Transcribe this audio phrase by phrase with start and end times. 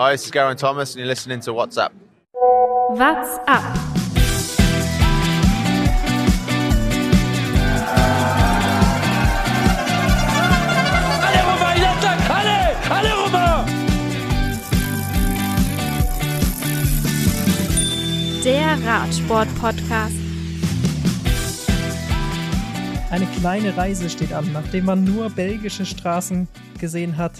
[0.00, 1.92] Hi, this is Garen Thomas, and you're listening to What's Up.
[2.88, 3.76] What's up?
[11.76, 13.66] Il attaque Allez Allez Romain
[18.42, 20.16] Der Radsport-Podcast.
[23.10, 24.50] Eine kleine Reise steht an.
[24.54, 26.48] Nachdem man nur belgische Straßen
[26.78, 27.32] gesehen hat,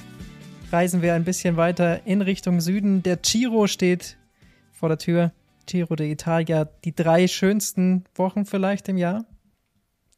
[0.73, 3.03] reisen wir ein bisschen weiter in Richtung Süden.
[3.03, 4.17] Der Giro steht
[4.73, 5.33] vor der Tür.
[5.67, 9.25] Giro d'Italia, die drei schönsten Wochen vielleicht im Jahr.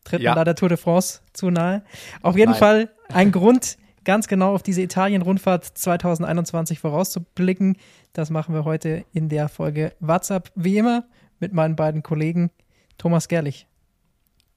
[0.05, 0.31] Tritt Ja.
[0.31, 1.83] man da der Tour de France zu nahe.
[2.23, 2.59] Auf jeden Nein.
[2.59, 7.77] Fall ein Grund, ganz genau auf diese Italien-Rundfahrt 2021 vorauszublicken.
[8.13, 11.05] Das machen wir heute in der Folge WhatsApp, wie immer,
[11.39, 12.51] mit meinen beiden Kollegen
[12.99, 13.67] Thomas Gerlich,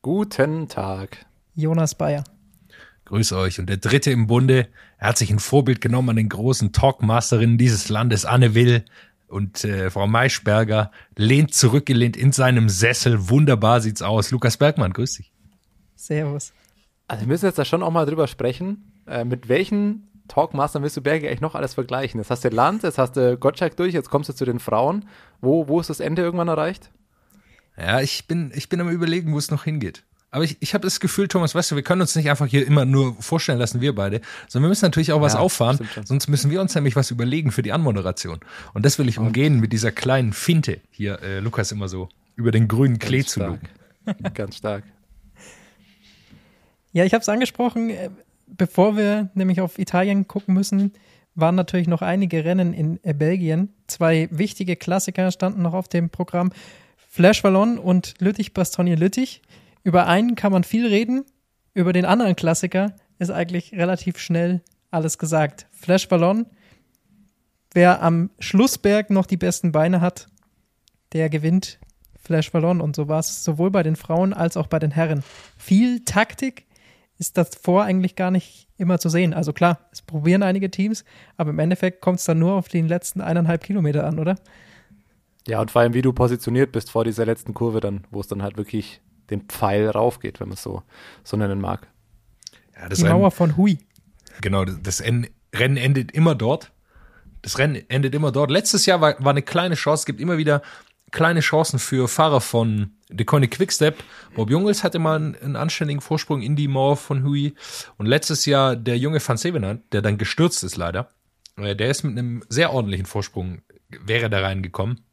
[0.01, 1.25] Guten Tag.
[1.55, 2.23] Jonas Bayer.
[3.05, 3.59] Grüß euch.
[3.59, 7.57] Und der dritte im Bunde, er hat sich ein Vorbild genommen an den großen Talkmasterinnen
[7.57, 8.83] dieses Landes, Anne Will
[9.27, 13.29] und äh, Frau Maischberger, lehnt zurückgelehnt in seinem Sessel.
[13.29, 14.31] Wunderbar sieht's aus.
[14.31, 15.31] Lukas Bergmann, grüß dich.
[15.95, 16.53] Servus.
[17.07, 18.91] Also wir müssen jetzt da schon auch mal drüber sprechen.
[19.07, 22.19] Äh, mit welchen Talkmastern willst du Berge eigentlich noch alles vergleichen?
[22.19, 25.05] Jetzt hast du Land, jetzt hast du Gottschalk durch, jetzt kommst du zu den Frauen.
[25.41, 26.91] Wo, wo ist das Ende irgendwann erreicht?
[27.77, 30.03] Ja, ich bin, ich bin am überlegen, wo es noch hingeht.
[30.35, 32.67] Aber ich, ich habe das Gefühl, Thomas, weißt du, wir können uns nicht einfach hier
[32.67, 34.19] immer nur vorstellen lassen, wir beide,
[34.49, 37.53] sondern wir müssen natürlich auch was Ja, auffahren, sonst müssen wir uns nämlich was überlegen
[37.53, 38.41] für die Anmoderation.
[38.73, 42.51] Und das will ich umgehen mit dieser kleinen Finte, hier äh, Lukas immer so über
[42.51, 43.61] den grünen Klee Ganz zu stark.
[44.05, 44.33] lugen.
[44.33, 44.83] Ganz stark.
[46.91, 48.09] Ja, ich habe es angesprochen, äh,
[48.45, 50.91] bevor wir nämlich auf Italien gucken müssen,
[51.35, 53.69] waren natürlich noch einige Rennen in äh, Belgien.
[53.87, 56.51] Zwei wichtige Klassiker standen noch auf dem Programm.
[57.09, 59.41] Flash Wallon und Lüttich-Bastogne-Lüttich.
[59.85, 61.25] Über einen kann man viel reden,
[61.75, 65.67] über den anderen Klassiker ist eigentlich relativ schnell alles gesagt.
[65.73, 66.47] Flash Wallon,
[67.71, 70.25] wer am Schlussberg noch die besten Beine hat,
[71.13, 71.79] der gewinnt
[72.19, 72.81] Flash Wallon.
[72.81, 75.23] Und so war es sowohl bei den Frauen als auch bei den Herren.
[75.55, 76.65] Viel Taktik
[77.19, 79.35] ist das vor eigentlich gar nicht immer zu sehen.
[79.35, 81.05] Also klar, es probieren einige Teams,
[81.37, 84.35] aber im Endeffekt kommt es dann nur auf den letzten eineinhalb Kilometer an, oder?
[85.47, 88.27] Ja, und vor allem, wie du positioniert bist vor dieser letzten Kurve dann, wo es
[88.27, 88.99] dann halt wirklich
[89.29, 90.83] den Pfeil raufgeht, wenn man es so,
[91.23, 91.87] so nennen mag.
[92.75, 93.79] Ja, das Die Mauer von Hui.
[94.41, 96.71] Genau, das En- Rennen endet immer dort.
[97.41, 98.51] Das Rennen endet immer dort.
[98.51, 100.61] Letztes Jahr war, war eine kleine Chance, es gibt immer wieder
[101.11, 104.03] kleine Chancen für Fahrer von De Koenig Quickstep.
[104.35, 107.53] Bob Jungels hatte mal einen, einen anständigen Vorsprung in die Mauer von Hui.
[107.97, 111.11] Und letztes Jahr der junge Van Sevenant, der dann gestürzt ist leider,
[111.57, 115.05] äh, der ist mit einem sehr ordentlichen Vorsprung, wäre da reingekommen.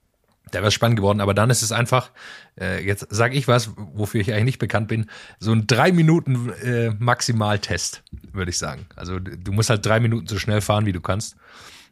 [0.52, 2.10] Der wäre spannend geworden, aber dann ist es einfach,
[2.60, 5.06] äh, jetzt sage ich was, wofür ich eigentlich nicht bekannt bin,
[5.38, 8.86] so ein drei Minuten äh, Maximaltest, würde ich sagen.
[8.96, 11.36] Also du musst halt drei Minuten so schnell fahren, wie du kannst.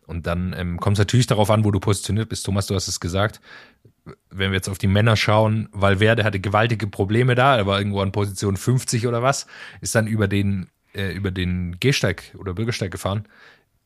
[0.06, 2.44] Und dann ähm, kommt es natürlich darauf an, wo du positioniert bist.
[2.44, 3.41] Thomas, du hast es gesagt.
[4.28, 8.00] Wenn wir jetzt auf die Männer schauen, Valverde hatte gewaltige Probleme da, er war irgendwo
[8.00, 9.47] an Position 50 oder was,
[9.81, 13.25] ist dann über den, äh, über den Gehsteig oder Bürgersteig gefahren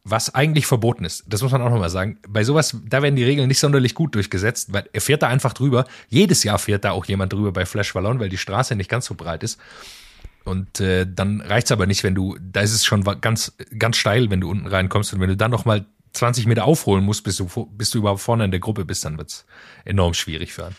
[0.05, 1.25] was eigentlich verboten ist.
[1.27, 2.19] Das muss man auch nochmal sagen.
[2.29, 5.55] Bei sowas, da werden die Regeln nicht sonderlich gut durchgesetzt, weil er fährt da einfach
[5.55, 5.87] drüber.
[6.09, 9.07] Jedes Jahr fährt da auch jemand drüber bei Flash Wallon, weil die Straße nicht ganz
[9.07, 9.59] so breit ist.
[10.45, 14.31] Und äh, dann reicht's aber nicht, wenn du, da ist es schon ganz, ganz steil,
[14.31, 15.15] wenn du unten reinkommst.
[15.15, 18.45] Und wenn du dann nochmal 20 Meter aufholen musst, bis du, bis du überhaupt vorne
[18.45, 19.47] in der Gruppe bist, dann wird's
[19.87, 20.77] enorm schwierig für einen.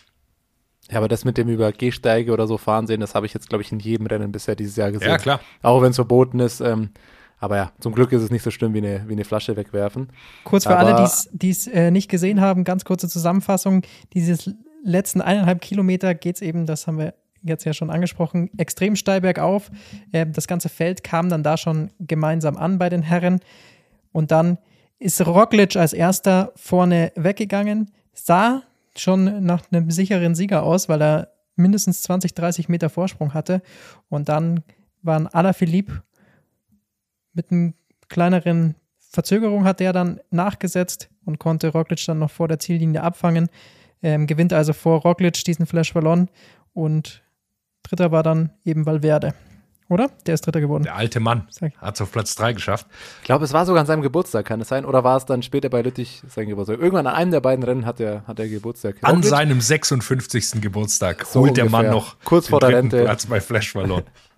[0.88, 3.48] Ja, aber das mit dem über Gehsteige oder so fahren sehen, das habe ich jetzt,
[3.48, 5.08] glaube ich, in jedem Rennen bisher dieses Jahr gesehen.
[5.08, 5.40] Ja, klar.
[5.62, 6.60] Auch wenn es verboten ist.
[6.60, 6.90] Ähm,
[7.38, 10.08] aber ja, zum Glück ist es nicht so schlimm wie eine, wie eine Flasche wegwerfen.
[10.44, 13.82] Kurz für Aber- alle, die es äh, nicht gesehen haben, ganz kurze Zusammenfassung.
[14.14, 14.50] Dieses
[14.82, 19.70] letzten eineinhalb Kilometer geht's eben, das haben wir jetzt ja schon angesprochen, extrem steil bergauf.
[20.12, 23.40] Ähm, das ganze Feld kam dann da schon gemeinsam an bei den Herren.
[24.12, 24.58] Und dann
[24.98, 28.62] ist Roglic als erster vorne weggegangen, sah
[28.96, 33.60] schon nach einem sicheren Sieger aus, weil er mindestens 20, 30 Meter Vorsprung hatte.
[34.08, 34.62] Und dann
[35.02, 36.02] waren Alaphilippe
[37.36, 37.74] mit einem
[38.08, 38.74] kleineren
[39.10, 43.48] Verzögerung hat der dann nachgesetzt und konnte Roglic dann noch vor der Ziellinie abfangen.
[44.02, 46.28] Ähm, gewinnt also vor Roglic diesen Flash Ballon
[46.74, 47.22] und
[47.82, 49.34] dritter war dann eben Valverde.
[49.88, 50.10] Oder?
[50.26, 50.82] Der ist dritter geworden.
[50.82, 52.88] Der alte Mann Sag- hat's auf Platz drei geschafft.
[53.20, 54.84] Ich glaube, es war sogar an seinem Geburtstag, kann es sein?
[54.84, 56.78] Oder war es dann später bei Lüttich sein Geburtstag?
[56.80, 58.96] Irgendwann an einem der beiden Rennen hat er, hat er Geburtstag.
[59.02, 59.30] An Roglic?
[59.30, 60.60] seinem 56.
[60.60, 61.92] Geburtstag So holt der Mann ungefähr.
[61.92, 63.04] noch Kurz den vor der dritten Rente.
[63.04, 64.02] Platz bei Flash Wallon.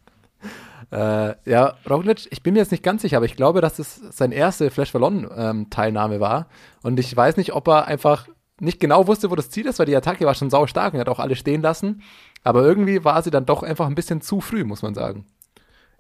[0.91, 3.97] Äh, ja, Roglic, ich bin mir jetzt nicht ganz sicher, aber ich glaube, dass es
[4.11, 6.49] seine erste Flash Ballon-Teilnahme war.
[6.83, 8.27] Und ich weiß nicht, ob er einfach
[8.61, 11.01] nicht genau wusste, wo das Ziel ist, weil die Attacke war schon sau stark und
[11.01, 12.03] hat auch alle stehen lassen.
[12.43, 15.27] Aber irgendwie war sie dann doch einfach ein bisschen zu früh, muss man sagen.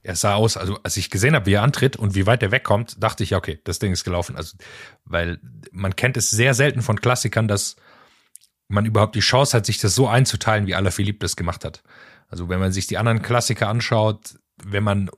[0.02, 2.50] er sah aus, also als ich gesehen habe, wie er antritt und wie weit er
[2.50, 4.36] wegkommt, dachte ich, ja, okay, das Ding ist gelaufen.
[4.36, 4.56] Also,
[5.04, 5.38] weil
[5.70, 7.76] man kennt es sehr selten von Klassikern, dass
[8.68, 11.82] man überhaupt die Chance hat, sich das so einzuteilen, wie Alaphilippe das gemacht hat.
[12.28, 15.10] Also wenn man sich die anderen Klassiker anschaut, wenn man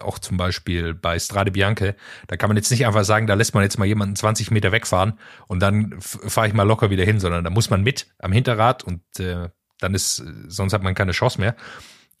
[0.00, 1.96] auch zum Beispiel bei Strade Bianche,
[2.26, 4.72] da kann man jetzt nicht einfach sagen, da lässt man jetzt mal jemanden 20 Meter
[4.72, 5.14] wegfahren
[5.46, 8.84] und dann fahre ich mal locker wieder hin, sondern da muss man mit am Hinterrad
[8.84, 9.48] und äh,
[9.80, 11.56] dann ist, sonst hat man keine Chance mehr.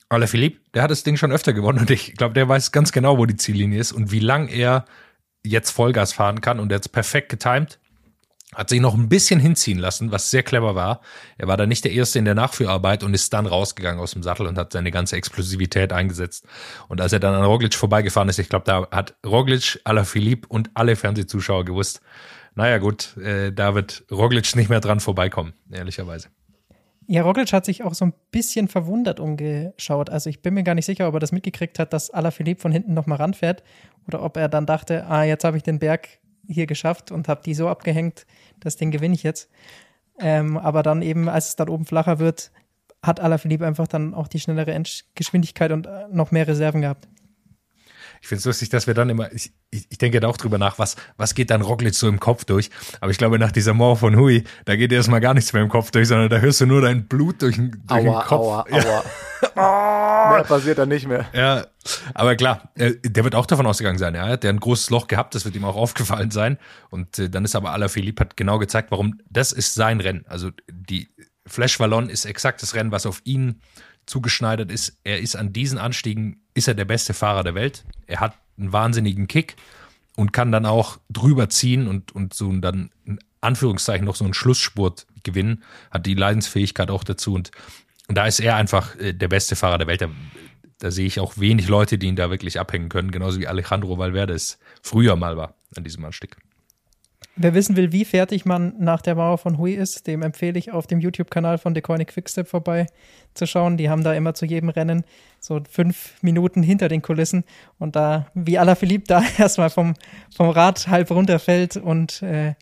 [0.08, 3.18] Alaphilippe, der hat das Ding schon öfter gewonnen und ich glaube, der weiß ganz genau,
[3.18, 4.84] wo die Ziellinie ist und wie lang er
[5.44, 7.78] jetzt Vollgas fahren kann und er hat perfekt getimt
[8.54, 11.00] hat sich noch ein bisschen hinziehen lassen, was sehr clever war.
[11.38, 14.22] Er war da nicht der Erste in der Nachführarbeit und ist dann rausgegangen aus dem
[14.22, 16.46] Sattel und hat seine ganze Explosivität eingesetzt.
[16.88, 20.70] Und als er dann an Roglic vorbeigefahren ist, ich glaube, da hat Roglic, Philipp und
[20.74, 22.02] alle Fernsehzuschauer gewusst,
[22.54, 26.28] naja gut, äh, da wird Roglic nicht mehr dran vorbeikommen, ehrlicherweise.
[27.06, 30.10] Ja, Roglic hat sich auch so ein bisschen verwundert umgeschaut.
[30.10, 32.70] Also ich bin mir gar nicht sicher, ob er das mitgekriegt hat, dass Philipp von
[32.70, 33.62] hinten nochmal ranfährt
[34.06, 36.08] oder ob er dann dachte, ah, jetzt habe ich den Berg
[36.52, 38.26] hier geschafft und habe die so abgehängt,
[38.60, 39.50] das Ding gewinne ich jetzt.
[40.18, 42.52] Ähm, aber dann eben, als es dann oben flacher wird,
[43.02, 44.80] hat Alaphilippe einfach dann auch die schnellere
[45.14, 47.08] Geschwindigkeit und äh, noch mehr Reserven gehabt.
[48.22, 50.78] Ich finde es lustig, dass wir dann immer, ich, ich denke da auch drüber nach,
[50.78, 52.70] was, was geht dann Roglic so im Kopf durch.
[53.00, 55.68] Aber ich glaube, nach dieser Mauer von Hui, da geht erstmal gar nichts mehr im
[55.68, 58.30] Kopf durch, sondern da hörst du nur dein Blut durch, durch aua, den Kopf.
[58.30, 58.78] Aua, aua.
[58.78, 59.02] Ja.
[60.36, 61.26] mehr passiert dann nicht mehr.
[61.32, 61.66] Ja,
[62.14, 64.14] aber klar, äh, der wird auch davon ausgegangen sein.
[64.14, 66.58] Ja, der hat ein großes Loch gehabt, das wird ihm auch aufgefallen sein.
[66.90, 70.24] Und äh, dann ist aber Alaphilippe hat genau gezeigt, warum das ist sein Rennen.
[70.28, 71.08] Also die
[71.44, 73.60] Flash Wallon ist exakt das Rennen, was auf ihn
[74.06, 74.98] zugeschneidert ist.
[75.04, 77.84] Er ist an diesen Anstiegen, ist er der beste Fahrer der Welt.
[78.06, 79.56] Er hat einen wahnsinnigen Kick
[80.16, 84.34] und kann dann auch drüber ziehen und, und so dann in Anführungszeichen noch so einen
[84.34, 87.50] Schlussspurt gewinnen, hat die Leidensfähigkeit auch dazu und,
[88.08, 90.02] und da ist er einfach äh, der beste Fahrer der Welt.
[90.02, 90.10] Da,
[90.78, 93.98] da sehe ich auch wenig Leute, die ihn da wirklich abhängen können, genauso wie Alejandro
[93.98, 96.36] Valverde es früher mal war an diesem Anstieg.
[97.34, 100.70] Wer wissen will, wie fertig man nach der Mauer von Hui ist, dem empfehle ich
[100.70, 102.86] auf dem YouTube-Kanal von DeCoinic Quickstep vorbei
[103.32, 103.78] zu schauen.
[103.78, 105.04] Die haben da immer zu jedem Rennen
[105.40, 107.44] so fünf Minuten hinter den Kulissen
[107.78, 109.94] und da, wie Alaphilippe da erstmal vom,
[110.36, 112.54] vom Rad halb runterfällt und äh,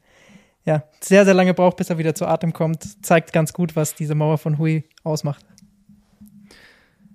[0.65, 3.97] ja, sehr, sehr lange braucht, bis er wieder zu Atem kommt, zeigt ganz gut, was
[3.97, 5.45] diese Mauer von Hui ausmacht.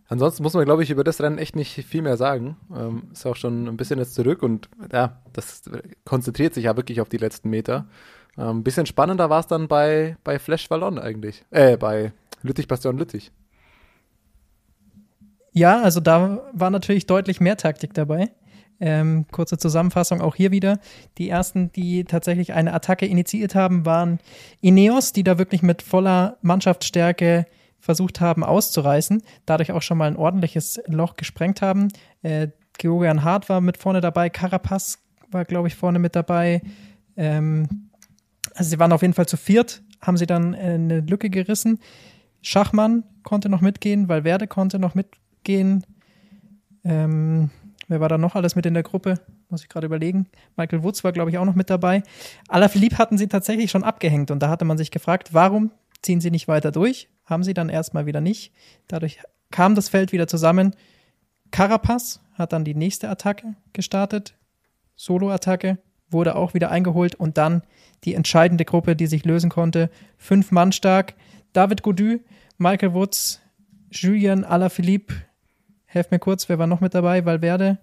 [0.07, 2.57] Ansonsten muss man, glaube ich, über das Rennen echt nicht viel mehr sagen.
[2.75, 5.63] Ähm, ist auch schon ein bisschen jetzt zurück und ja, das
[6.03, 7.87] konzentriert sich ja wirklich auf die letzten Meter.
[8.37, 11.43] Ein ähm, bisschen spannender war es dann bei, bei Flash Wallon eigentlich.
[11.49, 12.11] Äh, bei
[12.43, 13.31] Lüttich Bastion Lüttich.
[15.53, 18.29] Ja, also da war natürlich deutlich mehr Taktik dabei.
[18.81, 20.79] Ähm, kurze Zusammenfassung auch hier wieder.
[21.17, 24.19] Die ersten, die tatsächlich eine Attacke initiiert haben, waren
[24.59, 27.45] Ineos, die da wirklich mit voller Mannschaftsstärke
[27.85, 31.89] versucht haben auszureißen, dadurch auch schon mal ein ordentliches Loch gesprengt haben.
[32.23, 32.47] Äh,
[32.79, 34.97] Georgian Hart war mit vorne dabei, Carapaz
[35.29, 36.63] war, glaube ich, vorne mit dabei.
[37.15, 37.89] Ähm,
[38.55, 41.79] also sie waren auf jeden Fall zu viert, haben sie dann äh, eine Lücke gerissen.
[42.41, 45.85] Schachmann konnte noch mitgehen, Valverde konnte noch mitgehen.
[46.83, 47.51] Ähm,
[47.87, 49.19] wer war da noch alles mit in der Gruppe?
[49.49, 50.25] Muss ich gerade überlegen.
[50.57, 52.01] Michael Woods war, glaube ich, auch noch mit dabei.
[52.47, 55.69] Alaphilippe hatten sie tatsächlich schon abgehängt und da hatte man sich gefragt, warum
[56.01, 57.09] ziehen sie nicht weiter durch?
[57.25, 58.51] Haben sie dann erstmal wieder nicht.
[58.87, 59.19] Dadurch
[59.51, 60.75] kam das Feld wieder zusammen.
[61.51, 64.35] Carapaz hat dann die nächste Attacke gestartet.
[64.95, 65.77] Solo-Attacke
[66.09, 67.63] wurde auch wieder eingeholt und dann
[68.03, 69.89] die entscheidende Gruppe, die sich lösen konnte.
[70.17, 71.15] Fünf Mann stark.
[71.53, 72.19] David Godu,
[72.57, 73.41] Michael Woods,
[73.89, 75.15] Julien Alaphilippe.
[75.85, 77.25] Helf mir kurz, wer war noch mit dabei?
[77.25, 77.77] Valverde.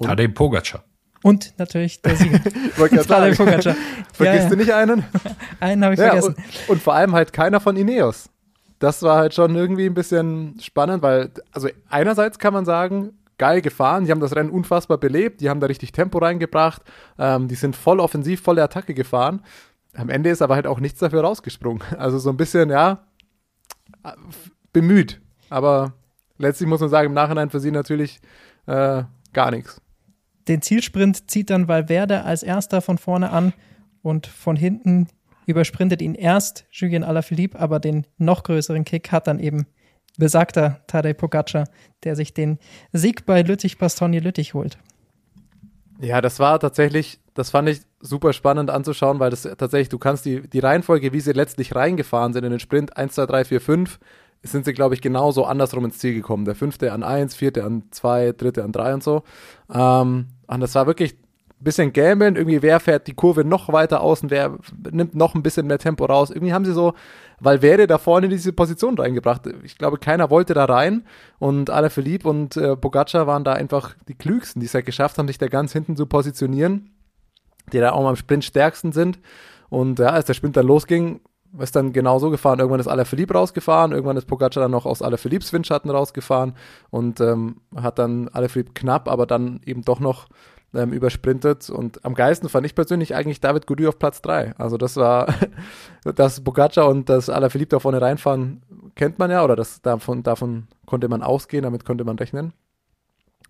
[0.00, 0.84] Tadej Pogacar.
[1.22, 2.40] Und natürlich der Sieger.
[3.06, 3.74] Tadej Pogacar.
[4.12, 4.48] Vergisst ja, ja.
[4.48, 5.04] du nicht einen?
[5.60, 6.36] Einen habe ich ja, vergessen.
[6.36, 8.30] Und, und, vor allem halt keiner von Ineos.
[8.78, 13.60] Das war halt schon irgendwie ein bisschen spannend, weil, also einerseits kann man sagen, geil
[13.60, 16.82] gefahren, die haben das Rennen unfassbar belebt, die haben da richtig Tempo reingebracht,
[17.18, 19.42] ähm, die sind voll offensiv, volle Attacke gefahren.
[19.94, 21.82] Am Ende ist aber halt auch nichts dafür rausgesprungen.
[21.98, 23.04] Also so ein bisschen, ja,
[24.72, 25.20] bemüht.
[25.50, 25.92] Aber
[26.38, 28.20] letztlich muss man sagen, im Nachhinein für sie natürlich
[28.66, 29.80] äh, gar nichts.
[30.48, 33.52] Den Zielsprint zieht dann Valverde als erster von vorne an
[34.02, 35.08] und von hinten
[35.46, 39.66] übersprintet ihn erst Julien Alaphilippe, aber den noch größeren Kick hat dann eben
[40.16, 41.64] besagter Tadej Pogacar,
[42.04, 42.58] der sich den
[42.92, 44.78] Sieg bei Lüttich-Bastogne-Lüttich holt.
[46.00, 50.24] Ja, das war tatsächlich, das fand ich super spannend anzuschauen, weil das tatsächlich, du kannst
[50.24, 53.60] die, die Reihenfolge, wie sie letztlich reingefahren sind in den Sprint 1, 2, 3, 4,
[53.60, 53.98] 5,
[54.42, 56.44] sind sie, glaube ich, genauso andersrum ins Ziel gekommen.
[56.44, 59.24] Der fünfte an 1, vierte an 2, dritte an 3 und so.
[59.72, 61.16] Ähm, und das war wirklich
[61.60, 64.58] bisschen gambeln, irgendwie wer fährt die Kurve noch weiter außen, wer
[64.90, 66.30] nimmt noch ein bisschen mehr Tempo raus.
[66.30, 66.94] Irgendwie haben sie so
[67.40, 69.42] Valverde da vorne in diese Position reingebracht.
[69.64, 71.04] Ich glaube, keiner wollte da rein
[71.38, 75.26] und Alaphilippe und äh, Pogacar waren da einfach die klügsten, die es ja geschafft haben,
[75.26, 76.90] sich da ganz hinten zu positionieren,
[77.72, 79.18] die da auch im Sprint stärksten sind.
[79.68, 81.20] Und ja, als der Sprint dann losging,
[81.58, 82.58] ist dann genauso gefahren.
[82.58, 86.54] Irgendwann ist Alaphilippe rausgefahren, irgendwann ist Pogacar dann noch aus Alaphilippes Windschatten rausgefahren
[86.90, 90.28] und ähm, hat dann Alaphilippe knapp, aber dann eben doch noch
[90.74, 91.70] ähm, übersprintet.
[91.70, 94.54] Und am geilsten fand ich persönlich eigentlich David Goudy auf Platz 3.
[94.58, 95.34] Also das war,
[96.04, 98.62] dass Pogacar und das Alaphilippe da vorne reinfahren,
[98.94, 102.52] kennt man ja, oder das, davon, davon konnte man ausgehen, damit konnte man rechnen.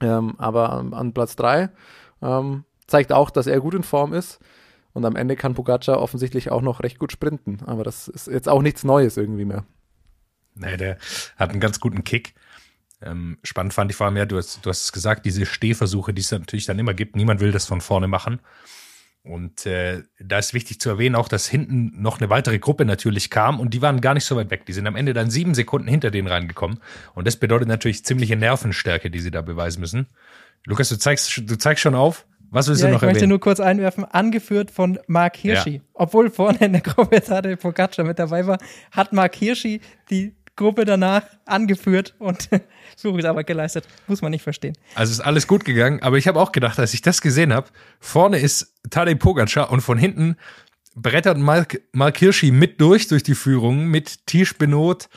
[0.00, 1.70] Ähm, aber an, an Platz 3
[2.22, 4.38] ähm, zeigt auch, dass er gut in Form ist.
[4.92, 7.60] Und am Ende kann Pogacar offensichtlich auch noch recht gut sprinten.
[7.66, 9.64] Aber das ist jetzt auch nichts Neues irgendwie mehr.
[10.54, 10.98] Nee, der
[11.36, 12.34] hat einen ganz guten Kick.
[13.00, 16.12] Ähm, spannend fand ich vor allem ja, du hast, du hast es gesagt, diese Stehversuche,
[16.12, 17.14] die es natürlich dann immer gibt.
[17.14, 18.40] Niemand will das von vorne machen.
[19.22, 23.30] Und äh, da ist wichtig zu erwähnen auch, dass hinten noch eine weitere Gruppe natürlich
[23.30, 24.64] kam und die waren gar nicht so weit weg.
[24.66, 26.80] Die sind am Ende dann sieben Sekunden hinter denen reingekommen.
[27.14, 30.06] Und das bedeutet natürlich ziemliche Nervenstärke, die sie da beweisen müssen.
[30.64, 32.26] Lukas, du zeigst, du zeigst schon auf.
[32.50, 33.30] Was willst ja, du noch ich möchte erwähnen?
[33.30, 35.76] nur kurz einwerfen, angeführt von Mark Hirschi.
[35.76, 35.80] Ja.
[35.94, 38.58] Obwohl vorne in der Gruppe Tadej Pogacar mit dabei war,
[38.90, 42.48] hat Mark Hirschi die Gruppe danach angeführt und
[42.96, 43.86] Führungsarbeit geleistet.
[44.06, 44.76] Muss man nicht verstehen.
[44.94, 47.68] Also ist alles gut gegangen, aber ich habe auch gedacht, als ich das gesehen habe,
[48.00, 50.36] vorne ist Tadej Pogacar und von hinten
[50.96, 55.08] brettert Mark, Mark Hirschi mit durch, durch die Führung, mit Tisch Benot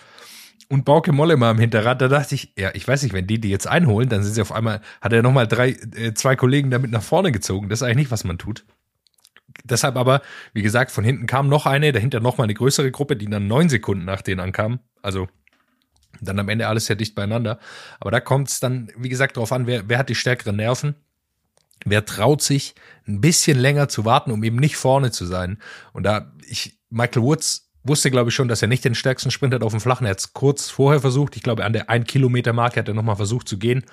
[0.72, 2.02] und Bauke Mollema im Hinterrad.
[2.02, 4.42] Da dachte ich, ja, ich weiß nicht, wenn die die jetzt einholen, dann sind sie
[4.42, 7.68] auf einmal, hat er nochmal drei, äh, zwei Kollegen damit nach vorne gezogen.
[7.68, 8.66] Das ist eigentlich nicht, was man tut.
[9.66, 10.22] Deshalb aber,
[10.54, 13.68] wie gesagt, von hinten kam noch eine, dahinter nochmal eine größere Gruppe, die dann neun
[13.68, 14.80] Sekunden nach denen ankam.
[15.02, 15.28] Also
[16.22, 17.60] dann am Ende alles sehr dicht beieinander.
[18.00, 20.96] Aber da kommt es dann, wie gesagt, darauf an, wer, wer hat die stärkeren Nerven.
[21.84, 22.76] Wer traut sich,
[23.08, 25.58] ein bisschen länger zu warten, um eben nicht vorne zu sein?
[25.92, 29.54] Und da, ich, Michael Woods wusste, glaube ich, schon, dass er nicht den stärksten Sprint
[29.54, 30.06] hat auf dem Flachen.
[30.06, 31.36] Er hat es kurz vorher versucht.
[31.36, 33.84] Ich glaube, an der 1-Kilometer-Marke hat er nochmal versucht zu gehen.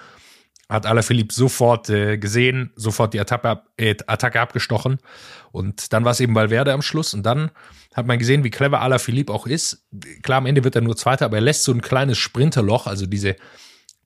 [0.68, 4.98] Hat Alaphilippe sofort äh, gesehen, sofort die Attacke, äh, Attacke abgestochen.
[5.50, 7.14] Und dann war es eben Valverde am Schluss.
[7.14, 7.50] Und dann
[7.94, 9.86] hat man gesehen, wie clever Alaphilippe auch ist.
[10.22, 13.06] Klar, am Ende wird er nur Zweiter, aber er lässt so ein kleines Sprinterloch, also
[13.06, 13.36] diese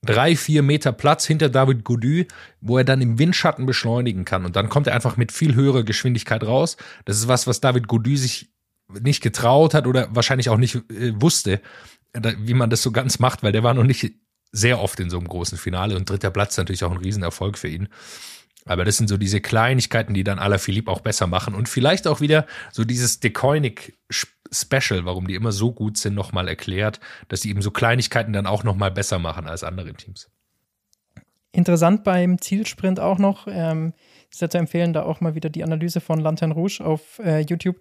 [0.05, 2.27] drei, vier Meter Platz hinter David Goudy,
[2.61, 4.45] wo er dann im Windschatten beschleunigen kann.
[4.45, 6.77] Und dann kommt er einfach mit viel höherer Geschwindigkeit raus.
[7.05, 8.52] Das ist was, was David Goudy sich
[8.87, 11.61] nicht getraut hat oder wahrscheinlich auch nicht äh, wusste,
[12.13, 14.13] wie man das so ganz macht, weil der war noch nicht
[14.51, 17.69] sehr oft in so einem großen Finale und dritter Platz natürlich auch ein Riesenerfolg für
[17.69, 17.89] ihn.
[18.65, 22.21] Aber das sind so diese Kleinigkeiten, die dann Alaphilippe auch besser machen und vielleicht auch
[22.21, 23.97] wieder so dieses Decoinic
[24.51, 28.45] Special, warum die immer so gut sind, nochmal erklärt, dass sie eben so Kleinigkeiten dann
[28.45, 30.29] auch nochmal besser machen als andere Teams.
[31.51, 33.93] Interessant beim Zielsprint auch noch, ähm,
[34.35, 37.79] ja zu empfehlen, da auch mal wieder die Analyse von Lantern Rouge auf äh, YouTube,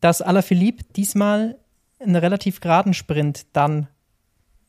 [0.00, 1.58] dass Alaphilippe diesmal
[2.00, 3.88] einen relativ geraden Sprint dann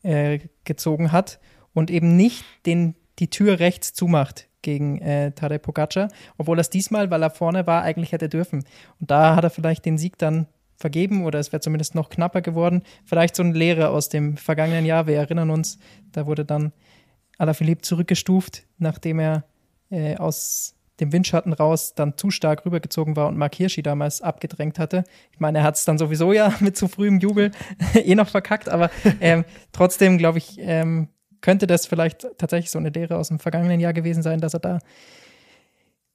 [0.04, 1.40] äh, gezogen hat
[1.74, 6.70] und eben nicht den, die Tür rechts zumacht gegen äh, Tadej Pogacar, obwohl er es
[6.70, 8.66] diesmal, weil er vorne war, eigentlich hätte dürfen.
[9.00, 12.42] Und da hat er vielleicht den Sieg dann vergeben oder es wäre zumindest noch knapper
[12.42, 12.84] geworden.
[13.06, 15.08] Vielleicht so eine Lehre aus dem vergangenen Jahr.
[15.08, 15.78] Wir erinnern uns,
[16.12, 16.72] da wurde dann
[17.38, 19.44] Alaphilippe zurückgestuft, nachdem er
[19.90, 24.79] äh, aus dem Windschatten raus dann zu stark rübergezogen war und Mark Hirschi damals abgedrängt
[24.79, 25.03] hatte.
[25.32, 27.51] Ich meine, er hat es dann sowieso ja mit zu frühem Jubel
[27.94, 28.89] eh noch verkackt, aber
[29.22, 31.10] ähm, trotzdem glaube ich, ähm,
[31.41, 34.60] könnte das vielleicht tatsächlich so eine Lehre aus dem vergangenen Jahr gewesen sein, dass er
[34.60, 34.79] da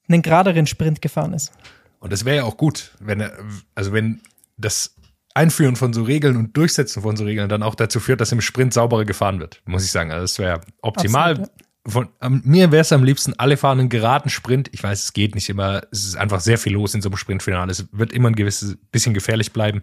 [0.08, 1.52] einen geraderen Sprint gefahren ist.
[2.00, 3.32] Und das wäre ja auch gut, wenn er,
[3.74, 4.20] also wenn
[4.58, 4.94] das
[5.34, 8.40] Einführen von so Regeln und Durchsetzen von so Regeln dann auch dazu führt, dass im
[8.40, 10.12] Sprint sauberer gefahren wird, muss ich sagen.
[10.12, 11.32] Also das wäre optimal.
[11.32, 11.50] Absolut,
[11.86, 14.70] Von, ähm, mir wäre es am liebsten, alle fahren einen geraden Sprint.
[14.72, 15.82] Ich weiß, es geht nicht immer.
[15.90, 17.70] Es ist einfach sehr viel los in so einem Sprintfinale.
[17.70, 19.82] Es wird immer ein gewisses bisschen gefährlich bleiben.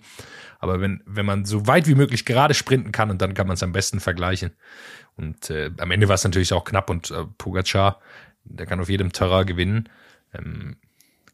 [0.59, 3.53] Aber wenn, wenn man so weit wie möglich gerade sprinten kann und dann kann man
[3.53, 4.51] es am besten vergleichen.
[5.15, 7.99] Und äh, am Ende war es natürlich auch knapp und äh, Pogacar,
[8.45, 9.89] der kann auf jedem Terrain gewinnen.
[10.33, 10.77] Ähm,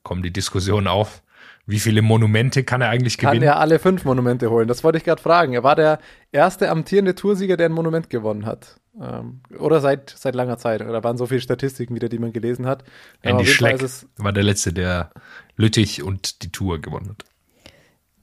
[0.04, 1.22] kommen die Diskussionen auf.
[1.66, 3.48] Wie viele Monumente kann er eigentlich Kann gewinnen?
[3.48, 4.70] er alle fünf Monumente holen?
[4.70, 5.54] Das wollte ich gerade fragen.
[5.54, 6.00] Er war der
[6.32, 8.78] erste amtierende Toursieger, der ein Monument gewonnen hat.
[9.00, 10.82] Ähm, oder seit, seit langer Zeit.
[10.82, 12.84] Da waren so viele Statistiken wieder, die man gelesen hat.
[13.22, 13.80] Andy Schleck
[14.18, 15.12] war der Letzte, der
[15.56, 17.26] Lüttich und die Tour gewonnen hat.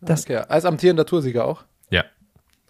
[0.00, 1.64] Das, Okay, als amtierender Toursieger auch?
[1.90, 2.04] Ja.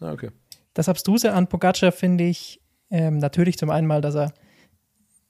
[0.01, 0.31] Ah, Okay.
[0.75, 4.33] das Abstruse an Pogacar finde ich ähm, natürlich zum einen mal, dass er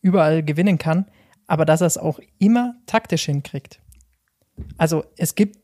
[0.02, 1.07] überall gewinnen kann,
[1.47, 3.81] aber dass er es auch immer taktisch hinkriegt.
[4.76, 5.59] Also es gibt,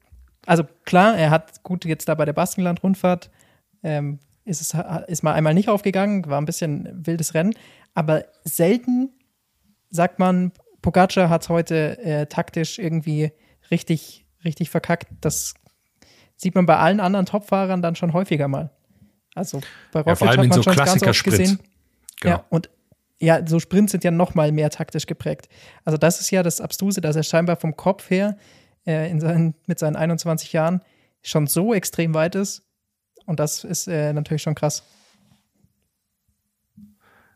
[0.47, 3.31] also klar, er hat gut jetzt da bei der Baskenland-Rundfahrt,
[3.83, 4.19] ähm,
[4.51, 4.77] ist es
[5.09, 7.55] ist mal einmal nicht aufgegangen, war ein bisschen wildes Rennen,
[7.95, 9.11] aber selten
[9.91, 10.53] sagt man,
[10.83, 13.33] Pogacar hat es heute äh, taktisch irgendwie
[13.71, 15.09] richtig, richtig verkackt.
[15.21, 15.55] Das
[16.37, 18.71] sieht man bei allen anderen Topfahrern dann schon häufiger mal.
[19.35, 19.61] Also
[19.93, 21.59] bei Ja, vor allem hat man so schon ganz oft gesehen.
[22.21, 22.37] Genau.
[22.37, 22.71] Ja, und
[23.21, 25.49] ja, so Sprints sind ja noch mal mehr taktisch geprägt.
[25.85, 28.37] Also das ist ja das Abstruse, dass er scheinbar vom Kopf her
[28.87, 30.81] äh, in seinen, mit seinen 21 Jahren
[31.23, 32.63] schon so extrem weit ist.
[33.31, 34.83] Und das ist äh, natürlich schon krass.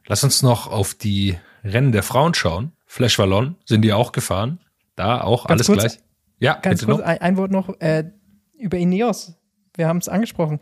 [0.09, 2.73] Lass uns noch auf die Rennen der Frauen schauen.
[2.85, 4.59] Flash Wallon sind die auch gefahren.
[4.97, 6.05] Da auch Ganz alles kurz- gleich.
[6.41, 7.07] Ja, Ganz kurz, noch.
[7.07, 8.11] ein, ein Wort noch äh,
[8.59, 9.35] über Ineos.
[9.77, 10.59] Wir haben es angesprochen.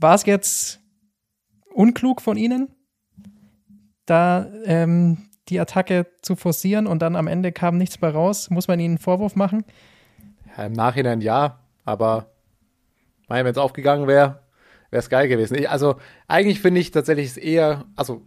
[0.00, 0.80] War es jetzt
[1.72, 2.74] unklug von Ihnen,
[4.04, 8.50] da ähm, die Attacke zu forcieren und dann am Ende kam nichts bei raus?
[8.50, 9.64] Muss man Ihnen einen Vorwurf machen?
[10.56, 12.32] Ja, Im Nachhinein ja, aber
[13.28, 14.42] wenn es aufgegangen wäre,
[14.92, 15.56] wäre es geil gewesen.
[15.56, 15.96] Ich, also
[16.28, 18.22] eigentlich finde ich tatsächlich es eher, also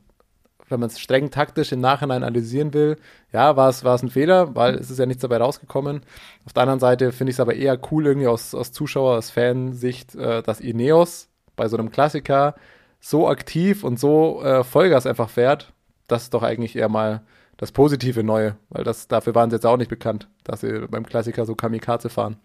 [0.68, 2.98] wenn man es streng taktisch im Nachhinein analysieren will,
[3.32, 6.02] ja, war es ein Fehler, weil es ist ja nichts dabei rausgekommen.
[6.44, 9.30] Auf der anderen Seite finde ich es aber eher cool irgendwie aus, aus Zuschauer, aus
[9.30, 12.56] Fansicht, äh, dass Ineos bei so einem Klassiker
[13.00, 15.72] so aktiv und so äh, Vollgas einfach fährt.
[16.08, 17.22] Das ist doch eigentlich eher mal
[17.58, 21.06] das positive Neue, weil das dafür waren sie jetzt auch nicht bekannt, dass sie beim
[21.06, 22.38] Klassiker so Kamikaze fahren.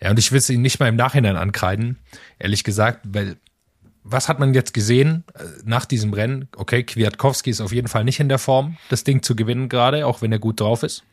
[0.00, 1.98] Ja, und ich will es ihnen nicht mal im Nachhinein ankreiden,
[2.38, 3.36] ehrlich gesagt, weil
[4.04, 6.48] was hat man jetzt gesehen äh, nach diesem Rennen?
[6.56, 10.06] Okay, Kwiatkowski ist auf jeden Fall nicht in der Form, das Ding zu gewinnen gerade,
[10.06, 11.04] auch wenn er gut drauf ist.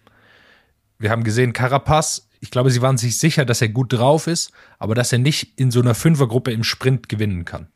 [0.99, 4.51] Wir haben gesehen, Carapaz, ich glaube, sie waren sich sicher, dass er gut drauf ist,
[4.77, 7.67] aber dass er nicht in so einer Fünfergruppe im Sprint gewinnen kann.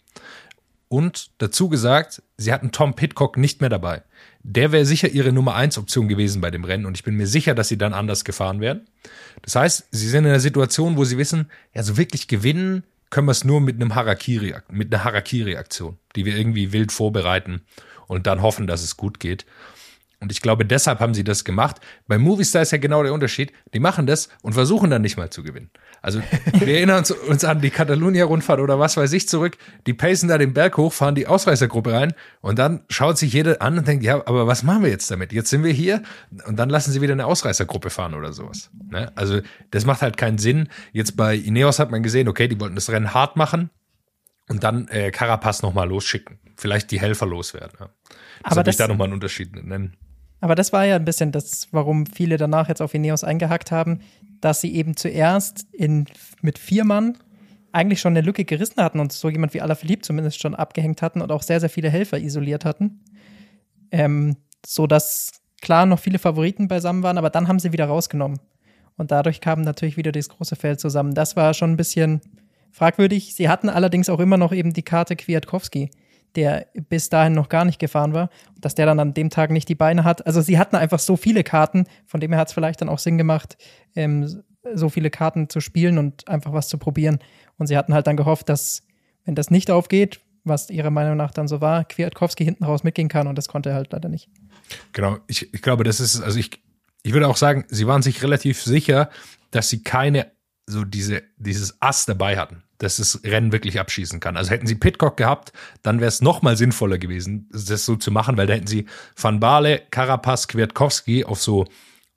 [0.89, 4.03] Und dazu gesagt, sie hatten Tom Pitcock nicht mehr dabei.
[4.47, 7.25] Der wäre sicher ihre Nummer 1 Option gewesen bei dem Rennen und ich bin mir
[7.25, 8.81] sicher, dass sie dann anders gefahren wären.
[9.41, 13.27] Das heißt, sie sind in einer Situation, wo sie wissen, ja, so wirklich gewinnen können
[13.27, 17.61] wir es nur mit einem Harakiri, mit einer Harakiri-Aktion, die wir irgendwie wild vorbereiten
[18.05, 19.47] und dann hoffen, dass es gut geht.
[20.19, 21.77] Und ich glaube, deshalb haben sie das gemacht.
[22.07, 23.51] Bei Movistar ist ja genau der Unterschied.
[23.73, 25.71] Die machen das und versuchen dann nicht mal zu gewinnen.
[26.05, 26.21] Also
[26.59, 29.57] wir erinnern uns, uns an die Catalunya-Rundfahrt oder was weiß ich zurück.
[29.87, 33.59] Die pacen da den Berg hoch, fahren die Ausreißergruppe rein und dann schaut sich jeder
[33.63, 35.33] an und denkt, ja, aber was machen wir jetzt damit?
[35.33, 36.03] Jetzt sind wir hier
[36.45, 38.69] und dann lassen sie wieder eine Ausreißergruppe fahren oder sowas.
[38.91, 39.11] Ne?
[39.15, 40.69] Also das macht halt keinen Sinn.
[40.91, 43.71] Jetzt bei Ineos hat man gesehen, okay, die wollten das Rennen hart machen
[44.47, 46.37] und dann äh, Carapaz nochmal losschicken.
[46.55, 47.77] Vielleicht die Helfer loswerden.
[47.79, 47.85] Ja.
[48.43, 49.97] Aber Deshalb will ich das- da nochmal einen Unterschied nennen.
[50.41, 53.99] Aber das war ja ein bisschen das, warum viele danach jetzt auf Ineos eingehackt haben,
[54.41, 56.05] dass sie eben zuerst in,
[56.41, 57.17] mit vier Mann
[57.71, 61.21] eigentlich schon eine Lücke gerissen hatten und so jemand wie Alaphilippe zumindest schon abgehängt hatten
[61.21, 63.01] und auch sehr, sehr viele Helfer isoliert hatten.
[63.91, 68.39] Ähm, so dass klar noch viele Favoriten beisammen waren, aber dann haben sie wieder rausgenommen.
[68.97, 71.13] Und dadurch kam natürlich wieder das große Feld zusammen.
[71.13, 72.21] Das war schon ein bisschen
[72.71, 73.35] fragwürdig.
[73.35, 75.89] Sie hatten allerdings auch immer noch eben die Karte Kwiatkowski,
[76.35, 78.29] der bis dahin noch gar nicht gefahren war.
[78.59, 80.25] Dass der dann an dem Tag nicht die Beine hat.
[80.25, 82.99] Also sie hatten einfach so viele Karten, von dem her hat es vielleicht dann auch
[82.99, 83.57] Sinn gemacht,
[83.95, 84.43] ähm,
[84.73, 87.19] so viele Karten zu spielen und einfach was zu probieren.
[87.57, 88.83] Und sie hatten halt dann gehofft, dass,
[89.23, 93.09] wenn das nicht aufgeht, was ihrer Meinung nach dann so war, Kwiatkowski hinten raus mitgehen
[93.09, 94.29] kann und das konnte er halt leider nicht.
[94.93, 96.61] Genau, ich, ich glaube, das ist, also ich,
[97.03, 99.09] ich würde auch sagen, sie waren sich relativ sicher,
[99.51, 100.31] dass sie keine,
[100.67, 104.37] so diese, dieses Ass dabei hatten, dass das Rennen wirklich abschießen kann.
[104.37, 108.11] Also hätten sie Pitcock gehabt, dann wäre es noch mal sinnvoller gewesen, das so zu
[108.11, 108.85] machen, weil da hätten sie
[109.15, 111.65] Van Baale, Carapaz, Kwiatkowski auf so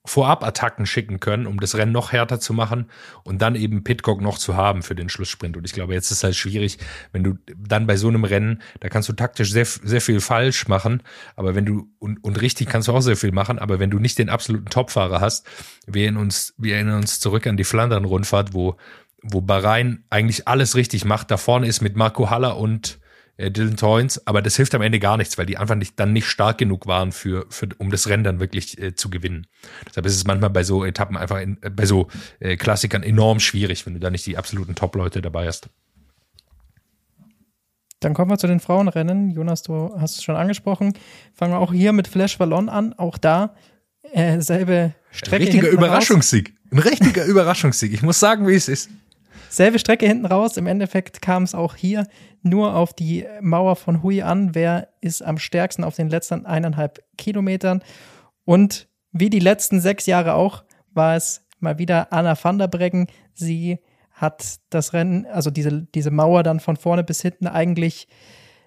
[0.09, 2.87] Vorab-Attacken schicken können, um das Rennen noch härter zu machen
[3.25, 5.57] und dann eben Pitcock noch zu haben für den Schlusssprint.
[5.57, 6.79] Und ich glaube, jetzt ist halt schwierig,
[7.13, 10.67] wenn du dann bei so einem Rennen, da kannst du taktisch sehr, sehr viel falsch
[10.67, 11.03] machen,
[11.37, 13.99] aber wenn du, und, und richtig kannst du auch sehr viel machen, aber wenn du
[13.99, 15.47] nicht den absoluten Topfahrer hast,
[15.87, 18.77] wir erinnern uns, wir erinnern uns zurück an die Flandern-Rundfahrt, wo,
[19.23, 22.99] wo Bahrain eigentlich alles richtig macht, da vorne ist mit Marco Haller und
[23.39, 26.13] äh, Dylan Toynes, aber das hilft am Ende gar nichts, weil die einfach nicht, dann
[26.13, 29.47] nicht stark genug waren, für, für, um das Rennen dann wirklich äh, zu gewinnen.
[29.89, 32.09] Deshalb ist es manchmal bei so Etappen einfach, in, äh, bei so
[32.41, 35.71] äh, Klassikern enorm schwierig, wenn du da nicht die absoluten Top-Leute dabei hast.
[38.01, 39.31] Dann kommen wir zu den Frauenrennen.
[39.31, 40.95] Jonas, du hast es schon angesprochen.
[41.35, 42.93] Fangen wir auch hier mit Flash Wallon an.
[42.93, 43.55] Auch da
[44.13, 45.45] äh, selbe Strecke.
[45.45, 45.89] Richtiger hinten raus.
[45.89, 46.55] Überraschungssieg.
[46.71, 47.93] Ein richtiger Überraschungssieg.
[47.93, 48.91] Ich muss sagen, wie es ist.
[49.49, 50.57] Selbe Strecke hinten raus.
[50.57, 52.07] Im Endeffekt kam es auch hier
[52.43, 54.55] nur auf die Mauer von Hui an.
[54.55, 57.83] Wer ist am stärksten auf den letzten eineinhalb Kilometern?
[58.45, 63.09] Und wie die letzten sechs Jahre auch, war es mal wieder Anna van der Breggen.
[63.35, 63.79] Sie
[64.13, 68.09] hat das Rennen, also diese, diese Mauer dann von vorne bis hinten eigentlich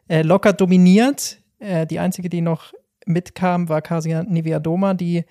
[0.07, 1.41] äh, locker dominiert.
[1.59, 2.73] Äh, die einzige, die noch
[3.05, 5.25] mitkam, war Kasia Niviadoma, die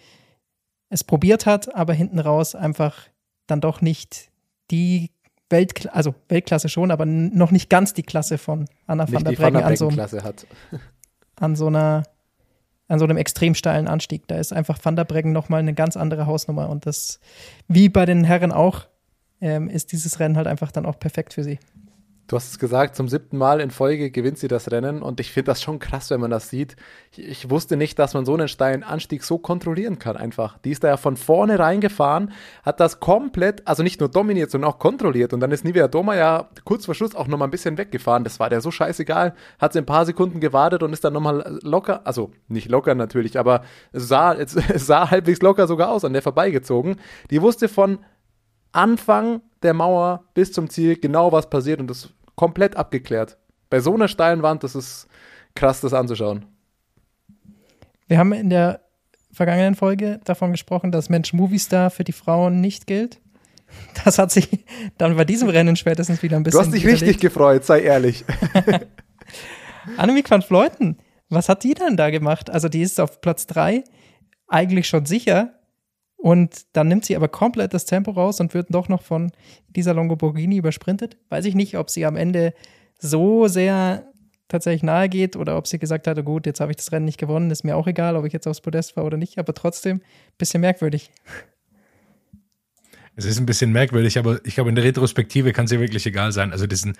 [0.88, 3.08] es probiert hat, aber hinten raus einfach
[3.46, 4.30] dann doch nicht
[4.70, 5.10] die
[5.50, 9.38] Weltklasse, also Weltklasse schon, aber noch nicht ganz die Klasse von Anna van Nicht der
[9.38, 9.90] Van Breggen der an so,
[11.36, 12.04] an so einer
[12.90, 14.26] an so einem extrem steilen Anstieg.
[14.26, 16.68] Da ist einfach Van der Breggen nochmal eine ganz andere Hausnummer.
[16.68, 17.20] Und das,
[17.68, 18.86] wie bei den Herren auch,
[19.40, 21.60] ähm, ist dieses Rennen halt einfach dann auch perfekt für sie.
[22.30, 25.32] Du hast es gesagt, zum siebten Mal in Folge gewinnt sie das Rennen und ich
[25.32, 26.76] finde das schon krass, wenn man das sieht.
[27.10, 30.56] Ich, ich, wusste nicht, dass man so einen steilen Anstieg so kontrollieren kann einfach.
[30.58, 32.30] Die ist da ja von vorne reingefahren,
[32.62, 36.14] hat das komplett, also nicht nur dominiert, sondern auch kontrolliert und dann ist Nivea Doma
[36.14, 38.22] ja kurz vor Schluss auch nochmal ein bisschen weggefahren.
[38.22, 41.58] Das war der so scheißegal, hat sie ein paar Sekunden gewartet und ist dann nochmal
[41.64, 46.12] locker, also nicht locker natürlich, aber es sah, es sah halbwegs locker sogar aus, an
[46.12, 46.94] der vorbeigezogen.
[47.32, 47.98] Die wusste von
[48.70, 53.38] Anfang der Mauer bis zum Ziel genau, was passiert und das komplett abgeklärt.
[53.68, 55.08] Bei so einer steilen Wand, das ist
[55.54, 56.46] krass, das anzuschauen.
[58.08, 58.80] Wir haben in der
[59.32, 63.20] vergangenen Folge davon gesprochen, dass Mensch Movistar für die Frauen nicht gilt.
[64.04, 64.64] Das hat sich
[64.98, 66.60] dann bei diesem Rennen spätestens wieder ein bisschen.
[66.60, 67.02] Du hast dich widerlegt.
[67.02, 68.24] richtig gefreut, sei ehrlich.
[69.96, 72.50] Annemiek van Fleuten, was hat die denn da gemacht?
[72.50, 73.84] Also, die ist auf Platz 3
[74.48, 75.59] eigentlich schon sicher.
[76.20, 79.32] Und dann nimmt sie aber komplett das Tempo raus und wird doch noch von
[79.68, 81.16] dieser Longoborghini übersprintet.
[81.30, 82.52] Weiß ich nicht, ob sie am Ende
[82.98, 84.06] so sehr
[84.48, 87.18] tatsächlich nahe geht oder ob sie gesagt hatte, gut, jetzt habe ich das Rennen nicht
[87.18, 89.98] gewonnen, ist mir auch egal, ob ich jetzt aufs Podest war oder nicht, aber trotzdem
[89.98, 91.10] ein bisschen merkwürdig.
[93.16, 96.06] Es ist ein bisschen merkwürdig, aber ich glaube, in der Retrospektive kann es ihr wirklich
[96.06, 96.52] egal sein.
[96.52, 96.96] Also diesen,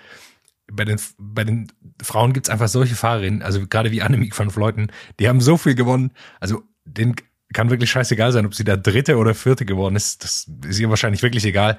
[0.71, 4.49] bei den, bei den Frauen gibt es einfach solche Fahrerinnen, also gerade wie Annemiek van
[4.49, 6.11] Fleuten, die haben so viel gewonnen.
[6.39, 7.15] Also den
[7.53, 10.23] kann wirklich scheißegal sein, ob sie da dritte oder vierte geworden ist.
[10.23, 11.77] Das ist ihr wahrscheinlich wirklich egal.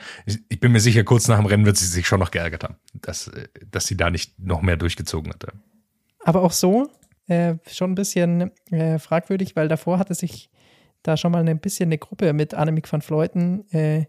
[0.49, 2.77] Ich bin mir sicher, kurz nach dem Rennen wird sie sich schon noch geärgert haben,
[2.95, 3.31] dass,
[3.71, 5.53] dass sie da nicht noch mehr durchgezogen hatte.
[6.21, 6.91] Aber auch so
[7.27, 10.51] äh, schon ein bisschen äh, fragwürdig, weil davor hatte sich
[11.03, 14.07] da schon mal ein bisschen eine Gruppe mit Annemiek van Fleuten äh,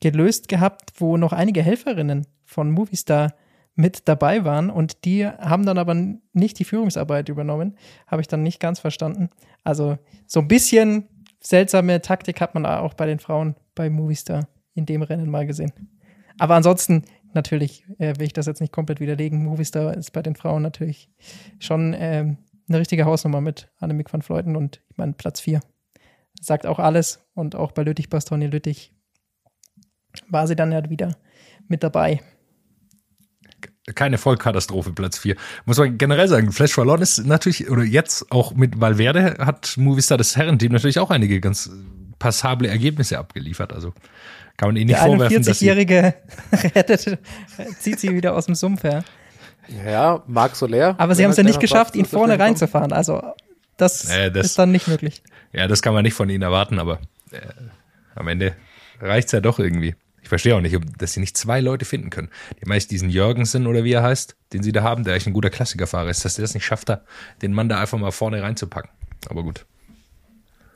[0.00, 3.34] gelöst gehabt, wo noch einige Helferinnen von Movistar
[3.78, 5.94] mit dabei waren und die haben dann aber
[6.32, 7.76] nicht die Führungsarbeit übernommen.
[8.08, 9.30] Habe ich dann nicht ganz verstanden.
[9.62, 11.06] Also so ein bisschen
[11.40, 15.72] seltsame Taktik hat man auch bei den Frauen bei Movistar in dem Rennen mal gesehen.
[16.40, 19.44] Aber ansonsten, natürlich äh, will ich das jetzt nicht komplett widerlegen.
[19.44, 21.08] Movistar ist bei den Frauen natürlich
[21.60, 22.34] schon äh,
[22.68, 25.60] eine richtige Hausnummer mit Annemiek van Fleuten und ich meine Platz 4.
[26.40, 28.92] Sagt auch alles und auch bei Lüttich, Bastogne, Lüttich
[30.28, 31.16] war sie dann ja wieder
[31.68, 32.20] mit dabei
[33.94, 35.36] keine Vollkatastrophe, Platz 4.
[35.64, 40.18] Muss man generell sagen, Flash Forlorn ist natürlich, oder jetzt auch mit Valverde hat Movistar
[40.18, 41.70] das Herrenteam natürlich auch einige ganz
[42.18, 43.72] passable Ergebnisse abgeliefert.
[43.72, 43.92] Also
[44.56, 46.14] kann man ihnen nicht Der vorwerfen, dass 41-Jährige
[46.74, 47.18] rettet,
[47.78, 49.04] zieht sie wieder aus dem Sumpf her.
[49.86, 50.94] Ja, Marc Soler.
[50.98, 52.92] Aber sie haben es ja nicht geschafft, ihn vorne reinzufahren.
[52.92, 53.22] Also
[53.76, 55.22] das, äh, das, ist dann nicht möglich.
[55.52, 57.40] Ja, das kann man nicht von ihnen erwarten, aber äh,
[58.14, 58.54] am Ende
[59.00, 59.94] reicht's ja doch irgendwie.
[60.28, 62.28] Ich verstehe auch nicht, dass sie nicht zwei Leute finden können.
[62.60, 65.32] Die meist diesen Jürgensen oder wie er heißt, den sie da haben, der eigentlich ein
[65.32, 67.00] guter Klassikerfahrer ist, dass der das nicht schafft, da,
[67.40, 68.90] den Mann da einfach mal vorne reinzupacken.
[69.30, 69.64] Aber gut.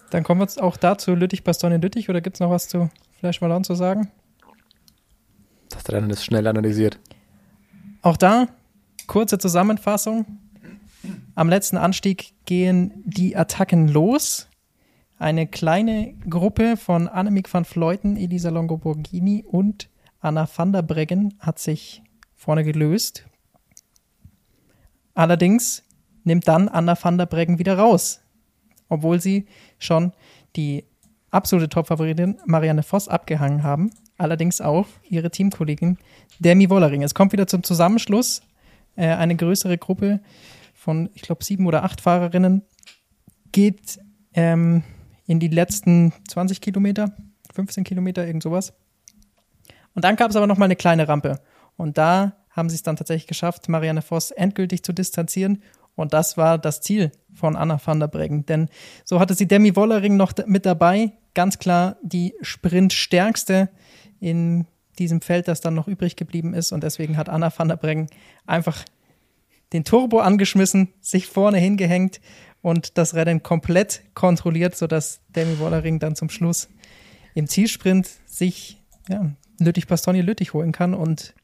[0.09, 2.89] Dann kommen wir jetzt auch dazu Lüttich, Bastogne, Lüttich oder gibt es noch was zu
[3.21, 4.11] Flash Malone zu sagen?
[5.69, 6.99] Das Rennen ist schnell analysiert.
[8.01, 8.49] Auch da,
[9.07, 10.25] kurze Zusammenfassung.
[11.35, 14.49] Am letzten Anstieg gehen die Attacken los
[15.23, 19.89] eine kleine Gruppe von Annemiek van Fleuten, Elisa Longoborghini und
[20.21, 22.03] Anna van der Breggen hat sich
[22.35, 23.25] vorne gelöst.
[25.15, 25.85] Allerdings
[26.25, 28.21] nimmt dann Anna van der Breggen wieder raus,
[28.89, 29.47] obwohl sie
[29.79, 30.13] schon
[30.57, 30.85] die
[31.31, 33.91] absolute Topfavoritin Marianne Voss abgehangen haben.
[34.19, 35.99] Allerdings auch ihre Teamkollegin
[36.41, 37.03] Demi Wollering.
[37.03, 38.43] Es kommt wieder zum Zusammenschluss.
[38.97, 40.21] Äh, eine größere Gruppe
[40.75, 42.63] von, ich glaube, sieben oder acht Fahrerinnen
[43.53, 44.01] geht
[44.35, 44.83] ähm,
[45.27, 47.17] in die letzten 20 Kilometer,
[47.55, 48.73] 15 Kilometer, irgend sowas.
[49.95, 51.41] Und dann gab es aber noch mal eine kleine Rampe.
[51.77, 55.63] Und da haben sie es dann tatsächlich geschafft, Marianne Voss endgültig zu distanzieren.
[55.95, 58.47] Und das war das Ziel von Anna van der Breggen.
[58.47, 58.69] Denn
[59.05, 61.13] so hatte sie Demi Wollering noch mit dabei.
[61.35, 63.69] Ganz klar die Sprintstärkste
[64.21, 64.67] in
[64.99, 66.73] diesem Feld, das dann noch übrig geblieben ist.
[66.73, 68.09] Und deswegen hat Anna van der Breggen
[68.47, 68.85] einfach
[69.73, 72.21] den Turbo angeschmissen, sich vorne hingehängt
[72.63, 76.71] und das Rennen komplett kontrolliert, sodass Demi Wollering dann zum Schluss
[77.35, 81.35] im Zielsprint sich ja, Lüttich-Bastogne-Lüttich holen kann und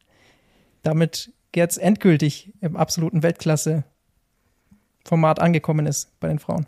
[0.83, 6.67] damit jetzt endgültig im absoluten Weltklasse-Format angekommen ist bei den Frauen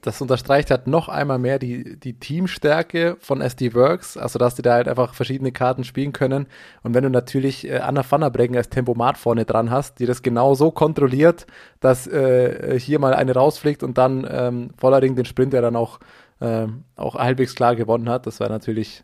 [0.00, 4.62] das unterstreicht halt noch einmal mehr die, die Teamstärke von SD Works, also dass die
[4.62, 6.46] da halt einfach verschiedene Karten spielen können.
[6.82, 10.54] Und wenn du natürlich äh, Anna Vannerbreggen als Tempomat vorne dran hast, die das genau
[10.54, 11.46] so kontrolliert,
[11.80, 15.98] dass äh, hier mal eine rausfliegt und dann ähm, Vollering den Sprint, der dann auch,
[16.40, 19.02] äh, auch halbwegs klar gewonnen hat, das war natürlich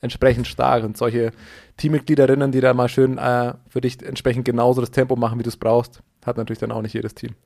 [0.00, 0.82] entsprechend stark.
[0.82, 1.30] Und solche
[1.76, 5.50] Teammitgliederinnen, die da mal schön äh, für dich entsprechend genauso das Tempo machen, wie du
[5.50, 7.36] es brauchst, hat natürlich dann auch nicht jedes Team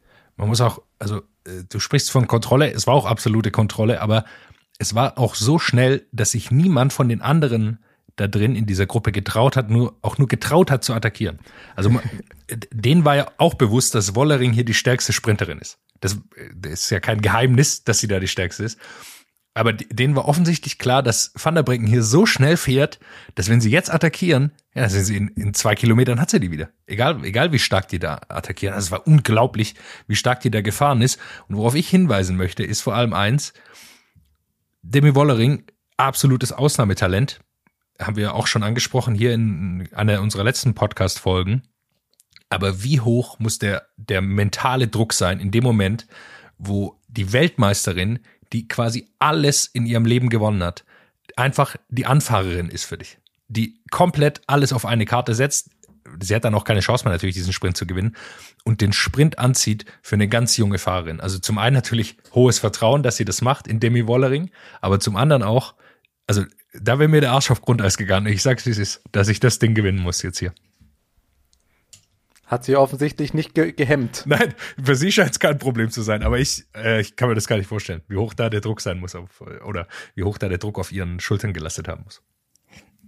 [0.41, 4.25] man muss auch, also äh, du sprichst von Kontrolle, es war auch absolute Kontrolle, aber
[4.79, 7.79] es war auch so schnell, dass sich niemand von den anderen
[8.17, 11.39] da drin in dieser Gruppe getraut hat, nur auch nur getraut hat zu attackieren.
[11.77, 12.03] Also man-
[12.73, 15.79] denen war ja auch bewusst, dass Wollering hier die stärkste Sprinterin ist.
[16.01, 16.19] Das,
[16.55, 18.79] das ist ja kein Geheimnis, dass sie da die stärkste ist.
[19.61, 22.99] Aber denen war offensichtlich klar, dass Van der Breggen hier so schnell fährt,
[23.35, 26.51] dass wenn sie jetzt attackieren, ja, sind sie in, in zwei Kilometern hat sie die
[26.51, 26.71] wieder.
[26.87, 28.75] Egal, egal wie stark die da attackieren.
[28.75, 29.75] Also es war unglaublich,
[30.07, 31.21] wie stark die da gefahren ist.
[31.47, 33.53] Und worauf ich hinweisen möchte, ist vor allem eins,
[34.81, 35.65] Demi Wollering,
[35.99, 37.41] absolutes Ausnahmetalent.
[38.01, 41.65] Haben wir auch schon angesprochen hier in einer unserer letzten Podcast-Folgen.
[42.49, 46.07] Aber wie hoch muss der, der mentale Druck sein in dem Moment,
[46.57, 48.21] wo die Weltmeisterin,
[48.53, 50.85] die quasi alles in ihrem Leben gewonnen hat,
[51.37, 53.19] einfach die Anfahrerin ist für dich.
[53.49, 55.71] Die komplett alles auf eine Karte setzt.
[56.21, 58.17] Sie hat dann auch keine Chance mehr, natürlich diesen Sprint zu gewinnen.
[58.65, 61.21] Und den Sprint anzieht für eine ganz junge Fahrerin.
[61.21, 64.51] Also zum einen natürlich hohes Vertrauen, dass sie das macht in Demi Wollering.
[64.81, 65.75] Aber zum anderen auch,
[66.27, 68.27] also da wäre mir der Arsch auf Grundeis gegangen.
[68.27, 70.53] Ich sag's, wie es ist, dass ich das Ding gewinnen muss jetzt hier.
[72.51, 74.25] Hat sie offensichtlich nicht ge gehemmt.
[74.27, 77.37] Nein, für sie scheint es kein Problem zu sein, aber ich, äh, ich kann mir
[77.37, 79.87] das gar nicht vorstellen, wie hoch da der Druck sein muss auf, oder
[80.17, 82.23] wie hoch da der Druck auf ihren Schultern gelastet haben muss.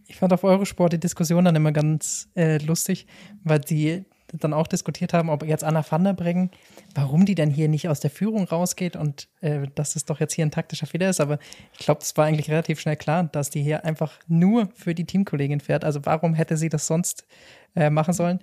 [0.07, 3.09] Ich fand auf Eurosport die Diskussion dann immer ganz äh, lustig,
[3.42, 6.52] weil die dann auch diskutiert haben, ob jetzt Anna van der Breggen,
[6.94, 10.35] warum die denn hier nicht aus der Führung rausgeht und äh, dass es doch jetzt
[10.35, 11.20] hier ein taktischer Fehler ist.
[11.20, 11.40] Aber
[11.72, 15.05] ich glaube, es war eigentlich relativ schnell klar, dass die hier einfach nur für die
[15.05, 15.85] Teamkollegin fährt.
[15.85, 17.26] Also warum hätte sie das sonst
[17.74, 18.38] äh, machen sollen?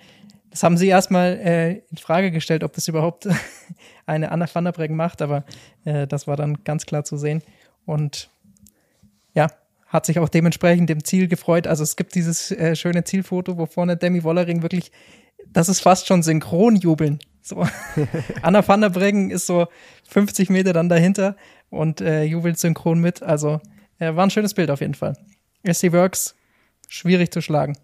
[0.50, 3.28] Das haben sie erstmal äh, in Frage gestellt, ob das überhaupt
[4.06, 5.44] eine Anna van der Breggen macht, aber
[5.86, 7.44] äh, das war dann ganz klar zu sehen.
[7.86, 8.30] Und
[9.34, 9.48] ja,
[9.88, 11.68] hat sich auch dementsprechend dem Ziel gefreut.
[11.68, 14.92] Also es gibt dieses äh, schöne Zielfoto, wo vorne Demi Wollering wirklich,
[15.48, 17.20] das ist fast schon Synchronjubeln.
[17.42, 17.66] So.
[18.42, 19.68] Anna van der Breggen ist so
[20.10, 21.36] 50 Meter dann dahinter
[21.70, 23.24] und äh, jubelt synchron mit.
[23.24, 23.60] Also
[23.98, 25.18] äh, war ein schönes Bild auf jeden Fall.
[25.66, 26.36] SC Works,
[26.88, 27.76] schwierig zu schlagen.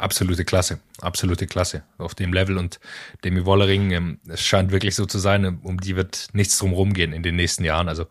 [0.00, 2.80] Absolute Klasse, absolute Klasse auf dem Level und
[3.24, 7.12] Demi Wollering, ähm, es scheint wirklich so zu sein, um die wird nichts drum rumgehen
[7.12, 7.88] in den nächsten Jahren.
[7.88, 8.06] Also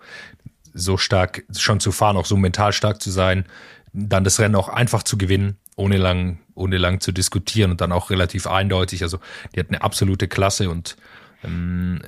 [0.73, 3.45] so stark schon zu fahren, auch so mental stark zu sein,
[3.93, 7.91] dann das Rennen auch einfach zu gewinnen, ohne lang, ohne lang zu diskutieren und dann
[7.91, 9.01] auch relativ eindeutig.
[9.03, 9.19] Also
[9.55, 10.95] die hat eine absolute Klasse und
[11.43, 12.01] ähm,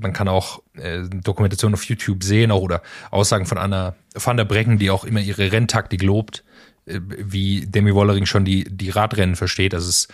[0.00, 4.44] man kann auch äh, Dokumentation auf YouTube sehen, auch oder Aussagen von Anna van der
[4.44, 6.42] Breggen, die auch immer ihre Renntaktik lobt,
[6.88, 9.74] wie Demi Wollering schon die, die Radrennen versteht.
[9.74, 10.08] Also es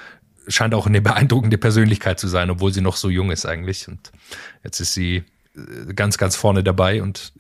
[0.49, 3.89] scheint auch eine beeindruckende Persönlichkeit zu sein, obwohl sie noch so jung ist eigentlich.
[3.89, 4.13] Und
[4.63, 5.25] jetzt ist sie
[5.57, 7.33] äh, ganz, ganz vorne dabei und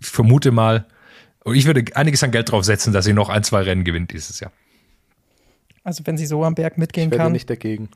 [0.00, 0.86] ich vermute mal,
[1.44, 4.12] und ich würde einiges an Geld drauf setzen, dass sie noch ein, zwei Rennen gewinnt
[4.12, 4.52] dieses Jahr.
[5.84, 7.32] Also wenn sie so am Berg mitgehen Ich werde kann.
[7.32, 7.88] nicht dagegen.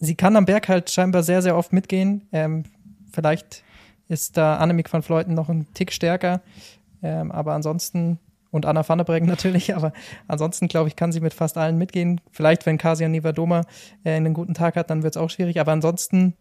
[0.00, 2.26] sie kann am Berg halt scheinbar sehr, sehr oft mitgehen.
[2.32, 2.64] Ähm,
[3.12, 3.62] vielleicht
[4.08, 6.40] ist da Annemiek van Vleuten noch ein Tick stärker.
[7.02, 8.18] Ähm, aber ansonsten,
[8.50, 9.92] und Anna van der Breggen natürlich, aber
[10.26, 12.20] ansonsten, glaube ich, kann sie mit fast allen mitgehen.
[12.30, 13.62] Vielleicht, wenn Kasia Nivadoma
[14.04, 15.60] äh, einen guten Tag hat, dann wird es auch schwierig.
[15.60, 16.34] Aber ansonsten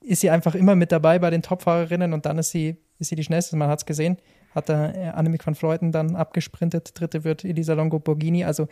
[0.00, 3.16] ist sie einfach immer mit dabei bei den Topfahrerinnen und dann ist sie, ist sie
[3.16, 3.56] die schnellste.
[3.56, 4.16] Man hat es gesehen.
[4.54, 6.98] Hat da äh, Annemiek van Vleuten dann abgesprintet.
[6.98, 8.44] Dritte wird Elisa Longo Borghini.
[8.44, 8.66] Also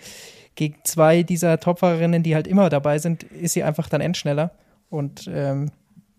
[0.55, 4.53] gegen zwei dieser Topfahrerinnen, die halt immer dabei sind, ist sie einfach dann endschneller.
[4.91, 5.71] Und ähm,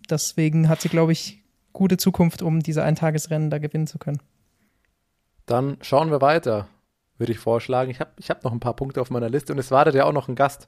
[0.09, 4.19] deswegen hat sie, glaube ich, gute Zukunft, um diese Eintagesrennen da gewinnen zu können.
[5.49, 6.67] Dann schauen wir weiter,
[7.17, 7.89] würde ich vorschlagen.
[7.89, 10.05] Ich habe ich hab noch ein paar Punkte auf meiner Liste und es wartet ja
[10.05, 10.67] auch noch ein Gast,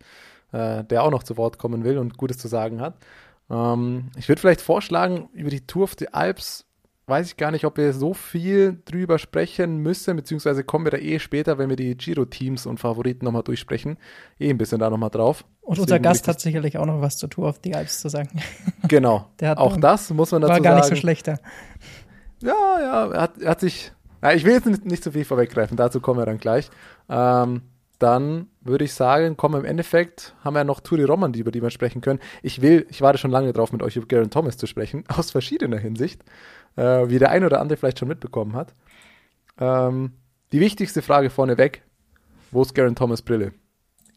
[0.51, 2.95] äh, der auch noch zu Wort kommen will und Gutes zu sagen hat.
[3.51, 6.65] Ähm, ich würde vielleicht vorschlagen, über die Tour of the Alps
[7.05, 10.97] weiß ich gar nicht, ob wir so viel drüber sprechen müssen, beziehungsweise kommen wir da
[10.97, 13.97] eh später, wenn wir die Giro-Teams und Favoriten nochmal durchsprechen,
[14.39, 15.43] eh ein bisschen da nochmal drauf.
[15.61, 18.09] Und Deswegen unser Gast hat sicherlich auch noch was zur Tour auf die Alps zu
[18.09, 18.29] sagen.
[18.87, 20.95] Genau, auch das muss man dazu War gar nicht sagen.
[20.95, 21.39] so schlechter.
[22.41, 23.91] Ja, ja, er hat, er hat sich.
[24.21, 26.69] Ja, ich will jetzt nicht, nicht zu viel vorweggreifen, dazu kommen wir dann gleich.
[27.09, 27.61] Ähm,
[27.99, 31.61] dann würde ich sagen, kommen im Endeffekt, haben wir noch Tour de Romandie, über die
[31.61, 32.19] wir sprechen können.
[32.41, 35.31] Ich will, ich warte schon lange drauf, mit euch über Garen Thomas zu sprechen, aus
[35.31, 36.23] verschiedener Hinsicht,
[36.77, 38.73] äh, wie der ein oder andere vielleicht schon mitbekommen hat.
[39.59, 40.13] Ähm,
[40.51, 41.83] die wichtigste Frage vorneweg,
[42.51, 43.53] wo ist Garen Thomas Brille?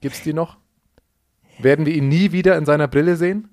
[0.00, 0.56] Gibt's die noch?
[1.58, 3.48] Werden wir ihn nie wieder in seiner Brille sehen?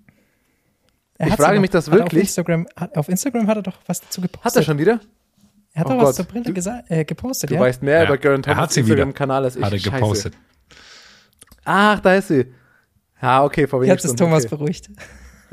[1.17, 2.21] Er Ich frage noch- mich das wirklich.
[2.23, 4.45] Auf Instagram, hat, auf Instagram hat er doch was dazu gepostet.
[4.45, 4.99] Hat er schon wieder?
[5.73, 6.15] Er hat Oh doch was Gott.
[6.15, 7.61] zur Brille Du- gesa- äh, gepostet, Du ja?
[7.61, 8.93] weißt mehr Ja, über Garen er hat Thomas sie wieder.
[8.95, 9.63] Instagram-Kanal als ich.
[9.63, 9.91] Hat er Scheiße.
[9.95, 10.33] gepostet.
[11.63, 12.45] Ach, da ist sie.
[13.21, 14.55] Ja, okay, vor wenigen Jetzt ist Thomas okay.
[14.55, 14.89] beruhigt.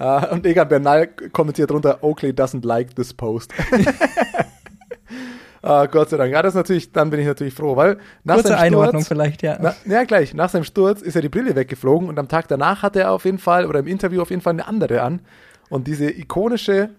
[0.01, 3.53] Ah, und Egan Bernal kommentiert drunter, Oakley doesn't like this post.
[5.63, 6.33] ah, Gott sei Dank.
[6.33, 9.09] Ja, das ist natürlich, dann bin ich natürlich froh, weil nach Kurze seinem Einordnung Sturz,
[9.09, 9.59] vielleicht, ja.
[9.61, 10.35] na, ja, gleich.
[10.35, 13.25] Nach seinem Sturz ist ja die Brille weggeflogen und am Tag danach hat er auf
[13.25, 15.21] jeden Fall, oder im Interview auf jeden Fall eine andere an.
[15.69, 16.91] Und diese ikonische,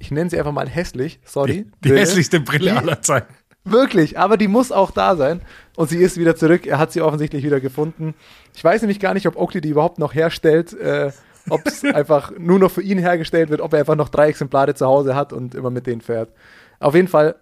[0.00, 1.66] ich nenne sie einfach mal hässlich, sorry.
[1.84, 3.32] Die Brille, hässlichste Brille aller Zeiten.
[3.64, 5.42] Wirklich, aber die muss auch da sein.
[5.76, 6.66] Und sie ist wieder zurück.
[6.66, 8.14] Er hat sie offensichtlich wieder gefunden.
[8.56, 11.12] Ich weiß nämlich gar nicht, ob Oakley die überhaupt noch herstellt, äh,
[11.50, 14.74] ob es einfach nur noch für ihn hergestellt wird, ob er einfach noch drei Exemplare
[14.74, 16.32] zu Hause hat und immer mit denen fährt.
[16.78, 17.36] Auf jeden Fall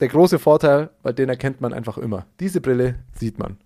[0.00, 2.26] der große Vorteil, weil den erkennt man einfach immer.
[2.40, 3.58] Diese Brille sieht man.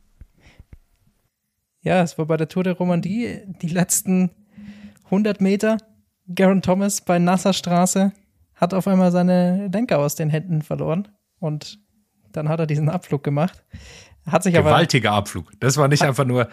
[1.81, 4.31] Ja, es war bei der Tour de Romandie die letzten
[5.07, 5.79] 100 Meter.
[6.35, 8.13] Garen Thomas bei nasser Straße
[8.65, 11.79] hat auf einmal seine Lenker aus den Händen verloren und
[12.33, 13.63] dann hat er diesen Abflug gemacht.
[14.27, 15.53] Hat sich aber Gewaltiger Abflug.
[15.61, 16.49] Das war nicht einfach nur,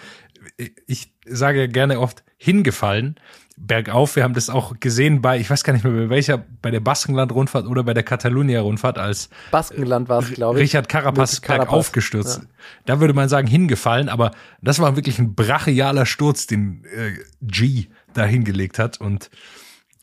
[0.85, 3.15] ich sage gerne oft, hingefallen,
[3.57, 4.17] bergauf.
[4.17, 6.81] Wir haben das auch gesehen bei, ich weiß gar nicht mehr bei welcher, bei der
[6.81, 10.63] Baskenland-Rundfahrt oder bei der Catalunya-Rundfahrt, als Baskenland war es, glaube ich.
[10.63, 12.41] Richard Carapaz, bergauf gestürzt.
[12.41, 12.47] ja.
[12.85, 17.85] Da würde man sagen, hingefallen, aber das war wirklich ein brachialer Sturz, den äh, G
[18.13, 18.99] da hingelegt hat.
[18.99, 19.29] Und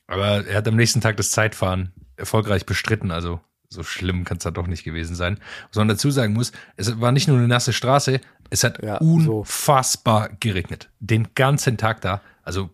[0.09, 3.41] aber er hat am nächsten Tag das Zeitfahren erfolgreich bestritten, also
[3.71, 5.39] so schlimm kann es da doch nicht gewesen sein.
[5.69, 8.99] Was man dazu sagen muss, es war nicht nur eine nasse Straße, es hat Ja,
[9.01, 9.41] so.
[9.41, 10.89] unfassbar geregnet.
[11.01, 12.23] Den ganzen Tag da.
[12.43, 12.71] Also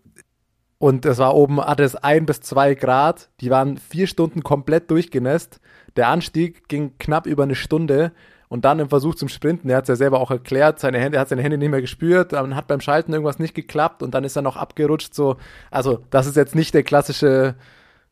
[0.78, 3.28] Und es war oben, hatte es ein bis zwei Grad.
[3.40, 5.60] Die waren vier Stunden komplett durchgenässt.
[5.96, 8.12] Der Anstieg ging knapp über eine Stunde.
[8.54, 11.18] Und dann im Versuch zum Sprinten, er hat es ja selber auch erklärt, seine Hände,
[11.18, 14.14] er hat seine Hände nicht mehr gespürt, dann hat beim Schalten irgendwas nicht geklappt und
[14.14, 15.12] dann ist er noch abgerutscht.
[15.12, 15.38] So,
[15.72, 17.56] also das ist jetzt nicht der klassische,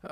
[0.03, 0.09] äh,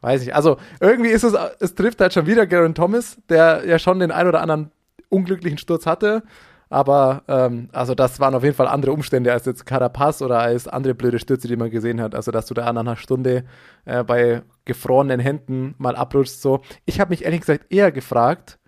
[0.00, 0.34] weiß ich.
[0.34, 4.10] Also irgendwie ist es, es trifft halt schon wieder Garen Thomas, der ja schon den
[4.10, 4.70] ein oder anderen
[5.10, 6.22] unglücklichen Sturz hatte.
[6.70, 10.66] Aber ähm, also das waren auf jeden Fall andere Umstände als jetzt Carapaz oder als
[10.66, 12.14] andere blöde Stürze, die man gesehen hat.
[12.14, 13.44] Also dass du da nach einer Stunde
[13.84, 16.40] äh, bei gefrorenen Händen mal abrutschst.
[16.40, 18.58] So, ich habe mich ehrlich gesagt eher gefragt,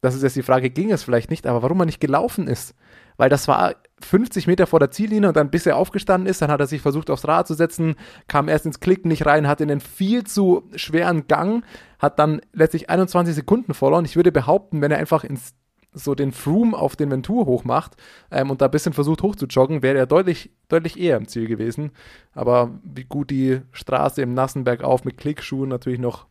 [0.00, 2.74] das ist jetzt die Frage, ging es vielleicht nicht, aber warum er nicht gelaufen ist.
[3.16, 6.50] Weil das war 50 Meter vor der Ziellinie und dann bis er aufgestanden ist, dann
[6.50, 7.96] hat er sich versucht aufs Rad zu setzen,
[8.28, 11.62] kam erst ins Klicken nicht rein, hatte einen viel zu schweren Gang,
[11.98, 14.06] hat dann letztlich 21 Sekunden verloren.
[14.06, 15.54] Ich würde behaupten, wenn er einfach ins
[15.92, 17.96] so den Froome auf den Ventur hochmacht
[18.30, 21.90] ähm, und da ein bisschen versucht hochzujoggen, wäre er deutlich, deutlich eher im Ziel gewesen.
[22.32, 26.26] Aber wie gut die Straße im nassen Bergauf mit Klickschuhen natürlich noch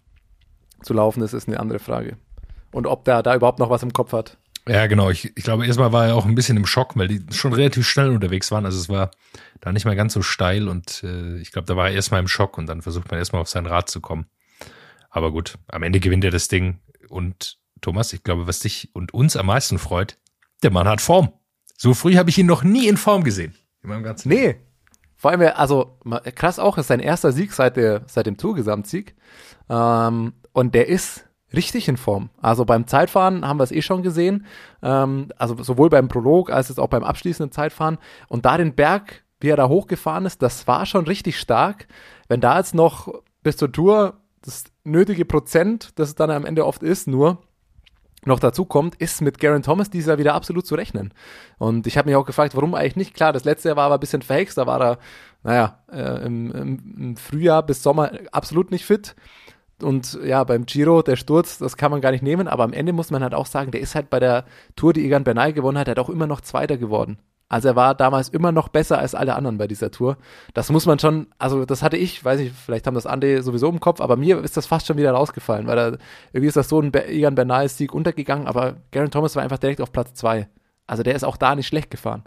[0.82, 2.18] zu laufen ist, ist eine andere Frage.
[2.72, 4.38] Und ob der da überhaupt noch was im Kopf hat.
[4.68, 5.10] Ja, genau.
[5.10, 7.88] Ich, ich glaube, erstmal war er auch ein bisschen im Schock, weil die schon relativ
[7.88, 8.66] schnell unterwegs waren.
[8.66, 9.10] Also es war
[9.62, 12.28] da nicht mehr ganz so steil und äh, ich glaube, da war er erstmal im
[12.28, 14.28] Schock und dann versucht man erstmal auf sein Rad zu kommen.
[15.10, 16.80] Aber gut, am Ende gewinnt er das Ding.
[17.10, 20.18] Und Thomas, ich glaube, was dich und uns am meisten freut,
[20.62, 21.34] der Mann hat Form.
[21.76, 23.56] So früh habe ich ihn noch nie in Form gesehen.
[23.82, 24.58] In meinem ganzen Nee.
[25.16, 26.00] Vor allem, also
[26.36, 29.16] krass auch, ist sein erster Sieg seit, der, seit dem Tour-Gesamtsieg.
[29.70, 32.30] Ähm, und der ist richtig in Form.
[32.42, 34.46] Also beim Zeitfahren haben wir es eh schon gesehen.
[34.82, 37.98] Ähm, also sowohl beim Prolog als auch beim abschließenden Zeitfahren.
[38.28, 41.88] Und da den Berg, wie er da hochgefahren ist, das war schon richtig stark.
[42.28, 46.66] Wenn da jetzt noch bis zur Tour das nötige Prozent, das es dann am Ende
[46.66, 47.40] oft ist, nur
[48.26, 51.14] noch dazu kommt, ist mit Garen Thomas dieses Jahr wieder absolut zu rechnen.
[51.58, 53.14] Und ich habe mich auch gefragt, warum eigentlich nicht.
[53.14, 54.98] Klar, das letzte Jahr war aber ein bisschen verhext, da war er,
[55.44, 59.16] naja, äh, im, im Frühjahr bis Sommer absolut nicht fit.
[59.82, 62.94] Und ja, beim Giro, der Sturz, das kann man gar nicht nehmen, aber am Ende
[62.94, 65.78] muss man halt auch sagen, der ist halt bei der Tour, die Egan Bernal gewonnen
[65.78, 67.20] hat, halt auch immer noch Zweiter geworden.
[67.52, 70.18] Also er war damals immer noch besser als alle anderen bei dieser Tour.
[70.54, 73.70] Das muss man schon, also das hatte ich, weiß nicht, vielleicht haben das andere sowieso
[73.70, 75.98] im Kopf, aber mir ist das fast schon wieder rausgefallen, weil er,
[76.32, 79.82] irgendwie ist das so ein Egan Bernal Sieg untergegangen, aber Garen Thomas war einfach direkt
[79.82, 80.48] auf Platz zwei.
[80.86, 82.24] Also der ist auch da nicht schlecht gefahren.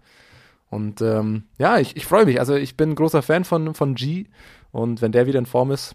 [0.71, 2.41] Und ähm, ja, ich, ich freue mich.
[2.41, 4.27] Also ich bin ein großer Fan von, von G
[4.73, 5.95] und wenn der wieder in Form ist,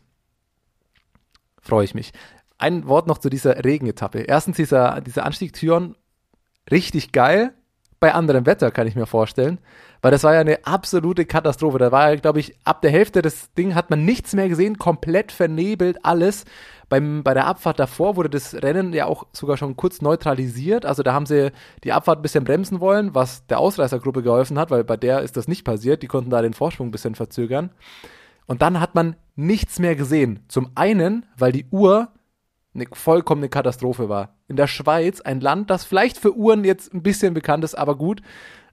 [1.68, 2.12] freue ich mich.
[2.58, 4.22] Ein Wort noch zu dieser Regenetappe.
[4.22, 5.96] Erstens dieser, dieser Anstieg Thyon,
[6.72, 7.54] richtig geil.
[8.00, 9.58] Bei anderem Wetter kann ich mir vorstellen,
[10.04, 11.80] weil das war ja eine absolute Katastrophe.
[11.80, 14.78] Da war ja, glaube ich, ab der Hälfte des Ding hat man nichts mehr gesehen,
[14.78, 16.46] komplett vernebelt, alles.
[16.90, 20.86] Beim, bei der Abfahrt davor wurde das Rennen ja auch sogar schon kurz neutralisiert.
[20.86, 21.52] Also da haben sie
[21.84, 25.36] die Abfahrt ein bisschen bremsen wollen, was der Ausreißergruppe geholfen hat, weil bei der ist
[25.36, 26.04] das nicht passiert.
[26.04, 27.72] Die konnten da den Vorsprung ein bisschen verzögern.
[28.48, 30.40] Und dann hat man nichts mehr gesehen.
[30.48, 32.10] Zum einen, weil die Uhr
[32.74, 34.36] eine vollkommene Katastrophe war.
[34.48, 37.96] In der Schweiz, ein Land, das vielleicht für Uhren jetzt ein bisschen bekannt ist, aber
[37.96, 38.22] gut.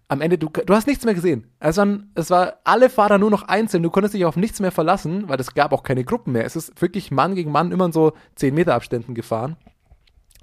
[0.06, 1.50] Am Ende, du, du hast nichts mehr gesehen.
[1.58, 3.82] Es waren, es war alle Fahrer nur noch einzeln.
[3.82, 6.44] Du konntest dich auf nichts mehr verlassen, weil es gab auch keine Gruppen mehr.
[6.44, 9.56] Es ist wirklich Mann gegen Mann immer in so 10 Meter Abständen gefahren.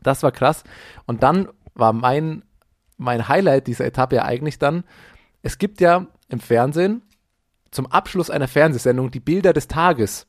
[0.01, 0.64] Das war krass.
[1.05, 2.43] Und dann war mein,
[2.97, 4.84] mein Highlight dieser Etappe ja eigentlich dann,
[5.43, 7.03] es gibt ja im Fernsehen
[7.72, 10.28] zum Abschluss einer Fernsehsendung die Bilder des Tages.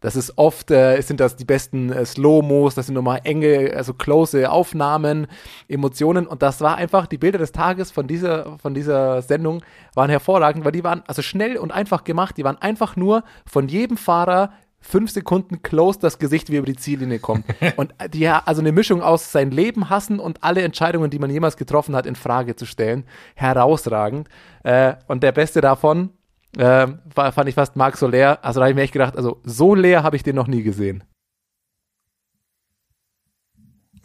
[0.00, 3.94] Das ist oft, äh, sind das die besten äh, Slow-Mos, das sind nochmal enge, also
[3.94, 5.26] close Aufnahmen,
[5.66, 9.62] Emotionen und das war einfach, die Bilder des Tages von dieser, von dieser Sendung
[9.94, 13.66] waren hervorragend, weil die waren also schnell und einfach gemacht, die waren einfach nur von
[13.66, 17.44] jedem Fahrer fünf Sekunden close das Gesicht, wie er über die Ziellinie kommt.
[17.76, 21.56] und die, also eine Mischung aus sein Leben hassen und alle Entscheidungen, die man jemals
[21.56, 23.04] getroffen hat, in Frage zu stellen.
[23.34, 24.28] Herausragend.
[24.62, 26.10] Äh, und der beste davon,
[26.56, 28.38] äh, war, fand ich fast Marc Soler.
[28.44, 30.62] Also da habe ich mir echt gedacht, also so leer habe ich den noch nie
[30.62, 31.04] gesehen.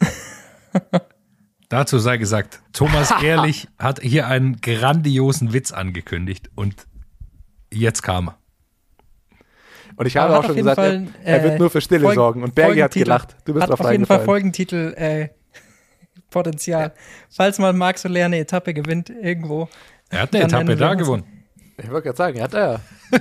[1.68, 6.86] Dazu sei gesagt, Thomas Ehrlich hat hier einen grandiosen Witz angekündigt und
[7.72, 8.38] jetzt kam er.
[9.96, 12.14] Und ich habe auch schon gesagt, Fall, er, er wird äh, nur für Stille Folgen-
[12.16, 12.42] sorgen.
[12.42, 13.36] Und Bergi hat gelacht.
[13.44, 14.24] Du bist hat drauf auf jeden Fall.
[14.24, 15.28] Folgentitel äh,
[16.30, 16.92] Potenzial.
[17.30, 19.68] Falls mal Marc Soler eine Etappe gewinnt irgendwo.
[20.10, 21.43] Er hat eine Etappe da gewonnen.
[21.76, 22.80] Ich wollte gerade sagen, er hat ja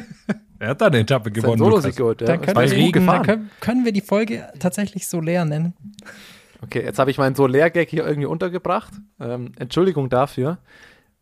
[0.63, 1.57] Er hat da eine Etappe gewonnen.
[1.57, 2.21] Solo-Sieg geholt.
[2.21, 2.27] Ja.
[2.27, 3.25] Dann können, bei wir, Regen dann gefahren.
[3.25, 5.73] können, können wir die Folge tatsächlich Soler nennen.
[6.61, 8.93] Okay, jetzt habe ich meinen Soler-Gag hier irgendwie untergebracht.
[9.19, 10.59] Ähm, Entschuldigung dafür.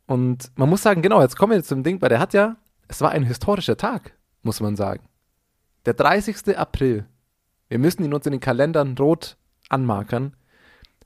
[0.06, 2.56] Und man muss sagen, genau, jetzt kommen wir zum Ding, weil der hat ja,
[2.88, 4.14] es war ein historischer Tag,
[4.44, 5.02] muss man sagen.
[5.88, 6.56] Der 30.
[6.56, 7.06] April.
[7.68, 9.38] Wir müssen ihn uns in den Kalendern rot
[9.70, 10.36] anmarkern.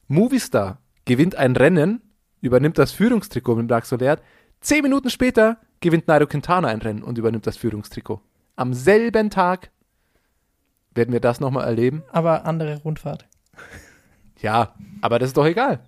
[0.10, 2.02] Movistar gewinnt ein Rennen,
[2.42, 4.20] übernimmt das Führungstrikot mit Marc Soler.
[4.60, 8.22] Zehn Minuten später gewinnt Nairo Quintana ein Rennen und übernimmt das Führungstrikot.
[8.56, 9.72] Am selben Tag
[10.94, 12.04] werden wir das nochmal erleben.
[12.12, 13.28] Aber andere Rundfahrt.
[14.40, 15.80] Ja, aber das ist doch egal.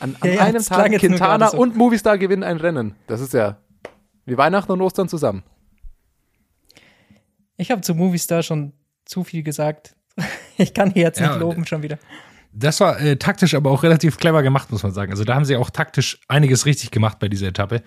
[0.00, 1.58] An, an Ja, ja, einem Tag Quintana so.
[1.58, 2.94] und Movistar gewinnen ein Rennen.
[3.06, 3.58] Das ist ja
[4.24, 5.44] wie Weihnachten und Ostern zusammen.
[7.56, 8.72] Ich habe zu Movistar schon
[9.04, 9.94] zu viel gesagt.
[10.58, 11.98] Ich kann hier jetzt Ja, nicht loben schon wieder.
[12.54, 15.12] Das war äh, taktisch aber auch relativ clever gemacht, muss man sagen.
[15.12, 17.82] Also da haben sie auch taktisch einiges richtig gemacht bei dieser Etappe.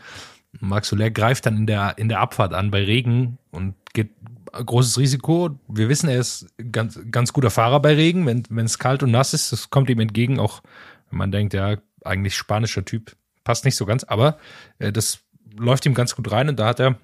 [0.60, 4.12] Max Soler greift dann in der, in der Abfahrt an bei Regen und geht
[4.52, 5.60] großes Risiko.
[5.68, 9.34] Wir wissen, er ist ganz, ganz guter Fahrer bei Regen, wenn es kalt und nass
[9.34, 9.52] ist.
[9.52, 10.62] Das kommt ihm entgegen, auch
[11.10, 14.38] wenn man denkt, ja, eigentlich spanischer Typ, passt nicht so ganz, aber
[14.80, 15.20] äh, das
[15.58, 16.98] läuft ihm ganz gut rein und da hat er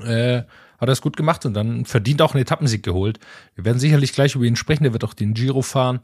[0.00, 0.42] äh,
[0.78, 3.18] hat er es gut gemacht und dann verdient auch einen Etappensieg geholt.
[3.54, 6.00] Wir werden sicherlich gleich über ihn sprechen, der wird auch den Giro fahren.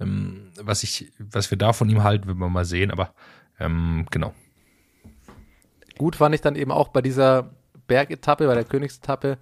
[0.00, 3.14] Ähm, was ich, was wir da von ihm halten, werden wir mal sehen, aber
[3.60, 4.34] ähm, genau.
[5.98, 7.50] Gut fand ich dann eben auch bei dieser
[7.86, 9.38] Bergetappe, bei der Königsetappe.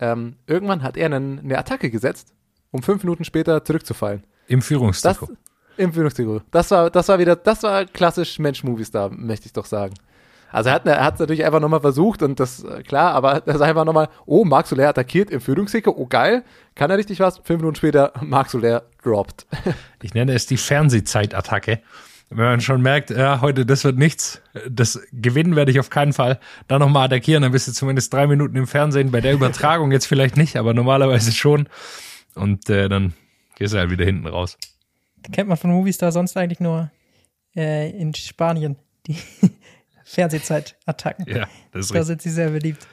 [0.00, 2.32] Ähm, irgendwann hat er einen, eine Attacke gesetzt,
[2.70, 4.24] um fünf Minuten später zurückzufallen.
[4.46, 5.30] Im Führungstrikot.
[5.76, 6.42] im Führungstrikot.
[6.50, 9.94] Das war, das war wieder, das war klassisch Mensch-Movistar, möchte ich doch sagen.
[10.50, 13.40] Also er hat er hat es natürlich einfach nochmal versucht und das, äh, klar, aber
[13.40, 16.42] das ist einfach nochmal, oh, Marc Soler attackiert im Führungstrikot, oh geil,
[16.74, 17.38] kann er richtig was?
[17.38, 19.46] Fünf Minuten später, Marc Soler droppt.
[20.02, 21.80] Ich nenne es die Fernsehzeitattacke.
[22.30, 26.12] Wenn man schon merkt, ja, heute, das wird nichts, das gewinnen werde ich auf keinen
[26.12, 29.92] Fall, dann nochmal attackieren, dann bist du zumindest drei Minuten im Fernsehen, bei der Übertragung
[29.92, 31.68] jetzt vielleicht nicht, aber normalerweise schon.
[32.34, 33.14] Und äh, dann
[33.56, 34.58] gehst du halt wieder hinten raus.
[35.32, 36.90] Kennt man von Movistar sonst eigentlich nur
[37.56, 38.76] äh, in Spanien,
[39.06, 39.16] die
[40.04, 41.26] Fernsehzeitattacken.
[41.28, 42.06] Ja, das ist Da richtig.
[42.06, 42.86] sind sie sehr beliebt.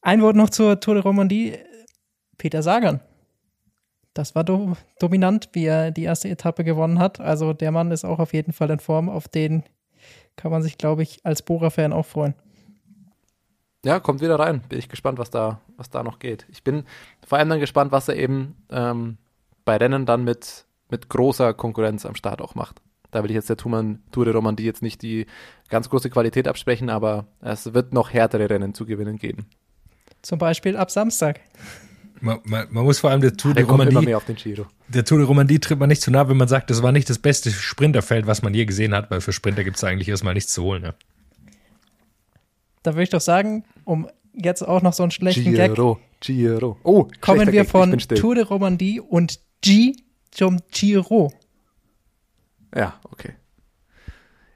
[0.00, 1.54] Ein Wort noch zur Tour de Romandie.
[2.38, 3.00] Peter Sagan.
[4.14, 7.20] Das war do dominant, wie er die erste Etappe gewonnen hat.
[7.20, 9.08] Also der Mann ist auch auf jeden Fall in Form.
[9.08, 9.64] Auf den
[10.36, 12.34] kann man sich, glaube ich, als Bora-Fan auch freuen.
[13.84, 14.62] Ja, kommt wieder rein.
[14.68, 16.46] Bin ich gespannt, was da, was da noch geht.
[16.48, 16.84] Ich bin
[17.26, 19.18] vor allem dann gespannt, was er eben ähm,
[19.64, 22.80] bei Rennen dann mit, mit großer Konkurrenz am Start auch macht.
[23.10, 25.26] Da will ich jetzt der Tour, Tour de Romandie jetzt nicht die
[25.68, 29.46] ganz große Qualität absprechen, aber es wird noch härtere Rennen zu gewinnen geben.
[30.22, 31.40] Zum Beispiel ab Samstag.
[32.24, 34.64] Man, man, man muss vor allem der Tour Der de Romandie, mehr auf den Giro.
[34.88, 37.10] der Tour de Romandie tritt man nicht zu nah, wenn man sagt, das war nicht
[37.10, 40.32] das beste Sprinterfeld, was man je gesehen hat, weil für Sprinter gibt es eigentlich erstmal
[40.32, 40.84] nichts zu holen.
[40.84, 40.94] Ja.
[42.82, 46.78] Da würde ich doch sagen, um jetzt auch noch so einen schlechten Gag, Giro, Giro.
[46.82, 47.98] Oh, kommen wir Gag, von.
[47.98, 49.94] Tour de Romandie und G
[50.30, 51.30] zum Giro.
[52.74, 53.34] Ja, okay.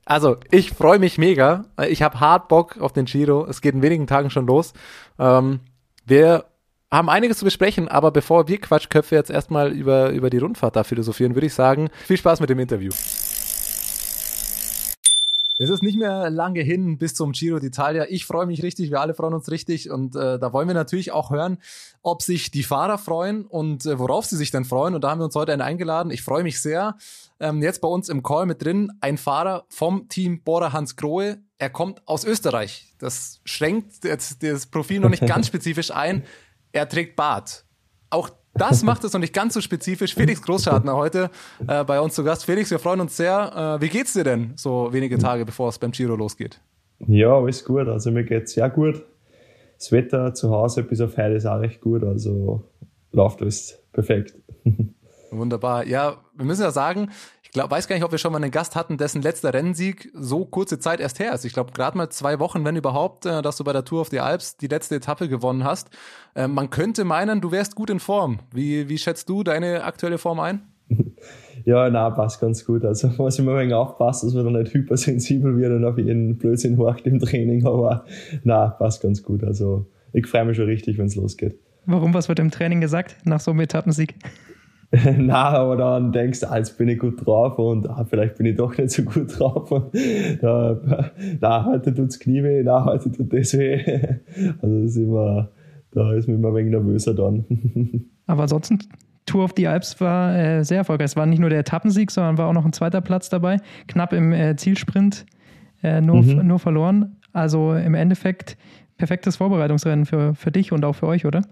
[0.07, 1.67] Also, ich freue mich mega.
[1.87, 3.47] Ich habe hart Bock auf den Giro.
[3.47, 4.73] Es geht in wenigen Tagen schon los.
[5.19, 5.61] Ähm,
[6.07, 6.47] wir
[6.91, 10.85] haben einiges zu besprechen, aber bevor wir Quatschköpfe jetzt erstmal über, über die Rundfahrt da
[10.85, 12.91] philosophieren, würde ich sagen, viel Spaß mit dem Interview.
[15.61, 18.07] Es ist nicht mehr lange hin bis zum Giro d'Italia.
[18.09, 21.11] Ich freue mich richtig, wir alle freuen uns richtig und äh, da wollen wir natürlich
[21.11, 21.59] auch hören,
[22.03, 24.95] ob sich die Fahrer freuen und äh, worauf sie sich denn freuen.
[24.95, 26.13] Und da haben wir uns heute einen eingeladen.
[26.13, 26.97] Ich freue mich sehr.
[27.41, 31.39] Ähm, jetzt bei uns im Call mit drin ein Fahrer vom Team Bora Hans Grohe.
[31.59, 32.95] Er kommt aus Österreich.
[33.01, 36.23] Das schränkt jetzt das Profil noch nicht ganz spezifisch ein.
[36.73, 37.65] Er trägt Bart.
[38.11, 40.15] Auch das macht es noch nicht ganz so spezifisch.
[40.15, 41.31] Felix Großschartner heute
[41.67, 42.45] äh, bei uns zu Gast.
[42.45, 43.79] Felix, wir freuen uns sehr.
[43.79, 46.61] Äh, wie geht's dir denn so wenige Tage bevor es beim Giro losgeht?
[47.07, 47.87] Ja, alles gut.
[47.89, 49.05] Also mir geht's sehr gut.
[49.79, 52.03] Das Wetter zu Hause bis auf heute ist auch recht gut.
[52.03, 52.65] Also
[53.13, 54.35] läuft alles perfekt.
[55.31, 55.87] Wunderbar.
[55.87, 57.11] Ja, wir müssen ja sagen,
[57.49, 60.11] ich glaub, weiß gar nicht, ob wir schon mal einen Gast hatten, dessen letzter Rennsieg
[60.13, 61.47] so kurze Zeit erst her ist.
[61.47, 64.09] Ich glaube, gerade mal zwei Wochen, wenn überhaupt, äh, dass du bei der Tour of
[64.11, 65.89] the Alps die letzte Etappe gewonnen hast.
[66.35, 68.41] Äh, man könnte meinen, du wärst gut in Form.
[68.53, 70.61] Wie, wie schätzt du deine aktuelle Form ein?
[71.65, 72.85] Ja, na passt ganz gut.
[72.85, 75.99] Also muss ich mal ein wenig aufpassen, dass man da nicht hypersensibel wird und auf
[75.99, 78.07] jeden Blödsinn horcht im Training, aber
[78.45, 79.45] na passt ganz gut.
[79.45, 81.59] Also ich freue mich schon richtig, wenn es losgeht.
[81.85, 84.15] Warum, was wird im Training gesagt nach so einem Etappensieg?
[85.19, 88.47] na, aber dann denkst du, ah, jetzt bin ich gut drauf und ah, vielleicht bin
[88.47, 89.71] ich doch nicht so gut drauf.
[89.71, 89.93] Und,
[90.41, 91.11] da,
[91.41, 93.83] na, heute tut's Knie weh, na, heute tut das weh.
[94.63, 95.51] Also das ist immer,
[95.93, 97.45] da ist man immer ein wenig nervöser dann.
[98.27, 98.79] Aber ansonsten,
[99.27, 101.07] Tour of the Alps war äh, sehr erfolgreich.
[101.07, 103.59] Es war nicht nur der Etappensieg, sondern war auch noch ein zweiter Platz dabei.
[103.89, 105.27] Knapp im äh, Zielsprint
[105.83, 106.47] äh, nur, Mhm.
[106.47, 107.17] nur verloren.
[107.35, 108.57] Also im Endeffekt
[108.97, 111.43] perfektes Vorbereitungsrennen für, für dich und auch für euch, oder?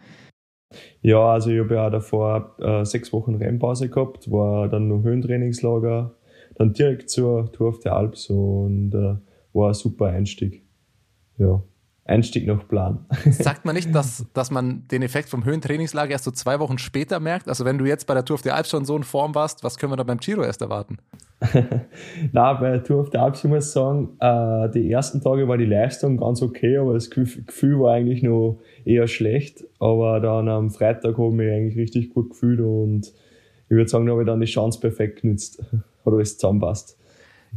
[1.01, 5.03] Ja, also ich habe ja auch davor äh, sechs Wochen Rennpause gehabt, war dann noch
[5.03, 6.15] Höhentrainingslager,
[6.57, 9.17] dann direkt zur Tour of the Alps und äh,
[9.53, 10.65] war ein super Einstieg.
[11.39, 11.63] Ja,
[12.07, 13.05] Einstieg nach Plan.
[13.31, 17.21] Sagt man nicht, dass, dass man den Effekt vom Höhentrainingslager erst so zwei Wochen später
[17.21, 17.49] merkt?
[17.49, 19.65] Also wenn du jetzt bei der Tour of the Alps schon so in Form warst,
[19.65, 20.99] was können wir da beim Giro erst erwarten?
[22.33, 25.59] Na, bei der Tour of the Alps, ich muss sagen, äh, die ersten Tage war
[25.59, 29.65] die Leistung ganz okay, aber das Gefühl, war eigentlich noch eher schlecht.
[29.79, 33.13] Aber dann am Freitag habe ich mich eigentlich richtig gut gefühlt und
[33.69, 35.63] ich würde sagen, da habe ich dann die Chance perfekt genützt.
[36.05, 36.97] Hat alles zusammenpasst.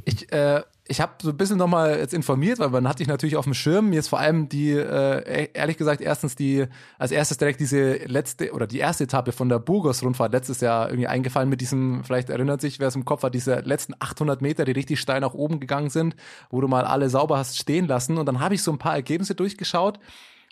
[0.05, 0.61] Ich, äh,
[0.91, 3.53] ich habe so ein bisschen nochmal jetzt informiert, weil man hat dich natürlich auf dem
[3.53, 3.91] Schirm.
[3.91, 6.65] Mir ist vor allem die, äh, ehrlich gesagt, erstens die,
[6.97, 11.07] als erstes direkt diese letzte oder die erste Etappe von der Burgos-Rundfahrt letztes Jahr irgendwie
[11.07, 14.65] eingefallen mit diesem, vielleicht erinnert sich, wer es im Kopf hat, diese letzten 800 Meter,
[14.65, 16.15] die richtig steil nach oben gegangen sind,
[16.49, 18.17] wo du mal alle sauber hast stehen lassen.
[18.17, 19.99] Und dann habe ich so ein paar Ergebnisse durchgeschaut.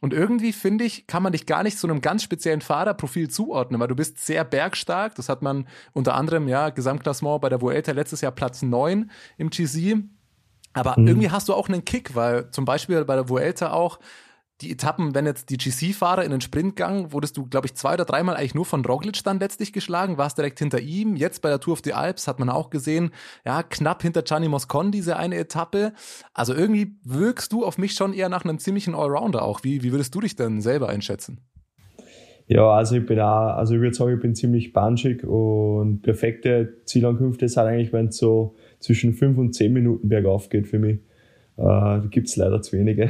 [0.02, 3.80] Und irgendwie finde ich, kann man dich gar nicht zu einem ganz speziellen Fahrerprofil zuordnen,
[3.80, 5.16] weil du bist sehr bergstark.
[5.16, 9.50] Das hat man unter anderem, ja, Gesamtklassement bei der Vuelta letztes Jahr Platz 9 im
[9.50, 10.04] GC.
[10.74, 14.00] Aber irgendwie hast du auch einen Kick, weil zum Beispiel bei der Vuelta auch
[14.62, 18.05] die Etappen, wenn jetzt die GC-Fahrer in den Sprintgang, wurdest du, glaube ich, zwei oder
[18.05, 21.16] dreimal eigentlich nur von Roglic dann letztlich geschlagen, warst direkt hinter ihm.
[21.16, 23.12] Jetzt bei der Tour of the Alps hat man auch gesehen,
[23.45, 25.93] ja, knapp hinter Gianni Moscon diese eine Etappe.
[26.34, 29.64] Also irgendwie wirkst du auf mich schon eher nach einem ziemlichen Allrounder auch.
[29.64, 31.39] Wie, wie würdest du dich denn selber einschätzen?
[32.47, 36.82] Ja, also ich bin auch, also ich würde sagen, ich bin ziemlich banschig und perfekte
[36.86, 40.99] Zielankünfte sind eigentlich, wenn es so zwischen fünf und zehn Minuten bergauf geht für mich.
[41.58, 43.10] Äh, da gibt's leider zu wenige.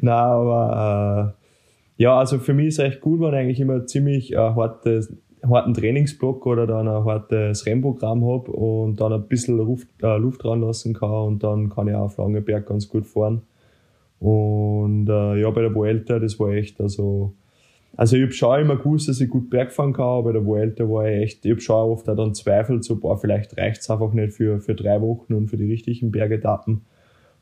[0.00, 4.32] Nein, aber äh, ja, also für mich ist echt gut, wenn ich eigentlich immer ziemlich
[4.32, 5.12] äh, hartes,
[5.46, 10.44] harten Trainingsblock oder dann ein hartes Rennprogramm hab und dann ein bisschen Luft, äh, Luft
[10.44, 13.42] ranlassen kann und dann kann ich auch auf lange Berg ganz gut fahren.
[14.18, 17.34] Und äh, ja, bei der Vuelta, das war echt, also,
[17.98, 20.46] also ich hab schon immer gewusst, dass ich gut Berg fahren kann, aber bei der
[20.46, 23.90] Vuelta war ich echt, ich hab schon oft auch dann zweifelt, so, boah, vielleicht reicht's
[23.90, 26.82] einfach nicht für, für drei Wochen und für die richtigen Bergetappen.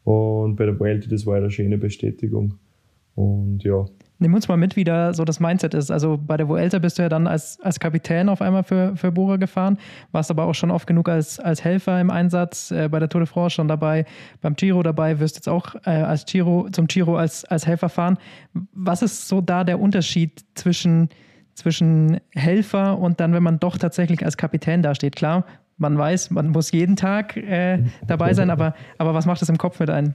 [0.02, 2.54] Und bei der Vuelta, das war ja eine schöne Bestätigung.
[3.14, 3.84] Und ja,
[4.18, 5.90] Nimm uns mal mit, wie da so das Mindset ist.
[5.90, 9.12] Also bei der Vuelta bist du ja dann als, als Kapitän auf einmal für, für
[9.12, 9.78] Bora gefahren,
[10.12, 13.20] warst aber auch schon oft genug als, als Helfer im Einsatz, äh, bei der Tour
[13.20, 14.06] de France schon dabei,
[14.40, 18.16] beim Giro dabei, wirst jetzt auch äh, als Giro, zum Giro als, als Helfer fahren.
[18.72, 21.10] Was ist so da der Unterschied zwischen,
[21.54, 25.16] zwischen Helfer und dann, wenn man doch tatsächlich als Kapitän dasteht?
[25.16, 25.44] Klar,
[25.76, 29.58] man weiß, man muss jeden Tag äh, dabei sein, aber, aber was macht das im
[29.58, 30.14] Kopf mit einem?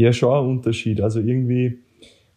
[0.00, 1.00] ja, schon ein Unterschied.
[1.02, 1.78] Also irgendwie,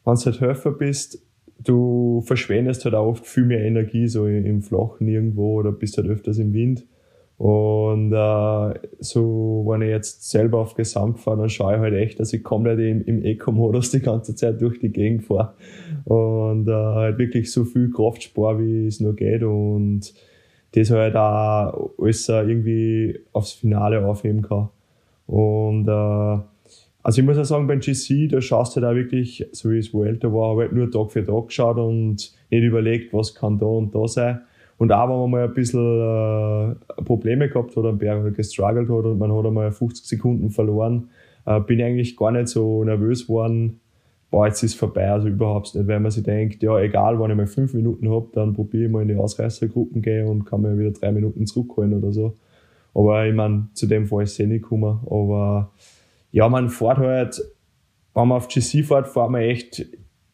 [0.05, 1.21] wenn du halt Helfer bist,
[1.59, 6.07] du verschwendest halt auch oft viel mehr Energie, so im Flachen irgendwo oder bist halt
[6.07, 6.85] öfters im Wind.
[7.37, 12.19] Und äh, so, wenn ich jetzt selber auf Gesamt fahre, dann schaue ich halt echt,
[12.19, 15.53] dass ich komplett im, im Eco-Modus die ganze Zeit durch die Gegend fahre.
[16.05, 19.43] Und äh, halt wirklich so viel Kraft spare, wie es nur geht.
[19.43, 20.13] Und
[20.73, 24.69] das halt auch alles irgendwie aufs Finale aufheben kann.
[25.27, 26.37] Und äh,
[27.03, 29.77] also ich muss ja sagen, beim GC, da schaust du halt auch wirklich, so wie
[29.77, 33.59] es Vuelta war, habe halt nur Tag für Tag geschaut und nicht überlegt, was kann
[33.59, 34.41] da und da sein.
[34.77, 38.89] Und auch wenn man mal ein bisschen äh, Probleme gehabt hat am Berg oder gestruggelt
[38.89, 41.09] hat und man hat einmal 50 Sekunden verloren,
[41.45, 43.81] äh, bin ich eigentlich gar nicht so nervös geworden,
[44.31, 47.37] boah, jetzt ist vorbei, also überhaupt nicht, weil man sich denkt, ja, egal, wenn ich
[47.37, 50.77] mal fünf Minuten hab, dann probiere ich mal in die Ausreißergruppen gehen und kann mir
[50.77, 52.37] wieder drei Minuten zurückholen oder so.
[52.95, 55.71] Aber ich meine, zu dem Fall ist es eh nicht gekommen, aber
[56.33, 57.41] ja, man fährt halt,
[58.13, 59.85] wenn man auf GC fährt, fährt man echt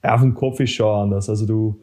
[0.02, 1.30] auf dem Kopf ist schon anders.
[1.30, 1.82] Also du,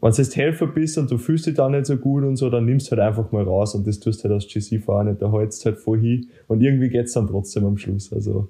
[0.00, 2.48] wenn du jetzt Helfer bist und du fühlst dich da nicht so gut und so,
[2.48, 5.20] dann nimmst du halt einfach mal raus und das tust du halt als GC-Fahrer nicht.
[5.20, 8.10] Da hältst halt voll hin und irgendwie geht's dann trotzdem am Schluss.
[8.12, 8.48] Also,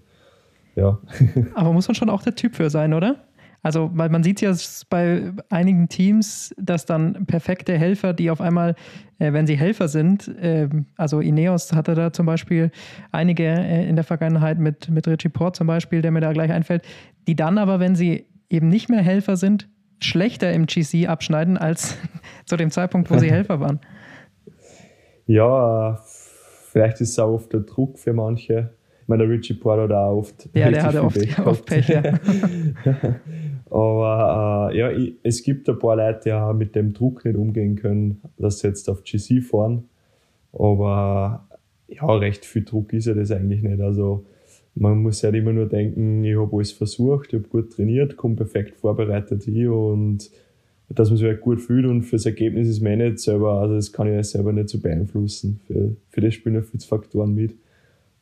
[0.76, 1.00] ja.
[1.54, 3.16] Aber muss man schon auch der Typ für sein, oder?
[3.62, 4.54] Also, weil man sieht ja
[4.88, 8.76] bei einigen Teams, dass dann perfekte Helfer, die auf einmal,
[9.18, 12.70] äh, wenn sie Helfer sind, äh, also Ineos hatte da zum Beispiel
[13.10, 16.52] einige äh, in der Vergangenheit mit, mit Richie Port zum Beispiel, der mir da gleich
[16.52, 16.82] einfällt,
[17.26, 19.68] die dann aber, wenn sie eben nicht mehr Helfer sind,
[20.00, 21.96] schlechter im GC abschneiden als
[22.46, 23.80] zu dem Zeitpunkt, wo sie Helfer waren.
[25.26, 26.00] Ja,
[26.70, 28.70] vielleicht ist es auch oft der Druck für manche.
[29.02, 30.48] Ich meine, der Richie Porter hat auch oft.
[30.54, 32.02] Ja, der hatte oft, Pech, oft Pech ja.
[33.70, 37.36] Aber äh, ja, ich, es gibt ein paar Leute, die auch mit dem Druck nicht
[37.36, 39.84] umgehen können, dass sie jetzt auf GC fahren.
[40.52, 41.46] Aber
[41.88, 43.80] ja, recht viel Druck ist ja das eigentlich nicht.
[43.80, 44.24] Also
[44.74, 48.36] man muss halt immer nur denken, ich habe alles versucht, ich habe gut trainiert, komme
[48.36, 50.30] perfekt vorbereitet hier und
[50.88, 53.92] dass man sich halt gut fühlt und fürs Ergebnis ist man nicht selber, also das
[53.92, 55.60] kann ich ja selber nicht so beeinflussen.
[55.66, 57.54] Für, für das spielen ja viele Faktoren mit.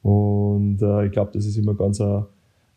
[0.03, 2.25] Und äh, ich glaube, das ist immer ganz ein,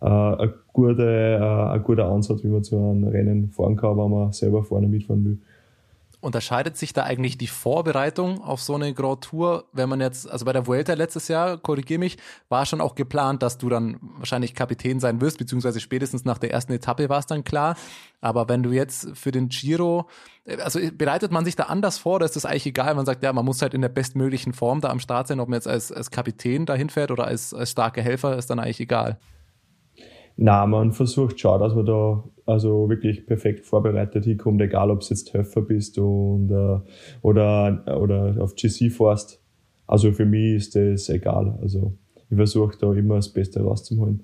[0.01, 4.11] äh, ein, gute, äh, ein guter Ansatz, wie man zu einem Rennen fahren kann, wenn
[4.11, 5.39] man selber vorne mitfahren will.
[6.21, 10.43] Unterscheidet sich da eigentlich die Vorbereitung auf so eine Grand Tour, wenn man jetzt, also
[10.43, 12.17] bei der Vuelta letztes Jahr, korrigiere mich,
[12.49, 16.51] war schon auch geplant, dass du dann wahrscheinlich Kapitän sein wirst, beziehungsweise spätestens nach der
[16.51, 17.77] ersten Etappe war es dann klar.
[18.19, 20.07] Aber wenn du jetzt für den Giro,
[20.61, 23.31] also bereitet man sich da anders vor, oder ist das eigentlich egal, man sagt, ja,
[23.31, 25.89] man muss halt in der bestmöglichen Form da am Start sein, ob man jetzt als,
[25.89, 29.19] als Kapitän dahin fährt oder als, als starker Helfer, ist dann eigentlich egal.
[30.41, 35.09] Na, man versucht schon, dass man da also wirklich perfekt vorbereitet hinkommt, egal ob es
[35.09, 36.79] jetzt Höfer bist und, äh,
[37.21, 39.41] oder, oder auf GC fährst.
[39.85, 41.59] Also für mich ist das egal.
[41.61, 41.93] Also
[42.29, 44.23] ich versuche da immer das Beste rauszuholen.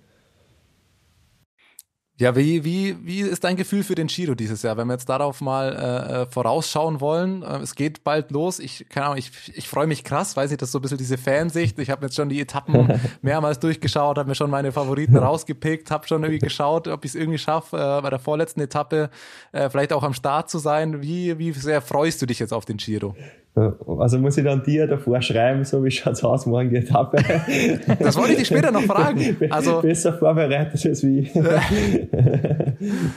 [2.18, 5.09] Ja, wie, wie, wie ist dein Gefühl für den Giro dieses Jahr, wenn wir jetzt
[5.09, 7.43] darauf mal äh, äh, vorausschauen wollen?
[7.43, 8.59] Äh, es geht bald los.
[8.59, 10.97] Ich keine Ahnung, ich, ich freue mich krass, weiß nicht, das ist so ein bisschen
[10.97, 11.78] diese Fansicht.
[11.78, 16.07] Ich habe jetzt schon die Etappen mehrmals durchgeschaut, habe mir schon meine Favoriten rausgepickt, habe
[16.07, 19.09] schon irgendwie geschaut, ob ich es irgendwie schaffe, äh, bei der vorletzten Etappe
[19.51, 21.01] äh, vielleicht auch am Start zu sein.
[21.01, 23.13] Wie, wie sehr freust du dich jetzt auf den Giro?
[23.56, 27.18] Also muss ich dann dir davor schreiben, so wie schaut's aus morgen die Etappe?
[27.99, 29.38] Das wollte ich dich später noch fragen.
[29.49, 31.30] Also besser vorbereitet als wie.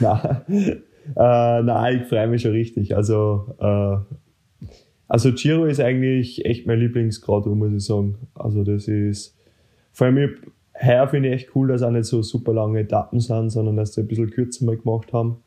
[0.00, 0.82] nein.
[1.16, 2.94] Äh, nein, ich freue mich schon richtig.
[2.94, 3.96] Also äh,
[5.08, 8.28] also Giro ist eigentlich echt mein Lieblingsgrad, muss ich sagen.
[8.34, 9.36] Also das ist
[9.92, 10.36] vor allem
[10.80, 13.94] heuer finde ich echt cool, dass auch nicht so super lange Etappen sind, sondern dass
[13.94, 15.38] sie ein bisschen kürzer mal gemacht haben.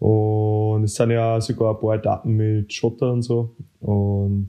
[0.00, 3.54] Und es sind ja sogar ein paar Etappen mit Schotter und so.
[3.80, 4.48] Und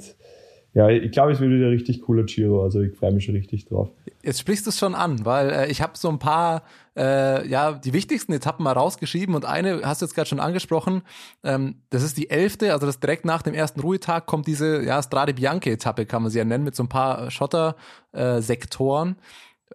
[0.73, 2.63] ja, ich glaube, es wird wieder richtig cooler Giro.
[2.63, 3.89] Also ich freue mich schon richtig drauf.
[4.23, 6.63] Jetzt sprichst du es schon an, weil äh, ich habe so ein paar,
[6.95, 11.01] äh, ja, die wichtigsten Etappen mal rausgeschrieben und eine hast du jetzt gerade schon angesprochen.
[11.43, 15.03] Ähm, das ist die elfte, also das direkt nach dem ersten Ruhetag kommt diese ja,
[15.03, 19.09] Strade Bianche-Etappe, kann man sie ja nennen, mit so ein paar Schotter-Sektoren.
[19.09, 19.15] Äh,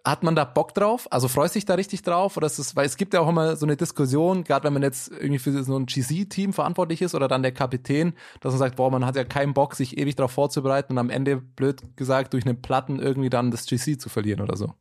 [0.04, 1.06] hat man da Bock drauf?
[1.10, 2.36] Also freust dich da richtig drauf?
[2.36, 4.82] Oder ist es, weil es gibt ja auch immer so eine Diskussion, gerade wenn man
[4.82, 8.76] jetzt irgendwie für so ein GC-Team verantwortlich ist oder dann der Kapitän, dass man sagt,
[8.76, 12.32] boah, man hat ja keinen Bock, sich ewig darauf vorzubereiten und am Ende, blöd gesagt,
[12.32, 14.72] durch einen Platten irgendwie dann das GC zu verlieren oder so.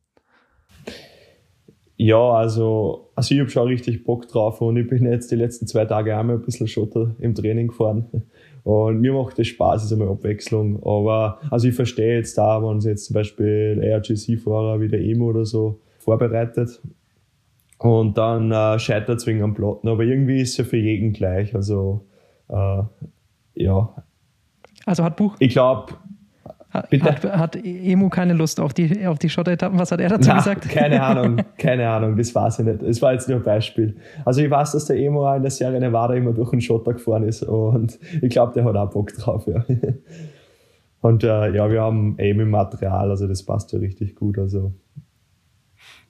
[1.98, 5.66] Ja, also, also ich habe schon richtig Bock drauf und ich bin jetzt die letzten
[5.66, 8.06] zwei Tage einmal ein bisschen Schotter im Training gefahren.
[8.66, 10.82] Und mir macht das Spaß, ist einmal Abwechslung.
[10.82, 15.26] Aber also ich verstehe jetzt da, wenn sie jetzt zum Beispiel ARGC-Fahrer wie der Emo
[15.26, 16.82] oder so vorbereitet
[17.78, 19.86] und dann äh, scheitert es wegen am Platten.
[19.86, 21.54] Aber irgendwie ist es ja für jeden gleich.
[21.54, 22.06] Also
[22.48, 22.82] äh,
[23.54, 24.02] ja.
[24.84, 25.36] Also hat Buch.
[25.38, 25.92] Ich glaube,
[26.90, 27.04] Bitte?
[27.04, 29.78] Hat, hat Emu keine Lust auf die, auf die Schotter-Etappen?
[29.78, 30.68] Was hat er dazu Na, gesagt?
[30.68, 32.82] Keine Ahnung, keine Ahnung, das weiß ich nicht.
[32.82, 33.96] Es war jetzt nur ein Beispiel.
[34.24, 37.22] Also ich weiß, dass der Emu in der Serie Nevada immer durch den Schotter gefahren
[37.22, 39.64] ist und ich glaube, der hat auch Bock drauf, ja.
[41.02, 44.38] Und äh, ja, wir haben eben Material, also das passt ja richtig gut.
[44.38, 44.72] Also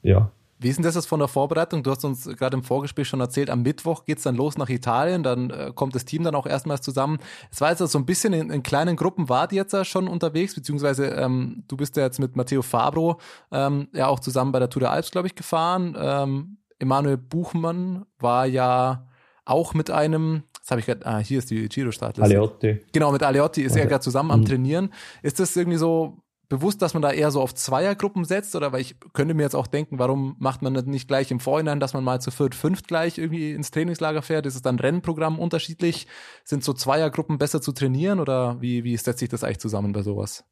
[0.03, 0.31] ja.
[0.59, 1.83] Wie ist denn das jetzt von der Vorbereitung?
[1.83, 5.23] Du hast uns gerade im Vorgespräch schon erzählt, am Mittwoch geht's dann los nach Italien,
[5.23, 7.19] dann äh, kommt das Team dann auch erstmals zusammen.
[7.51, 10.09] Es war jetzt so ein bisschen in, in kleinen Gruppen, wart ihr jetzt ja schon
[10.09, 13.21] unterwegs, beziehungsweise ähm, du bist ja jetzt mit Matteo Fabro
[13.53, 15.97] ähm, ja auch zusammen bei der Tour der Alps, glaube ich, gefahren.
[15.99, 19.07] Ähm, Emanuel Buchmann war ja
[19.45, 22.25] auch mit einem, das habe ich gerade, ah, hier ist die Giro-Startliste.
[22.25, 22.81] Aleotti.
[22.93, 24.47] Genau, mit Aleotti ist er gerade zusammen am mhm.
[24.47, 24.93] Trainieren.
[25.23, 26.19] Ist das irgendwie so,
[26.49, 28.55] bewusst, dass man da eher so auf Zweiergruppen setzt?
[28.57, 31.41] Oder weil ich könnte mir jetzt auch denken, warum macht man das nicht gleich im
[31.41, 34.47] Vorhinein, dass man mal zu viert, fünft gleich irgendwie ins Trainingslager fährt?
[34.47, 36.07] Ist es dann Rennprogramm unterschiedlich?
[36.45, 40.03] Sind so Zweiergruppen besser zu trainieren oder wie, wie setzt sich das eigentlich zusammen bei
[40.03, 40.45] sowas?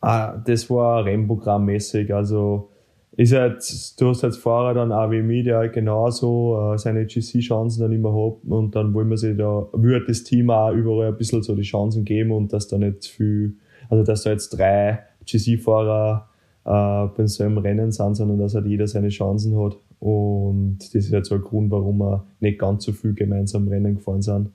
[0.00, 2.14] Ah, das war Rennprogrammmäßig.
[2.14, 2.70] Also
[3.16, 3.64] ist halt,
[3.98, 7.92] du hast als Fahrer dann auch wie mich, der halt genauso äh, seine GC-Chancen dann
[7.92, 11.42] immer hat und dann wollen wir sich da, wird das Team auch überall ein bisschen
[11.42, 13.56] so die Chancen geben und dass da nicht viel
[13.88, 16.28] also dass da jetzt drei GC-Fahrer
[16.64, 19.76] äh, beim selben Rennen sind, sondern dass halt jeder seine Chancen hat.
[20.00, 23.96] Und das ist halt so ein Grund, warum wir nicht ganz so viel gemeinsam Rennen
[23.96, 24.50] gefahren sind.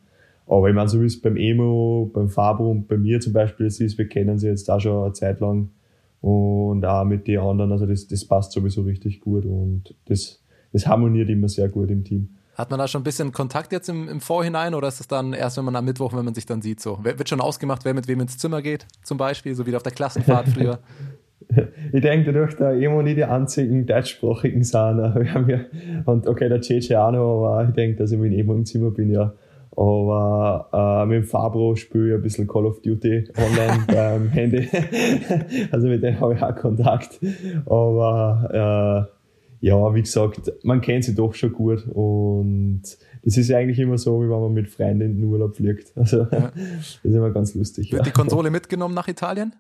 [0.48, 3.68] Aber ich meine, so wie es beim Emo, beim Fabro und bei mir zum Beispiel
[3.68, 5.70] ist, wir kennen sie jetzt auch schon eine Zeit lang
[6.20, 10.86] und auch mit den anderen, also das, das passt sowieso richtig gut und das, das
[10.88, 12.30] harmoniert immer sehr gut im Team.
[12.62, 15.34] Hat man da schon ein bisschen Kontakt jetzt im, im Vorhinein oder ist es dann
[15.34, 17.00] erst, wenn man am Mittwoch, wenn man sich dann sieht, so?
[17.02, 19.94] Wird schon ausgemacht, wer mit wem ins Zimmer geht, zum Beispiel, so wie auf der
[19.94, 20.78] Klassenfahrt früher?
[21.92, 25.62] ich denke, dadurch, da Emo nicht die einzigen deutschsprachigen sind, wir haben ja,
[26.06, 28.92] und okay, der JJ auch noch, aber ich denke, dass ich mit Emo im Zimmer
[28.92, 29.34] bin, ja.
[29.76, 34.70] Aber äh, mit dem Fabro spiele ich ein bisschen Call of Duty online beim Handy.
[35.72, 37.20] also mit dem habe ich auch Kontakt.
[37.66, 39.21] Aber äh,
[39.62, 41.88] ja, wie gesagt, man kennt sie doch schon gut.
[41.88, 42.82] Und
[43.24, 45.94] das ist eigentlich immer so, wie wenn man mit Freunden in den Urlaub fliegt.
[46.02, 46.52] Also ja.
[46.52, 47.92] das ist immer ganz lustig.
[47.92, 48.04] Wird ja.
[48.04, 49.56] die Konsole mitgenommen nach Italien?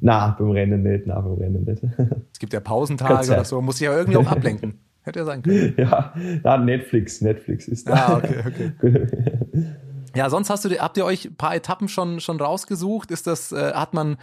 [0.00, 1.82] Na, beim Rennen nicht, na, beim Rennen nicht.
[2.32, 4.80] Es gibt ja Pausentage oder so, muss sich ja irgendwie auch ablenken.
[5.02, 5.74] Hätte ja sein können.
[5.78, 6.14] Ja,
[6.44, 7.94] ja Netflix, Netflix ist da.
[7.94, 9.06] Ah, okay, okay.
[10.14, 13.10] ja, sonst hast du, habt ihr euch ein paar Etappen schon, schon rausgesucht?
[13.10, 14.16] Ist das, äh, hat man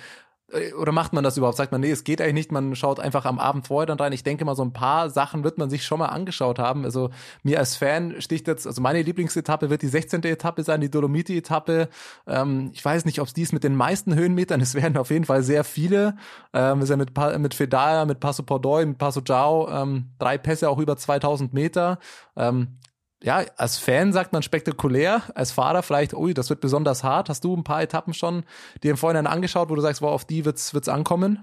[0.78, 1.58] oder macht man das überhaupt?
[1.58, 4.12] Sagt man, nee, es geht eigentlich nicht, man schaut einfach am Abend vorher dann rein.
[4.12, 6.84] Ich denke mal, so ein paar Sachen wird man sich schon mal angeschaut haben.
[6.84, 7.10] Also
[7.44, 10.24] mir als Fan sticht jetzt, also meine Lieblingsetappe wird die 16.
[10.24, 11.90] Etappe sein, die Dolomiti-Etappe.
[12.28, 15.26] Ähm, ich weiß nicht, ob es dies mit den meisten Höhenmetern, es werden auf jeden
[15.26, 16.18] Fall sehr viele.
[16.54, 20.70] Ähm, ist ja mit, mit Fedaya, mit Passo Pordoy, mit Passo Giao, ähm, drei Pässe
[20.70, 22.00] auch über 2000 Meter.
[22.36, 22.80] Ähm,
[23.24, 27.30] ja, als Fan sagt man spektakulär, als Fahrer vielleicht, ui, das wird besonders hart.
[27.30, 28.44] Hast du ein paar Etappen schon
[28.84, 31.40] dir im Vorhinein angeschaut, wo du sagst, wow, auf die wird's, wird's ankommen?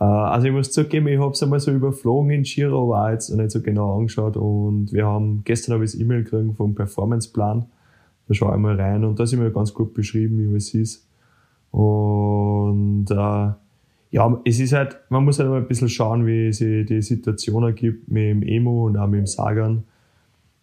[0.00, 3.30] Uh, also ich muss zugeben, ich habe es einmal so überflogen in Giro, war jetzt
[3.30, 7.66] nicht so genau angeschaut und wir haben gestern habe ich das E-Mail gekriegt vom Performanceplan.
[8.28, 11.08] Da schaue ich mal rein und da ist immer ganz gut beschrieben, wie es ist.
[11.72, 13.52] Und uh,
[14.10, 17.62] ja, es ist halt, man muss halt immer ein bisschen schauen, wie sich die Situation
[17.64, 19.84] ergibt mit dem Emo und auch mit dem Sagan.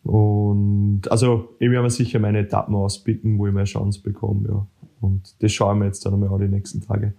[0.06, 4.68] Und also ich werde mir sicher meine Etappen auspicken, wo ich meine Chance bekomme, ja.
[5.02, 7.14] Und das schauen wir jetzt dann einmal die nächsten Tage.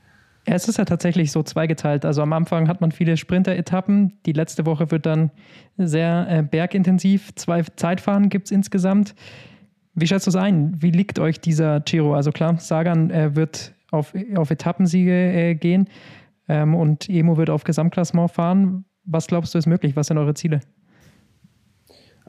[0.47, 2.05] Ja, es ist ja tatsächlich so zweigeteilt.
[2.05, 4.13] Also am Anfang hat man viele Sprinter-Etappen.
[4.27, 5.31] Die letzte Woche wird dann
[5.77, 7.35] sehr äh, bergintensiv.
[7.35, 9.15] Zwei Zeitfahren gibt es insgesamt.
[9.95, 10.81] Wie schätzt du es ein?
[10.81, 12.15] Wie liegt euch dieser Giro?
[12.15, 15.89] Also klar, Sagan äh, wird auf, auf Etappensiege äh, gehen
[16.49, 18.85] ähm, und Emo wird auf Gesamtklassement fahren.
[19.05, 19.97] Was glaubst du ist möglich?
[19.97, 20.61] Was sind eure Ziele?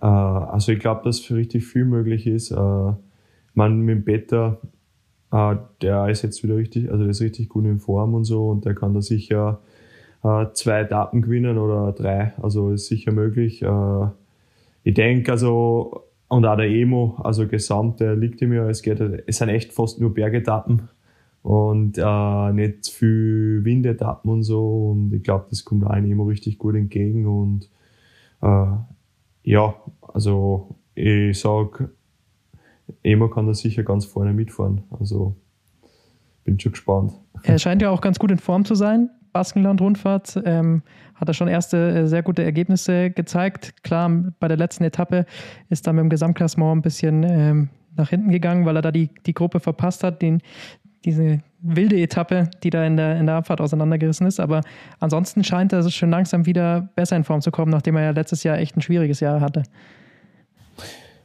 [0.02, 2.52] Äh, also ich glaube, dass richtig viel möglich ist.
[2.52, 2.94] Äh,
[3.54, 4.58] man mit Beta,
[5.32, 8.50] äh, der ist jetzt wieder richtig, also der ist richtig gut in Form und so
[8.50, 9.60] und der kann da sicher
[10.54, 12.34] zwei Daten gewinnen oder drei.
[12.42, 13.64] Also ist sicher möglich.
[14.84, 19.00] ich denke also, und auch der Emo, also gesamt, der liegt ihm ja, es geht,
[19.00, 20.90] es sind echt fast nur Bergetappen
[21.44, 24.90] und äh, nicht viel Windetappen und so.
[24.90, 27.26] Und ich glaube, das kommt auch ein Emo richtig gut entgegen.
[27.26, 27.70] Und
[28.42, 28.66] äh,
[29.48, 31.90] ja, also ich sage,
[33.02, 34.84] Emo kann da sicher ganz vorne mitfahren.
[35.00, 35.38] Also
[36.44, 37.14] bin schon gespannt.
[37.44, 39.10] Er scheint ja auch ganz gut in Form zu sein.
[39.32, 40.84] Baskenland-Rundfahrt ähm,
[41.16, 43.84] hat er schon erste äh, sehr gute Ergebnisse gezeigt.
[43.84, 45.26] Klar, bei der letzten Etappe
[45.70, 49.10] ist er mit dem Gesamtklassement ein bisschen ähm, nach hinten gegangen, weil er da die,
[49.26, 50.42] die Gruppe verpasst hat, den,
[51.06, 54.40] diese wilde Etappe, die da in der, in der Abfahrt auseinandergerissen ist.
[54.40, 54.62] Aber
[55.00, 58.44] ansonsten scheint er schon langsam wieder besser in Form zu kommen, nachdem er ja letztes
[58.44, 59.64] Jahr echt ein schwieriges Jahr hatte.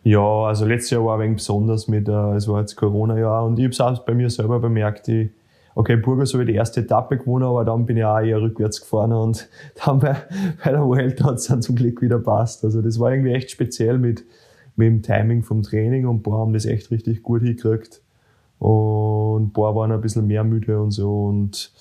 [0.04, 3.58] Ja, also letztes Jahr war ein wenig besonders mit, äh, es war jetzt Corona-Jahr und
[3.58, 5.30] ich habe es auch bei mir selber bemerkt, ich,
[5.76, 8.80] okay, Burgos habe ich die erste Etappe gewonnen, aber dann bin ich auch eher rückwärts
[8.80, 9.48] gefahren und
[9.84, 10.16] dann bei,
[10.64, 12.64] bei der Welt hat es dann zum Glück wieder passt.
[12.64, 14.24] Also das war irgendwie echt speziell mit,
[14.74, 18.02] mit dem Timing vom Training und boah, haben das echt richtig gut hingekriegt.
[18.62, 21.24] Und ein paar waren ein bisschen mehr müde und so.
[21.24, 21.72] Und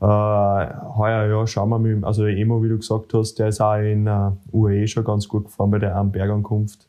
[0.00, 3.60] äh, heuer, ja, schauen wir mal, also der Emo, wie du gesagt hast, der ist
[3.62, 6.86] auch in uh, UAE schon ganz gut gefahren bei der Bergankunft.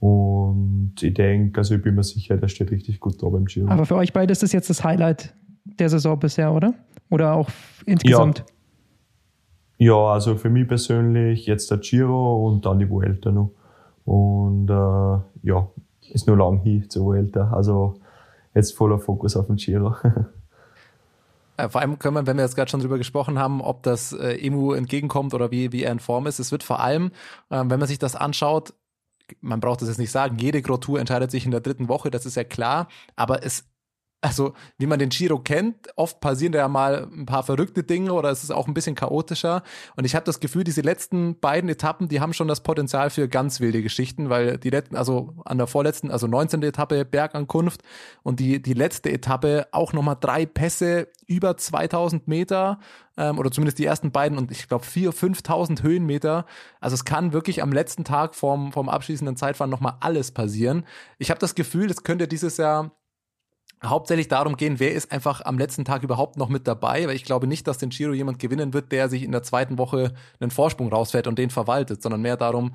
[0.00, 3.68] Und ich denke, also ich bin mir sicher, der steht richtig gut da beim Giro.
[3.70, 5.34] Aber für euch beide ist das jetzt das Highlight
[5.78, 6.72] der Saison bisher, oder?
[7.10, 7.50] Oder auch
[7.84, 8.44] insgesamt?
[9.76, 13.50] Ja, ja also für mich persönlich jetzt der Giro und dann die Vuelta noch.
[14.06, 15.68] Und äh, ja,
[16.12, 17.50] ist nur lang hin zur Vuelta.
[17.52, 17.96] Also
[18.54, 19.96] jetzt voller Fokus auf den Giro.
[21.56, 24.12] Äh, vor allem können wir, wenn wir jetzt gerade schon drüber gesprochen haben, ob das
[24.12, 26.40] äh, Emu entgegenkommt oder wie, wie er in Form ist.
[26.40, 27.12] Es wird vor allem,
[27.48, 28.74] äh, wenn man sich das anschaut,
[29.40, 32.26] man braucht das jetzt nicht sagen, jede Grotour entscheidet sich in der dritten Woche, das
[32.26, 33.64] ist ja klar, aber es
[34.24, 38.14] also wie man den Giro kennt, oft passieren da ja mal ein paar verrückte Dinge
[38.14, 39.62] oder es ist auch ein bisschen chaotischer.
[39.96, 43.28] Und ich habe das Gefühl, diese letzten beiden Etappen, die haben schon das Potenzial für
[43.28, 46.62] ganz wilde Geschichten, weil die letzten, also an der vorletzten, also 19.
[46.62, 47.82] Etappe Bergankunft
[48.22, 52.80] und die, die letzte Etappe auch nochmal drei Pässe über 2000 Meter
[53.18, 56.46] ähm, oder zumindest die ersten beiden und ich glaube 4.000, 5.000 Höhenmeter.
[56.80, 60.86] Also es kann wirklich am letzten Tag vorm, vorm abschließenden Zeitfahren nochmal alles passieren.
[61.18, 62.92] Ich habe das Gefühl, es könnte dieses Jahr
[63.88, 67.24] hauptsächlich darum gehen, wer ist einfach am letzten Tag überhaupt noch mit dabei, weil ich
[67.24, 70.50] glaube nicht, dass den Giro jemand gewinnen wird, der sich in der zweiten Woche einen
[70.50, 72.74] Vorsprung rausfährt und den verwaltet, sondern mehr darum,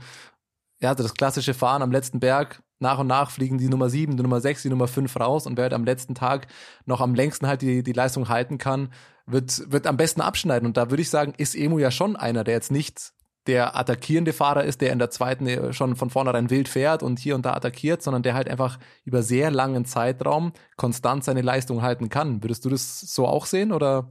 [0.82, 4.16] ja, also das klassische Fahren am letzten Berg, nach und nach fliegen die Nummer 7,
[4.16, 6.48] die Nummer 6, die Nummer 5 raus und wer halt am letzten Tag
[6.86, 8.90] noch am längsten halt die, die Leistung halten kann,
[9.26, 10.66] wird, wird am besten abschneiden.
[10.66, 13.12] Und da würde ich sagen, ist Emu ja schon einer, der jetzt nicht
[13.50, 17.18] der attackierende Fahrer ist, der in der zweiten äh, schon von vornherein wild fährt und
[17.18, 21.82] hier und da attackiert, sondern der halt einfach über sehr langen Zeitraum konstant seine Leistung
[21.82, 22.44] halten kann.
[22.44, 24.08] Würdest du das so auch sehen oder?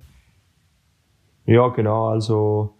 [1.47, 2.09] Ja, genau.
[2.09, 2.75] Also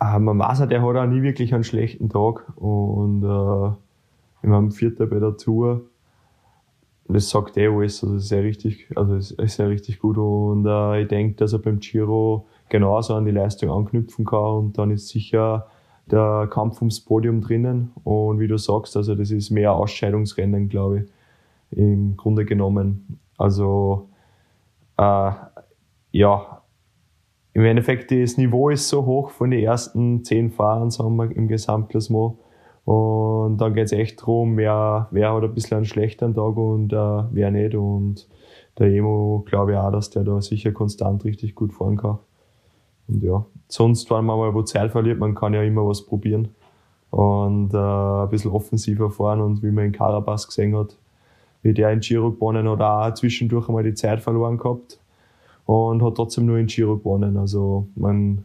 [0.00, 3.74] äh, man weiß ja, der hat auch nie wirklich einen schlechten Tag und äh,
[4.42, 5.82] ich meine, Vierter bei der Tour,
[7.06, 11.08] das sagt eh alles, also ja richtig, also ist, ja richtig gut und äh, ich
[11.08, 15.66] denke, dass er beim Giro genauso an die Leistung anknüpfen kann und dann ist sicher
[16.10, 17.92] der Kampf ums Podium drinnen.
[18.04, 23.18] Und wie du sagst, also das ist mehr Ausscheidungsrennen, glaube ich, im Grunde genommen.
[23.38, 24.08] Also
[24.96, 25.32] äh,
[26.12, 26.62] ja,
[27.54, 31.48] im Endeffekt das Niveau ist so hoch von den ersten zehn Fahrern, sagen wir, im
[31.48, 32.34] Gesamtklassement.
[32.84, 36.92] Und dann geht es echt darum, wer, wer hat ein bisschen einen schlechteren Tag und
[36.92, 37.74] äh, wer nicht.
[37.74, 38.28] Und
[38.78, 42.18] der Emo glaube ich auch, dass der da sicher konstant richtig gut fahren kann.
[43.12, 46.48] Und ja, sonst, wenn man mal wo Zeit verliert, man kann ja immer was probieren
[47.10, 50.96] und äh, ein bisschen offensiver fahren und wie man in Carabas gesehen hat,
[51.62, 54.98] wie der in Giro gewonnen hat, auch zwischendurch einmal die Zeit verloren gehabt
[55.66, 57.36] und hat trotzdem nur in Giro gewonnen.
[57.36, 58.44] Also man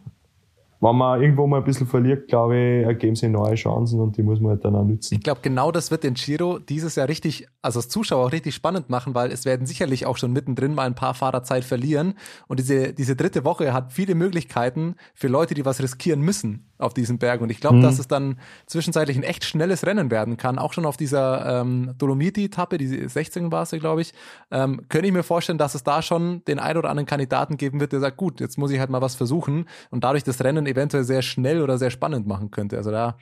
[0.80, 4.24] wenn man irgendwo mal ein bisschen verliert, glaube ich, ergeben sich neue Chancen und die
[4.24, 5.16] muss man halt dann auch nützen.
[5.16, 8.54] Ich glaube, genau das wird den Giro dieses Jahr richtig, also als Zuschauer auch richtig
[8.54, 12.14] spannend machen, weil es werden sicherlich auch schon mittendrin mal ein paar Fahrer Zeit verlieren.
[12.48, 16.94] Und diese, diese dritte Woche hat viele Möglichkeiten für Leute, die was riskieren müssen auf
[16.94, 17.42] diesem Berg.
[17.42, 17.82] Und ich glaube, mhm.
[17.82, 20.60] dass es dann zwischenzeitlich ein echt schnelles Rennen werden kann.
[20.60, 24.14] Auch schon auf dieser ähm, Dolomiti-Etappe, die 16 war es, glaube ich,
[24.52, 27.80] ähm, könnte ich mir vorstellen, dass es da schon den ein oder anderen Kandidaten geben
[27.80, 30.66] wird, der sagt, gut, jetzt muss ich halt mal was versuchen und dadurch das Rennen
[30.66, 32.78] eventuell sehr schnell oder sehr spannend machen könnte.
[32.78, 33.18] Also da,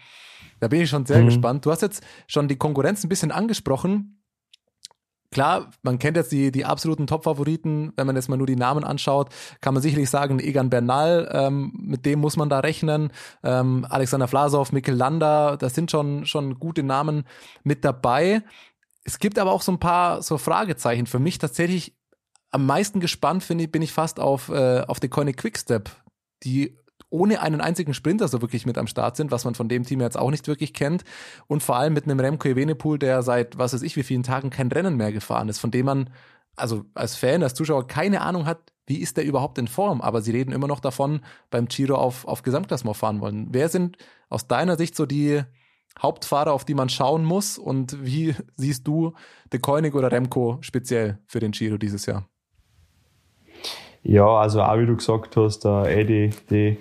[0.59, 1.25] da bin ich schon sehr mhm.
[1.25, 1.65] gespannt.
[1.65, 4.21] Du hast jetzt schon die Konkurrenz ein bisschen angesprochen.
[5.31, 7.91] Klar, man kennt jetzt die, die absoluten Top-Favoriten.
[7.95, 11.73] Wenn man jetzt mal nur die Namen anschaut, kann man sicherlich sagen, Egan Bernal, ähm,
[11.75, 13.11] mit dem muss man da rechnen.
[13.43, 17.25] Ähm, Alexander Vlasov, Mikkel Landa, das sind schon, schon gute Namen
[17.63, 18.43] mit dabei.
[19.03, 21.05] Es gibt aber auch so ein paar so Fragezeichen.
[21.05, 21.95] Für mich tatsächlich
[22.51, 25.89] am meisten gespannt finde ich, bin ich fast auf, äh, auf die Koenig Quickstep,
[26.43, 26.77] die
[27.15, 30.01] ohne einen einzigen Sprinter so wirklich mit am Start sind, was man von dem Team
[30.01, 31.03] jetzt auch nicht wirklich kennt.
[31.47, 34.49] Und vor allem mit einem Remco Evenepoel, der seit was weiß ich wie vielen Tagen
[34.49, 36.09] kein Rennen mehr gefahren ist, von dem man
[36.55, 40.01] also als Fan, als Zuschauer keine Ahnung hat, wie ist der überhaupt in Form.
[40.01, 43.47] Aber sie reden immer noch davon, beim Giro auf, auf Gesamtklassement fahren wollen.
[43.51, 43.97] Wer sind
[44.29, 45.41] aus deiner Sicht so die
[45.99, 47.57] Hauptfahrer, auf die man schauen muss?
[47.57, 49.13] Und wie siehst du
[49.51, 52.27] De Koenig oder Remco speziell für den Giro dieses Jahr?
[54.07, 56.77] Ja, also auch wie du gesagt hast, äh, eh die, die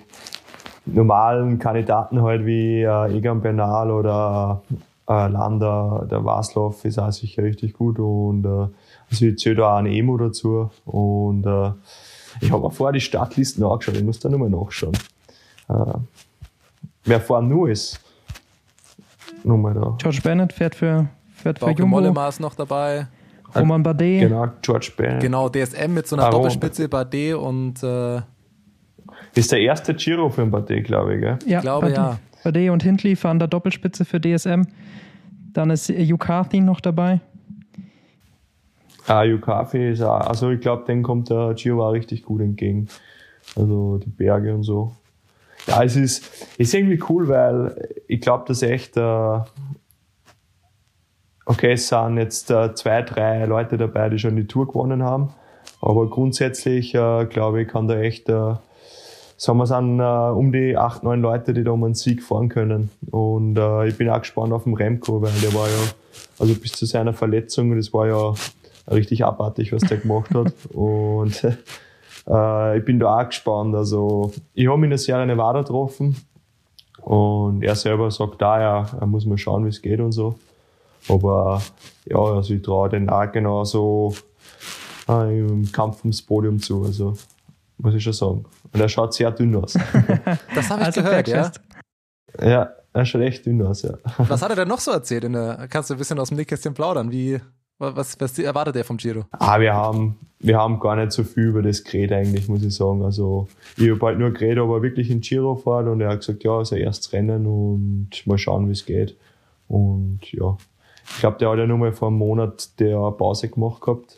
[0.85, 4.61] normalen Kandidaten halt wie äh, Egan Bernal oder
[5.09, 8.67] äh, Landa, der Waslav ist auch sicher richtig gut und äh,
[9.09, 11.71] also ich zähle da auch einen Emo dazu und äh,
[12.41, 14.93] ich habe mir vorher die Startlisten angeschaut, ich muss da nochmal nachschauen.
[15.67, 15.93] Äh,
[17.05, 17.99] wer vorne nur ist,
[19.43, 19.95] nochmal da.
[19.97, 21.87] George Bennett fährt für, fährt für Jumbo.
[21.87, 23.07] Mollema ist noch dabei.
[23.53, 24.21] Roman Bardet.
[24.21, 25.21] Genau, George Bennett.
[25.21, 26.41] Genau, DSM mit so einer Aron.
[26.41, 27.83] Doppelspitze, Bardet und.
[27.83, 28.21] Äh,
[29.33, 31.39] ist der erste Giro für ein Bardet, glaube ich, gell?
[31.45, 32.19] Ja, ich glaube Bardet, ja.
[32.43, 34.63] Bardet und Hindley fahren da Doppelspitze für DSM.
[35.53, 37.21] Dann ist Yukathi noch dabei.
[39.07, 42.87] Ah, Yukathi ist auch, also ich glaube, den kommt der Giro auch richtig gut entgegen.
[43.55, 44.95] Also die Berge und so.
[45.67, 49.39] Ja, es ist, ist irgendwie cool, weil ich glaube, dass echt äh,
[51.45, 55.29] okay, es sind jetzt äh, zwei, drei Leute dabei, die schon die Tour gewonnen haben.
[55.81, 58.55] Aber grundsätzlich, äh, glaube ich, kann da echt, äh,
[59.37, 62.49] sagen wir, sind äh, um die acht, neun Leute, die da um einen Sieg fahren
[62.49, 62.89] können.
[63.11, 65.91] Und ich bin auch gespannt auf den Remco, weil der war ja,
[66.39, 68.33] also bis zu seiner Verletzung, das war ja
[68.91, 70.53] richtig abartig, was der gemacht hat.
[70.73, 71.43] Und
[72.27, 73.75] äh, ich bin da auch gespannt.
[73.75, 76.15] Also ich habe ihn in der Serie Nevada getroffen
[77.01, 80.39] und er selber sagt da, ja, er muss mal schauen, wie es geht und so.
[81.09, 81.61] Aber
[82.05, 84.15] ja, also ich traue den auch genauso
[85.07, 86.83] äh, im Kampf ums Podium zu.
[86.83, 87.15] Also
[87.77, 88.45] muss ich schon sagen.
[88.73, 89.73] Und er schaut sehr dünn aus.
[90.55, 91.51] Das habe ich Also gehört, ja.
[92.41, 93.93] Ja, er schaut echt dünn aus, ja.
[94.17, 95.23] Was hat er denn noch so erzählt?
[95.25, 97.11] In der, kannst du ein bisschen aus dem Nähkästchen plaudern?
[97.11, 97.39] Wie,
[97.77, 99.25] was, was erwartet er vom Giro?
[99.31, 102.73] Ah, wir haben, wir haben gar nicht so viel über das geredet eigentlich, muss ich
[102.73, 103.03] sagen.
[103.03, 103.47] Also
[103.77, 106.43] ich habe halt nur geredet, ob er wirklich in Giro fährt und er hat gesagt,
[106.43, 109.17] ja, sein erstes Rennen und mal schauen, wie es geht.
[109.67, 110.57] Und ja,
[111.09, 114.17] ich glaube, der hat ja nur mal vor einem Monat der Pause gemacht gehabt.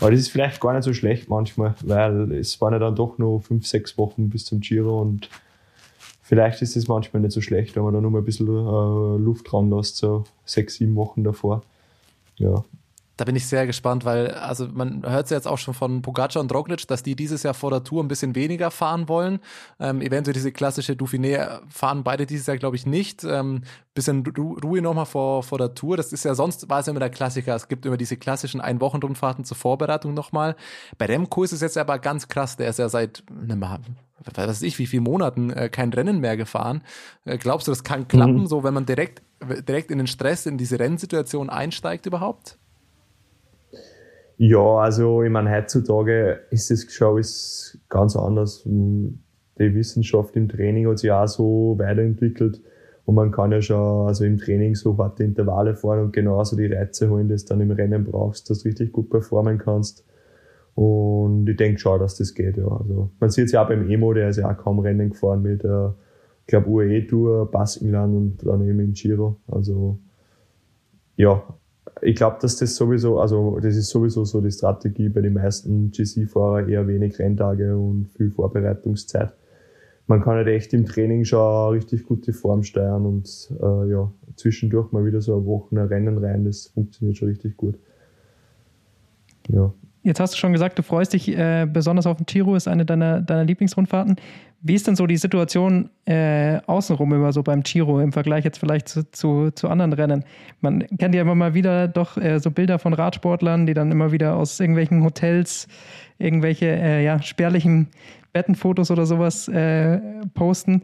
[0.00, 3.18] Aber das ist vielleicht gar nicht so schlecht manchmal, weil es waren ja dann doch
[3.18, 5.28] nur fünf, sechs Wochen bis zum Giro und
[6.22, 9.18] vielleicht ist es manchmal nicht so schlecht, wenn man da nur mal ein bisschen äh,
[9.18, 11.62] Luft dran lässt, so sechs, sieben Wochen davor.
[12.36, 12.62] Ja,
[13.18, 16.02] Da bin ich sehr gespannt, weil also man hört es ja jetzt auch schon von
[16.02, 19.40] Pogacar und Roglic, dass die dieses Jahr vor der Tour ein bisschen weniger fahren wollen.
[19.80, 23.24] Ähm, eventuell diese klassische Dauphiné fahren beide dieses Jahr, glaube ich, nicht.
[23.24, 23.62] Ähm,
[23.92, 25.96] bisschen Ru Ruhe nochmal vor, vor der Tour.
[25.96, 27.56] Das ist ja sonst war es ja immer der Klassiker.
[27.56, 30.54] Es gibt immer diese klassischen Ein-Wochen-Rundfahrten zur Vorbereitung nochmal.
[30.96, 32.56] Bei Remco ist es jetzt aber ganz krass.
[32.56, 36.36] Der ist ja seit einem, was weiß ich, wie vielen Monaten äh, kein Rennen mehr
[36.36, 36.84] gefahren.
[37.24, 39.22] Äh, glaubst du, das kann klappen, so wenn man direkt,
[39.68, 42.58] direkt in den Stress, in diese Rennsituation einsteigt überhaupt?
[44.40, 48.62] Ja, also ich meine, heutzutage ist das schon ist ganz anders.
[48.64, 52.62] Die Wissenschaft im Training hat sich auch so weiterentwickelt
[53.04, 56.66] und man kann ja schon also im Training so harte Intervalle fahren und genauso die
[56.66, 60.04] Reize holen, die du dann im Rennen brauchst, dass du richtig gut performen kannst.
[60.76, 62.68] Und ich denke schon, dass das geht, ja.
[62.68, 65.42] Also man sieht es ja auch beim Emo, der ist ja auch kaum Rennen gefahren
[65.42, 65.96] mit der,
[66.42, 69.38] ich glaube, UAE-Tour, Baskenland und dann eben im Giro.
[69.48, 69.98] Also
[71.16, 71.42] ja,
[72.02, 75.90] ich glaube, dass das sowieso, also das ist sowieso so die Strategie bei den meisten
[75.90, 79.32] GC-Fahrer, eher wenig Renntage und viel Vorbereitungszeit.
[80.06, 84.90] Man kann halt echt im Training schon richtig gute Form steuern und äh, ja, zwischendurch
[84.92, 87.78] mal wieder so eine Woche ein Rennen rein, das funktioniert schon richtig gut.
[89.48, 89.72] Ja.
[90.08, 92.86] Jetzt hast du schon gesagt, du freust dich äh, besonders auf den Giro, ist eine
[92.86, 94.16] deiner, deiner Lieblingsrundfahrten.
[94.62, 98.56] Wie ist denn so die Situation äh, außenrum immer so beim Giro im Vergleich jetzt
[98.56, 100.24] vielleicht zu, zu, zu anderen Rennen?
[100.62, 104.10] Man kennt ja immer mal wieder doch äh, so Bilder von Radsportlern, die dann immer
[104.10, 105.68] wieder aus irgendwelchen Hotels
[106.16, 107.88] irgendwelche äh, ja, spärlichen
[108.32, 110.00] Bettenfotos oder sowas äh,
[110.32, 110.80] posten.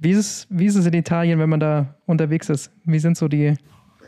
[0.00, 2.72] Wie ist, es, wie ist es in Italien, wenn man da unterwegs ist?
[2.84, 3.54] Wie sind so die,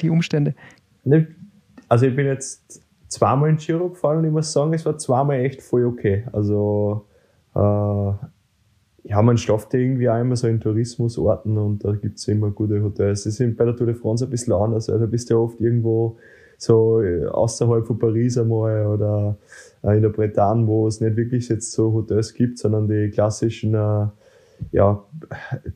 [0.03, 0.57] die Umstände?
[1.05, 1.29] Ne,
[1.89, 5.41] Also ich bin jetzt zweimal in Giro gefahren und ich muss sagen, es war zweimal
[5.41, 6.27] echt voll okay.
[6.33, 7.07] Also
[7.55, 8.13] äh,
[9.09, 12.51] ja, man schläft ja irgendwie auch immer so in Tourismusorten und da gibt es immer
[12.51, 13.25] gute Hotels.
[13.25, 15.41] Das ist bei der Tour de France ein bisschen anders, weil da bist du ja
[15.41, 16.17] oft irgendwo
[16.59, 19.37] so äh, außerhalb von Paris einmal oder
[19.83, 23.75] äh, in der Bretagne, wo es nicht wirklich jetzt so Hotels gibt, sondern die klassischen
[23.75, 24.07] äh,
[24.73, 25.05] ja,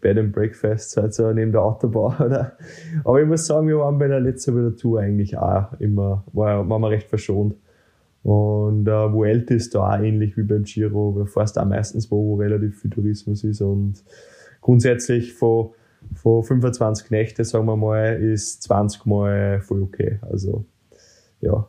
[0.01, 2.14] Bed and Breakfasts halt so neben der Autobahn.
[2.26, 2.57] Oder?
[3.05, 6.68] Aber ich muss sagen, wir waren bei der letzten bei Tour eigentlich auch immer, war,
[6.68, 7.57] waren wir recht verschont.
[8.22, 12.26] Und äh, Vuelta ist da auch ähnlich wie beim Giro, du fährst auch meistens wo,
[12.26, 14.05] wo relativ viel Tourismus ist und
[14.61, 15.70] grundsätzlich von,
[16.14, 20.18] von 25 Nächte, sagen wir mal, ist 20 Mal voll okay.
[20.31, 20.66] Also
[21.41, 21.66] ja,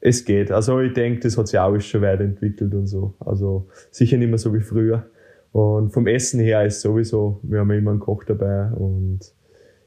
[0.00, 0.52] es geht.
[0.52, 3.14] Also ich denke, das hat sich auch schon weiterentwickelt und so.
[3.20, 5.09] Also sicher nicht mehr so wie früher.
[5.52, 9.20] Und vom Essen her ist sowieso, wir haben immer einen Koch dabei und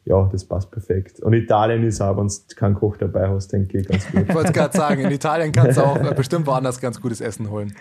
[0.06, 1.22] ja, das passt perfekt.
[1.22, 4.26] Und Italien ist auch, wenn du keinen Koch dabei hast, denke ich, ganz gut.
[4.28, 7.74] Ich wollte gerade sagen, in Italien kannst du auch bestimmt woanders ganz gutes Essen holen.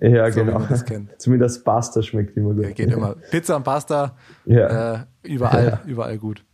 [0.00, 0.58] Ja, So genau.
[0.58, 1.10] man das kennt.
[1.20, 2.64] Zumindest Pasta schmeckt immer gut.
[2.64, 3.14] Ja, geht immer.
[3.30, 4.94] Pizza und Pasta, Ja.
[4.94, 6.44] äh, überall, überall gut.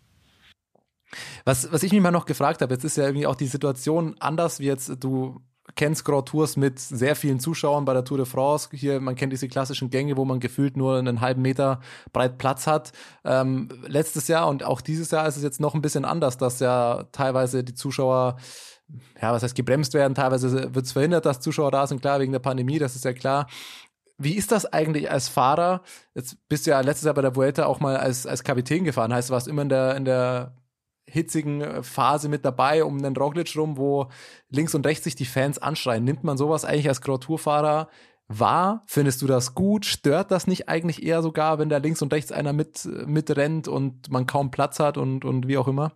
[1.44, 4.14] Was, was ich mich mal noch gefragt habe, jetzt ist ja irgendwie auch die Situation
[4.20, 5.40] anders, wie jetzt du
[5.74, 8.68] kennst Grand Tours mit sehr vielen Zuschauern bei der Tour de France.
[8.72, 11.80] Hier, man kennt diese klassischen Gänge, wo man gefühlt nur einen halben Meter
[12.12, 12.92] breit Platz hat.
[13.24, 16.60] Ähm, letztes Jahr und auch dieses Jahr ist es jetzt noch ein bisschen anders, dass
[16.60, 18.36] ja teilweise die Zuschauer
[19.20, 22.32] ja, was heißt gebremst werden, teilweise wird es verhindert, dass Zuschauer da sind, klar, wegen
[22.32, 23.46] der Pandemie, das ist ja klar.
[24.18, 25.82] Wie ist das eigentlich als Fahrer?
[26.14, 29.12] Jetzt bist du ja letztes Jahr bei der Vuelta auch mal als, als Kapitän gefahren,
[29.12, 30.54] heißt, du warst immer in der, in der
[31.06, 34.08] hitzigen Phase mit dabei um den Roglic rum, wo
[34.50, 36.04] links und rechts sich die Fans anschreien.
[36.04, 37.88] Nimmt man sowas eigentlich als Grand Tour-Fahrer
[38.28, 38.82] wahr?
[38.86, 39.84] Findest du das gut?
[39.84, 44.10] Stört das nicht eigentlich eher sogar, wenn da links und rechts einer mit, mitrennt und
[44.10, 45.92] man kaum Platz hat und, und wie auch immer?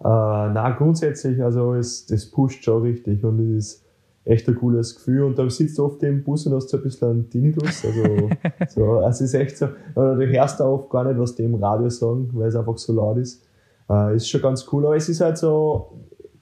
[0.00, 3.81] Äh, na, grundsätzlich, also es, das pusht schon richtig und es ist
[4.24, 5.24] echt ein cooles Gefühl.
[5.24, 7.84] Und da sitzt du oft im Bus und hast so ein bisschen einen Tinnitus.
[7.84, 8.30] Also,
[8.68, 11.44] so, also es ist echt so, oder du hörst da oft gar nicht, was die
[11.44, 13.42] im Radio sagen, weil es einfach so laut ist.
[13.90, 15.92] Äh, ist schon ganz cool, aber es ist halt so,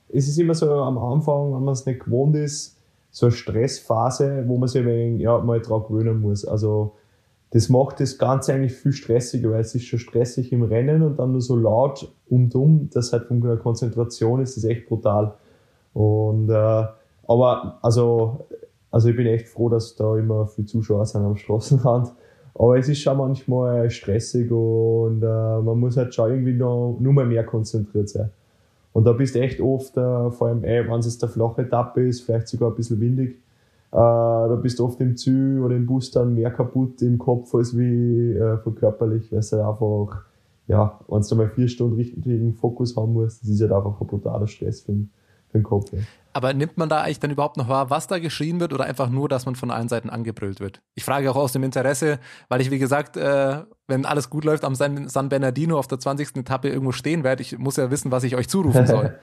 [0.09, 2.77] es ist immer so am Anfang, wenn man es nicht gewohnt ist,
[3.11, 6.45] so eine Stressphase, wo man sich wenig, ja, mal drauf gewöhnen muss.
[6.45, 6.93] Also,
[7.53, 11.19] das macht das Ganze eigentlich viel stressiger, weil es ist schon stressig im Rennen und
[11.19, 14.89] dann nur so laut um und um, das halt von der Konzentration ist das echt
[14.89, 15.35] brutal.
[15.93, 16.85] Und äh,
[17.31, 18.45] aber also,
[18.91, 22.13] also ich bin echt froh, dass da immer viele Zuschauer sind am Straßenrand.
[22.57, 25.27] Aber es ist schon manchmal stressig und äh,
[25.61, 28.31] man muss halt schon irgendwie noch nur mal mehr konzentriert sein.
[28.93, 32.05] Und da bist du echt oft, äh, vor allem, wenn es jetzt eine flache Etappe
[32.05, 33.37] ist, vielleicht sogar ein bisschen windig, äh,
[33.93, 37.79] da bist du oft im Zug oder im Bus dann mehr kaputt im Kopf als
[37.79, 40.25] wie äh, körperlich, weil es halt einfach,
[40.67, 44.07] ja, wenn du mal vier Stunden richtigen Fokus haben musst, das ist halt einfach ein
[44.09, 45.11] brutaler Stress für den,
[45.51, 45.93] für den Kopf.
[45.93, 46.01] Ja.
[46.33, 49.11] Aber nimmt man da eigentlich dann überhaupt noch wahr, was da geschrien wird oder einfach
[49.11, 50.81] nur, dass man von allen Seiten angebrüllt wird?
[50.95, 52.19] Ich frage auch aus dem Interesse,
[52.49, 55.99] weil ich, wie gesagt, äh, wenn alles gut läuft, am San, San Bernardino auf der
[55.99, 56.37] 20.
[56.37, 57.43] Etappe irgendwo stehen werde.
[57.43, 59.19] Ich muss ja wissen, was ich euch zurufen soll.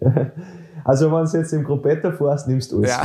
[0.84, 3.02] Also wenn du jetzt im Gruppetto fährst, nimmst du alles ja.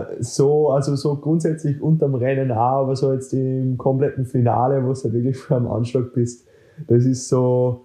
[0.00, 4.92] äh, so, also so grundsätzlich unterm Rennen auch, aber so jetzt im kompletten Finale, wo
[4.92, 6.48] du halt wirklich vor am Anschlag bist,
[6.88, 7.83] das ist so,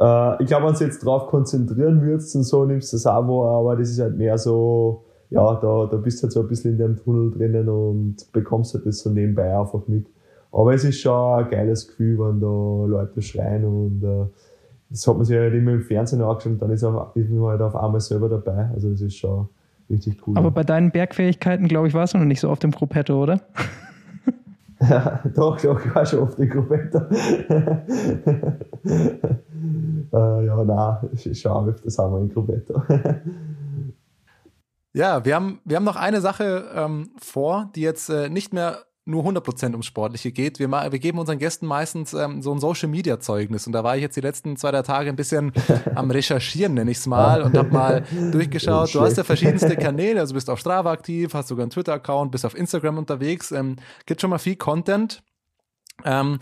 [0.00, 3.58] äh, ich glaube, wenn du jetzt drauf konzentrieren würdest und so, nimmst du das wahr,
[3.58, 6.72] aber das ist halt mehr so, ja, da, da bist du halt so ein bisschen
[6.72, 10.06] in dem Tunnel drinnen und bekommst halt das so nebenbei einfach mit.
[10.52, 14.26] Aber es ist schon ein geiles Gefühl, wenn da Leute schreien und äh,
[14.88, 17.50] das hat man sich halt immer im Fernsehen angeschaut und dann ist, auch, ist man
[17.50, 18.70] halt auf einmal selber dabei.
[18.74, 19.48] Also das ist schon
[19.88, 20.36] richtig cool.
[20.36, 23.40] Aber bei deinen Bergfähigkeiten, glaube ich, warst du noch nicht so oft im Gruppetto, oder?
[24.80, 26.98] ja, doch, doch, ich war schon oft im Gruppetto.
[30.12, 32.82] äh, ja, nein, schon öfters haben wir im Gruppetto.
[34.92, 38.78] ja, wir haben, wir haben noch eine Sache ähm, vor, die jetzt äh, nicht mehr
[39.04, 40.58] nur 100% ums Sportliche geht.
[40.58, 43.66] Wir, wir geben unseren Gästen meistens ähm, so ein Social-Media-Zeugnis.
[43.66, 45.52] Und da war ich jetzt die letzten zwei, drei Tage ein bisschen
[45.94, 48.94] am Recherchieren, nenne ich es mal, und habe mal durchgeschaut.
[48.94, 52.44] Du hast ja verschiedenste Kanäle, also bist auf Strava aktiv, hast sogar einen Twitter-Account, bist
[52.44, 53.76] auf Instagram unterwegs, ähm,
[54.06, 55.22] gibt schon mal viel Content.
[56.04, 56.38] Ähm,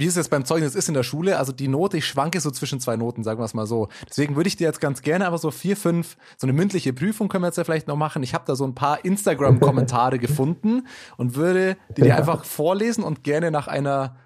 [0.00, 2.50] wie es jetzt beim Zeugnis ist in der Schule, also die Note, ich schwanke so
[2.50, 3.88] zwischen zwei Noten, sagen wir es mal so.
[4.08, 7.28] Deswegen würde ich dir jetzt ganz gerne aber so vier, fünf, so eine mündliche Prüfung
[7.28, 8.22] können wir jetzt ja vielleicht noch machen.
[8.22, 10.86] Ich habe da so ein paar Instagram-Kommentare gefunden
[11.18, 14.16] und würde die dir einfach vorlesen und gerne nach einer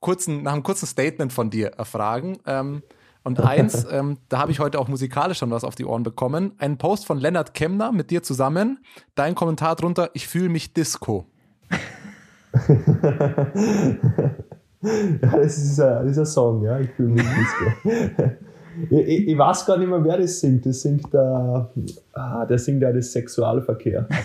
[0.00, 2.38] kurzen, nach einem kurzen Statement von dir erfragen.
[2.46, 2.82] Ähm,
[3.22, 6.52] und eins, ähm, da habe ich heute auch musikalisch schon was auf die Ohren bekommen.
[6.56, 8.82] Ein Post von Lennart Kemner mit dir zusammen.
[9.16, 11.26] Dein Kommentar drunter, ich fühle mich Disco.
[15.22, 16.80] Ja, das ist ein, das ist ein Song, ja.
[16.80, 17.90] Ich fühle mich Disco.
[18.90, 20.64] ich, ich, ich, weiß gar nicht mehr, wer das singt.
[20.64, 21.70] Das singt der,
[22.14, 24.08] ah, der singt ja das Sexualverkehr.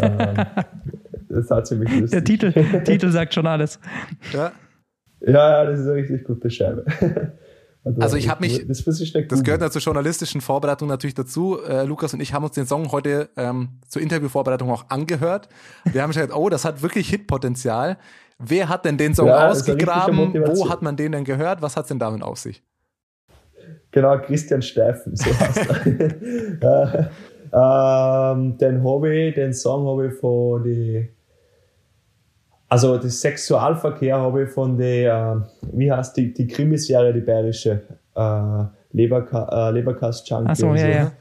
[0.00, 0.46] Ähm,
[1.28, 2.10] das hat ziemlich lustig.
[2.10, 3.78] Der Titel, Titel sagt schon alles.
[4.32, 4.52] Ja.
[5.20, 6.84] ja, ja, das ist eine richtig gute Scheibe.
[8.00, 11.60] Also ich habe mich, das, das gehört ja zur journalistischen Vorbereitung natürlich dazu.
[11.62, 15.48] Äh, Lukas und ich haben uns den Song heute ähm, zur Interviewvorbereitung auch angehört.
[15.84, 17.98] Wir haben gesagt, oh, das hat wirklich Hitpotenzial.
[18.38, 20.34] Wer hat denn den Song ja, ausgegraben?
[20.34, 21.62] Wo hat man den denn gehört?
[21.62, 22.62] Was hat es denn damit auf sich?
[23.90, 25.70] Genau, Christian Steifen, so heißt
[26.60, 27.10] er.
[28.36, 31.08] ähm, den habe den Song habe ich von die,
[32.68, 37.82] also das Sexualverkehr habe ich von der, äh, wie heißt die, die Krimiserie, die bayerische,
[38.14, 40.50] äh, Leberka, äh, Leberkast Junkie.
[40.50, 40.86] Achso, ja, so.
[40.86, 41.12] ja.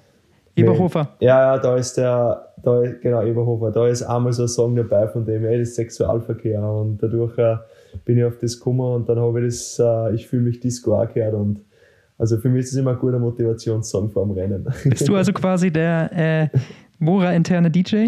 [0.55, 1.15] Eberhofer.
[1.19, 5.07] Ja, ja, da ist der, da, genau, Eberhofer, da ist einmal so ein Song dabei
[5.07, 7.57] von dem, ey, das Sexualverkehr und dadurch äh,
[8.03, 10.99] bin ich auf das gekommen und dann habe ich das, äh, ich fühle mich Disco
[10.99, 11.61] auch gehört und
[12.17, 14.67] also für mich ist das immer ein guter Motivationssong vor dem Rennen.
[14.85, 16.57] Bist du also quasi der äh,
[16.99, 18.07] Mora-interne DJ?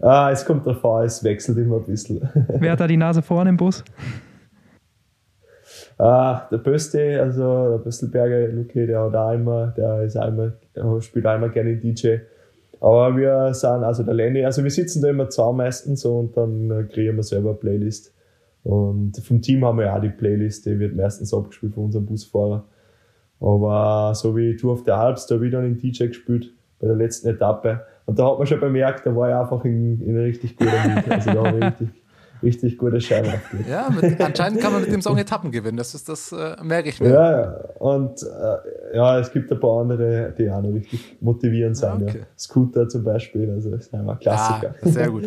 [0.00, 2.20] Ah, es kommt davor, es wechselt immer ein bisschen.
[2.58, 3.84] Wer hat da die Nase vorne im Bus?
[5.98, 11.26] Ah, der Böste, also der Böstelberger Luki, der hat auch immer, der ist der spielt
[11.26, 12.20] immer gerne DJ.
[12.80, 16.70] Aber wir sind, also der Lenny, also wir sitzen da immer zusammen meistens und dann
[16.70, 18.14] äh, kriegen wir selber eine Playlist.
[18.62, 22.06] Und vom Team haben wir ja auch die Playlist, die wird meistens abgespielt von unserem
[22.06, 22.64] Busfahrer.
[23.40, 26.86] Aber so wie Tour of the Alps, da habe ich dann den DJ gespielt bei
[26.86, 27.82] der letzten Etappe.
[28.06, 31.10] Und da hat man schon bemerkt, da war ich einfach in, in richtig guter Lied.
[31.10, 31.88] Also da habe ich richtig,
[32.42, 33.68] richtig gute Scheine aufgelegt.
[33.68, 35.76] Ja, mit, anscheinend kann man mit dem Song Etappen gewinnen.
[35.76, 37.10] Das ist das, äh, merke ich mir.
[37.10, 37.54] Ja.
[37.78, 42.02] Und äh, ja, es gibt ein paar andere, die auch noch richtig motivierend sind.
[42.02, 42.18] Okay.
[42.20, 42.26] ja.
[42.38, 44.74] Scooter zum Beispiel, also das ist einfach Klassiker.
[44.82, 45.24] Ja, sehr gut.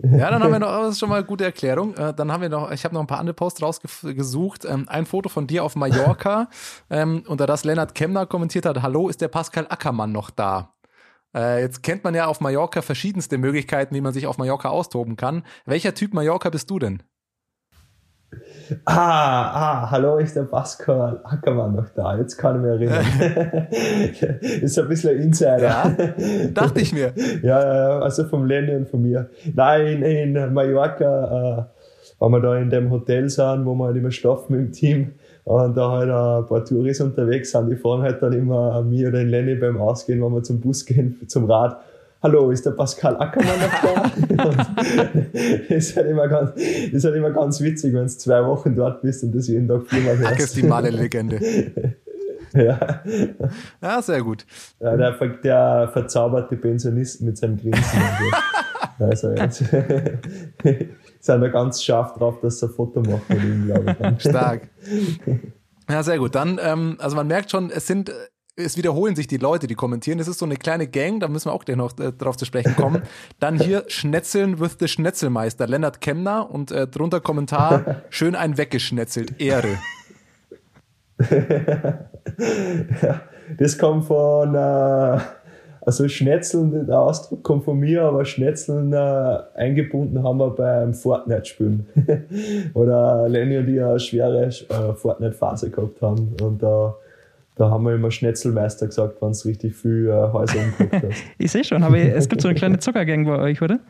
[0.00, 1.94] Ja, dann haben wir noch, das ist schon mal eine gute Erklärung.
[1.94, 4.64] Äh, dann haben wir noch, ich habe noch ein paar andere Posts rausgesucht.
[4.64, 6.48] Ähm, ein Foto von dir auf Mallorca,
[6.90, 10.72] ähm, unter das Lennart Kemner kommentiert hat, hallo, ist der Pascal Ackermann noch da?
[11.36, 15.16] Äh, jetzt kennt man ja auf Mallorca verschiedenste Möglichkeiten, wie man sich auf Mallorca austoben
[15.16, 15.42] kann.
[15.66, 17.02] Welcher Typ Mallorca bist du denn?
[18.84, 22.18] Ah, ah, hallo, ist der Pascal Ackermann noch da?
[22.18, 23.68] Jetzt kann ich mich erinnern.
[24.40, 25.62] ist ein bisschen ein Insider.
[25.62, 25.96] Ja,
[26.52, 27.14] dachte ich mir.
[27.42, 27.58] ja,
[28.00, 29.30] also vom Lenny und von mir.
[29.54, 31.64] Nein, in Mallorca, äh,
[32.20, 35.12] wenn wir da in dem Hotel sind, wo wir halt immer schlafen mit dem Team,
[35.48, 39.06] Und da halt ein paar Touris unterwegs sind, die fahren halt dann immer an mich
[39.06, 41.80] oder den Lenny beim Ausgehen, wenn wir zum Bus gehen, zum Rad.
[42.22, 44.44] Hallo, ist der Pascal Ackermann noch da?
[45.68, 49.00] das ist halt immer ganz, ist halt immer ganz witzig, wenn du zwei Wochen dort
[49.00, 50.32] bist und das jeden Tag viermal hörst.
[50.32, 51.40] Ack ist die Male-Legende.
[52.54, 53.02] Ja.
[53.82, 54.46] Ja, sehr gut.
[54.80, 55.12] Ja, der,
[55.44, 58.00] der verzaubert die Pensionisten mit seinem Grinsen.
[58.98, 59.64] Also, jetzt
[61.32, 64.22] sind da ganz scharf drauf, dass sie ein Foto machen mit ihm, glaube ich.
[64.22, 64.68] Stark.
[65.90, 66.34] Ja, sehr gut.
[66.34, 68.12] Dann, ähm, also man merkt schon, es sind,
[68.56, 70.18] es wiederholen sich die Leute, die kommentieren.
[70.18, 72.44] Es ist so eine kleine Gang, da müssen wir auch gleich noch äh, drauf zu
[72.44, 73.02] sprechen kommen.
[73.40, 79.40] Dann hier Schnetzeln with the Schnetzelmeister, Lennart Kemner und äh, drunter Kommentar, schön ein weggeschnetzelt,
[79.40, 79.78] Ehre.
[83.56, 85.18] Das kommt von, äh,
[85.88, 91.86] also Schnetzeln, der Ausdruck kommt von mir, aber Schnetzeln äh, eingebunden haben wir beim Fortnite-Spielen.
[92.74, 96.36] Oder Lenny und ich eine schwere äh, Fortnite-Phase gehabt haben.
[96.42, 96.94] Und da
[97.56, 101.24] da haben wir immer Schnetzelmeister gesagt, wenn es richtig viel äh, Häuser umgeguckt hast.
[101.38, 103.80] Ich sehe schon, aber es gibt so eine kleine Zuckergang bei euch, oder?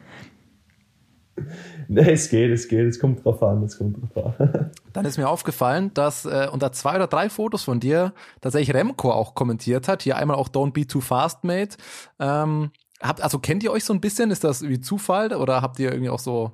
[1.91, 4.71] Nee, es geht, es geht, es kommt drauf an, es kommt drauf an.
[4.93, 8.13] Dann ist mir aufgefallen, dass äh, unter zwei oder drei Fotos von dir
[8.43, 10.03] tatsächlich Remco auch kommentiert hat.
[10.03, 11.79] Hier einmal auch Don't Be Too Fast, Mate.
[12.21, 14.31] Ähm, habt, also kennt ihr euch so ein bisschen?
[14.31, 16.53] Ist das irgendwie Zufall oder habt ihr irgendwie auch so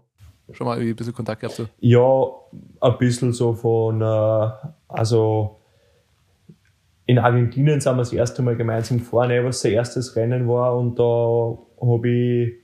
[0.52, 1.56] schon mal irgendwie ein bisschen Kontakt gehabt?
[1.56, 1.66] So?
[1.80, 2.26] Ja,
[2.80, 4.50] ein bisschen so von, äh,
[4.86, 5.60] also
[7.06, 10.76] in Argentinien sind wir das erste Mal gemeinsam gefahren, eh, was sein erstes Rennen war
[10.76, 12.63] und da habe ich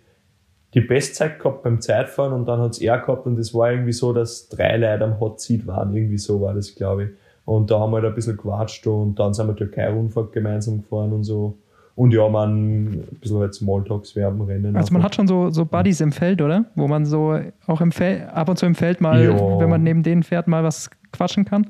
[0.75, 3.93] die Bestzeit gehabt beim Zeitfahren und dann hat es er gehabt und es war irgendwie
[3.93, 7.11] so, dass drei Leute am Hot Seat waren, irgendwie so war das, glaube ich.
[7.45, 11.13] Und da haben wir halt ein bisschen gequatscht und dann sind wir Türkei-Rundfahrt gemeinsam gefahren
[11.13, 11.59] und so.
[11.97, 14.77] Und ja, man ein bisschen halt Smalltalks dem Rennen.
[14.77, 15.07] Also man einfach.
[15.07, 16.67] hat schon so, so Buddies im Feld, oder?
[16.77, 19.59] Wo man so auch im Feld, ab und zu im Feld mal, Ja.
[19.59, 21.69] wenn man neben denen fährt, mal was quatschen kann.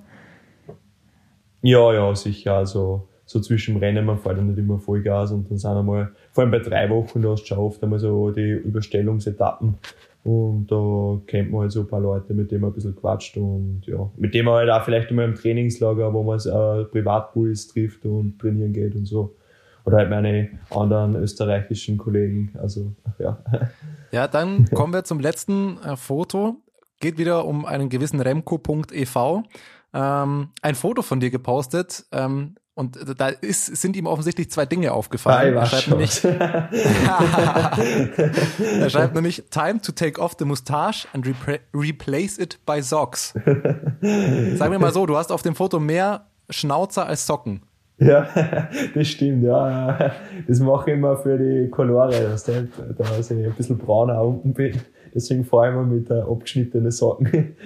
[1.63, 2.55] Ja, ja, sicher.
[2.55, 6.11] Also so zwischen dem Rennen, man fährt ja nicht immer Vollgas und dann sind einmal,
[6.33, 9.79] vor allem bei drei Wochen, da hast du schon oft einmal so die Überstellungsetappen.
[10.25, 13.37] Und da kennt man halt so ein paar Leute, mit denen man ein bisschen quatscht
[13.37, 17.69] und ja, mit denen man halt auch vielleicht immer im Trainingslager, wo man äh, Privatbulls
[17.69, 19.37] trifft und trainieren geht und so.
[19.85, 22.53] Oder halt meine anderen österreichischen Kollegen.
[22.61, 23.39] Also, ja.
[24.11, 26.57] Ja, dann kommen wir zum letzten äh, Foto.
[26.99, 29.43] Geht wieder um einen gewissen Remco.ev.
[29.95, 32.07] Ähm, ein Foto von dir gepostet.
[32.11, 35.55] Ähm, und da ist, sind ihm offensichtlich zwei Dinge aufgefallen.
[35.55, 36.25] Er schreibt, nämlich,
[38.81, 43.35] er schreibt nämlich, time to take off the mustache and repra- replace it by socks.
[44.55, 47.63] Sag mir mal so, du hast auf dem Foto mehr Schnauzer als Socken.
[47.99, 48.27] Ja,
[48.95, 50.13] das stimmt, ja.
[50.49, 52.65] Das mache ich immer für die Colore, dass ich,
[52.97, 54.81] dass ich ein bisschen brauner unten bin.
[55.15, 57.57] Deswegen fahre ich immer mit äh, abgeschnittenen Socken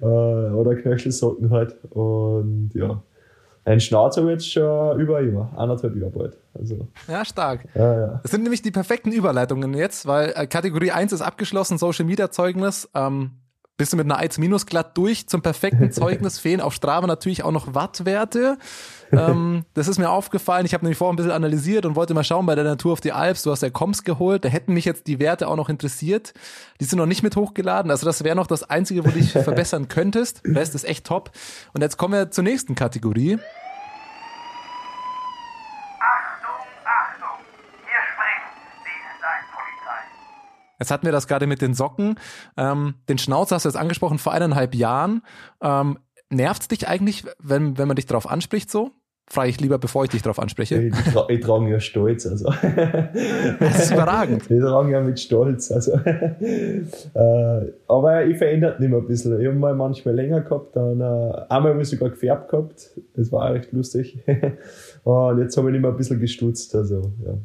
[0.00, 1.76] äh, oder Knöchelsocken halt.
[1.90, 3.02] Und ja,
[3.64, 6.36] ein Schnauzer jetzt schon über ein Jahr, eineinhalb Jahre bald.
[6.58, 7.66] Also, Ja, stark.
[7.74, 8.20] ja, ja.
[8.22, 12.30] Das sind nämlich die perfekten Überleitungen jetzt, weil äh, Kategorie 1 ist abgeschlossen, Social Media
[12.30, 12.88] Zeugnis.
[12.94, 13.32] Ähm,
[13.76, 17.42] bist du mit einer 1 minus glatt durch zum perfekten Zeugnis, fehlen auf Strava natürlich
[17.42, 18.56] auch noch Wattwerte.
[19.10, 20.64] ähm, das ist mir aufgefallen.
[20.64, 23.00] Ich habe nämlich vorher ein bisschen analysiert und wollte mal schauen bei der Natur auf
[23.00, 23.42] die Alps.
[23.42, 24.44] Du hast ja Koms geholt.
[24.44, 26.34] Da hätten mich jetzt die Werte auch noch interessiert.
[26.80, 27.90] Die sind noch nicht mit hochgeladen.
[27.90, 30.42] Also das wäre noch das Einzige, wo du dich verbessern könntest.
[30.46, 31.32] Der Rest ist echt top.
[31.72, 33.38] Und jetzt kommen wir zur nächsten Kategorie.
[35.98, 37.38] Achtung, Achtung!
[37.84, 38.46] Hier spricht
[38.84, 38.98] die
[39.50, 39.98] Polizei.
[40.78, 42.16] Jetzt hatten wir das gerade mit den Socken.
[42.56, 45.22] Ähm, den Schnauzer hast du jetzt angesprochen vor eineinhalb Jahren.
[45.62, 45.98] Ähm,
[46.30, 48.90] nervt's dich eigentlich, wenn, wenn man dich darauf anspricht so?
[49.26, 50.82] Frage ich lieber, bevor ich dich darauf anspreche.
[50.82, 52.26] Ich, tra ich trage ja Stolz.
[52.26, 52.52] Also.
[53.58, 54.42] Das ist überragend.
[54.50, 55.72] Ich trage ja mit Stolz.
[55.72, 55.92] Also.
[55.94, 59.40] äh, aber ich verändert mich ein bisschen.
[59.40, 61.04] Ich habe mal manchmal länger gehabt, dann äh,
[61.48, 62.90] einmal habe ich sogar gefärbt gehabt.
[63.16, 64.22] Das war auch recht lustig.
[65.04, 66.74] Und jetzt habe ich immer ein bisschen gestutzt.
[66.74, 67.38] Also, ja.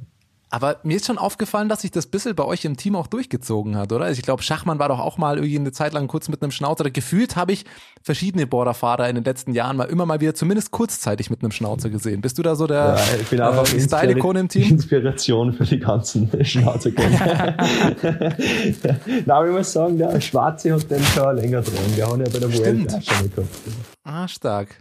[0.51, 3.77] Aber mir ist schon aufgefallen, dass sich das bisschen bei euch im Team auch durchgezogen
[3.77, 4.05] hat, oder?
[4.05, 6.51] Also ich glaube, Schachmann war doch auch mal irgendwie eine Zeit lang kurz mit einem
[6.51, 6.89] Schnauzer.
[6.89, 7.65] Gefühlt habe ich
[8.01, 11.89] verschiedene Borderfahrer in den letzten Jahren mal immer mal wieder zumindest kurzzeitig mit einem Schnauzer
[11.89, 12.21] gesehen.
[12.21, 14.69] Bist du da so der Ja, ich bin einfach äh, Style-Ikone im Team?
[14.71, 17.19] Inspiration für die ganzen Schnauzergänger.
[18.01, 21.75] Nein, aber ich muss sagen, der Schwarze hat den schon länger dran.
[21.95, 23.47] Der hat ja bei der auch schon gehabt.
[24.03, 24.79] Ah, stark.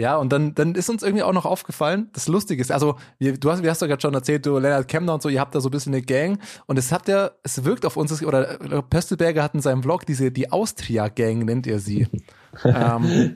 [0.00, 3.36] Ja, und dann, dann ist uns irgendwie auch noch aufgefallen, das Lustige ist, also, wir,
[3.36, 5.56] du hast, wie hast du gerade schon erzählt, du, Leonard Kemner und so, ihr habt
[5.56, 8.60] da so ein bisschen eine Gang und es habt ja, es wirkt auf uns, oder
[8.60, 12.06] äh, Pöstelberger hat in seinem Vlog diese, die Austria-Gang nennt er sie.
[12.64, 13.34] ähm,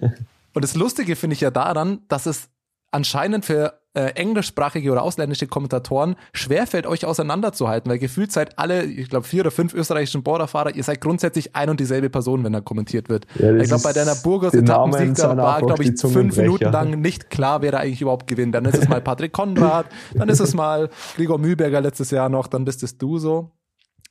[0.54, 2.48] und das Lustige finde ich ja daran, dass es
[2.92, 9.10] anscheinend für äh, englischsprachige oder ausländische Kommentatoren schwerfällt, euch auseinanderzuhalten, weil gefühlt seid alle, ich
[9.10, 12.60] glaube, vier oder fünf österreichischen Borderfahrer, ihr seid grundsätzlich ein und dieselbe Person, wenn da
[12.60, 13.26] kommentiert wird.
[13.38, 16.36] Ja, ich glaube, bei deiner Burgos Etappensieg, war, glaube ich, fünf.
[16.36, 18.54] Minuten lang nicht klar, wer da eigentlich überhaupt gewinnt.
[18.54, 22.46] Dann ist es mal Patrick Konrad, dann ist es mal Gregor Mühlberger letztes Jahr noch,
[22.46, 23.50] dann bist es du so.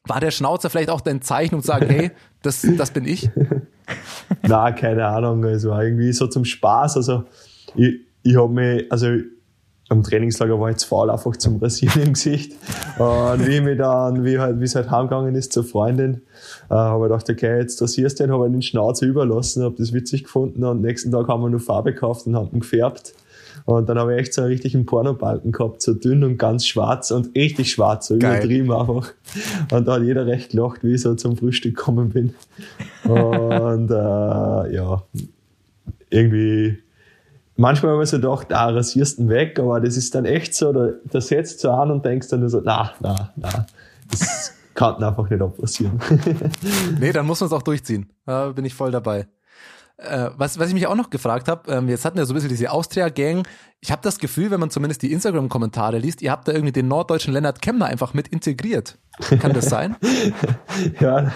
[0.07, 3.29] War der Schnauzer vielleicht auch dein Zeichen, um zu sagen, hey, das, das bin ich?
[4.43, 5.43] Na, keine Ahnung.
[5.43, 6.97] Es war irgendwie so zum Spaß.
[6.97, 7.25] Also,
[7.75, 9.07] ich, ich habe mich, also
[9.91, 12.53] am Trainingslager war ich zu faul, einfach zum Rasieren im Gesicht.
[12.97, 16.21] Und wie mich dann, wie halt, wie es halt heimgegangen ist zur Freundin,
[16.69, 19.75] äh, habe ich gedacht, okay, jetzt rasierst du den, habe ich den Schnauze überlassen, habe
[19.77, 23.13] das witzig gefunden und nächsten Tag haben wir nur Farbe gekauft und haben ihn gefärbt.
[23.65, 27.11] Und dann habe ich echt so einen richtigen Pornobalken gehabt, so dünn und ganz schwarz
[27.11, 28.37] und richtig schwarz, so Geil.
[28.37, 29.13] übertrieben einfach.
[29.71, 32.33] Und da hat jeder recht gelacht, wie ich so zum Frühstück gekommen bin.
[33.03, 35.03] Und äh, ja,
[36.09, 36.77] irgendwie,
[37.55, 40.53] manchmal habe ich so gedacht, ah, rasierst du ihn weg, aber das ist dann echt
[40.53, 43.65] so, da, da setzt du an und denkst dann nur so, na, na, na,
[44.09, 45.99] das kann einfach nicht abpassieren.
[46.99, 48.11] Nee, dann muss man es auch durchziehen.
[48.25, 49.27] Da bin ich voll dabei.
[50.01, 52.35] Äh, was, was ich mich auch noch gefragt habe, ähm, jetzt hatten wir so ein
[52.35, 53.47] bisschen diese Austria-Gang.
[53.81, 56.87] Ich habe das Gefühl, wenn man zumindest die Instagram-Kommentare liest, ihr habt da irgendwie den
[56.87, 58.97] norddeutschen Lennart Kemner einfach mit integriert.
[59.39, 59.95] Kann das sein?
[60.99, 61.31] ja,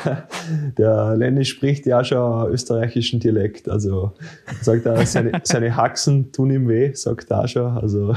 [0.78, 4.14] der Lenny spricht ja schon österreichischen Dialekt, also
[4.62, 8.16] sagt er, seine, seine Haxen tun ihm weh, sagt er auch schon, also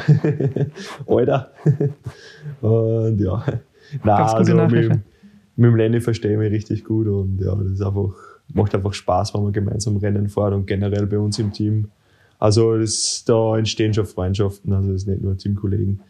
[1.06, 1.52] Alter.
[2.60, 3.44] Und ja,
[4.02, 4.90] gute also mit,
[5.56, 8.14] mit dem Lenny verstehe ich mich richtig gut und ja, das ist einfach,
[8.54, 11.88] macht einfach Spaß, wenn man gemeinsam Rennen fährt und generell bei uns im Team.
[12.38, 16.00] Also das, da entstehen schon Freundschaften, also das ist nicht nur Teamkollegen.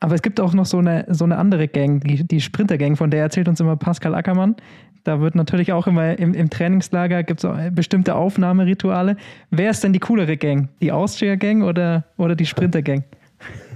[0.00, 3.10] Aber es gibt auch noch so eine, so eine andere Gang, die, die Sprinter-Gang, von
[3.10, 4.56] der erzählt uns immer Pascal Ackermann.
[5.04, 9.16] Da wird natürlich auch immer im, im Trainingslager gibt es bestimmte Aufnahmerituale.
[9.50, 10.68] Wer ist denn die coolere Gang?
[10.80, 13.04] Die Austria-Gang oder, oder die Sprinter-Gang?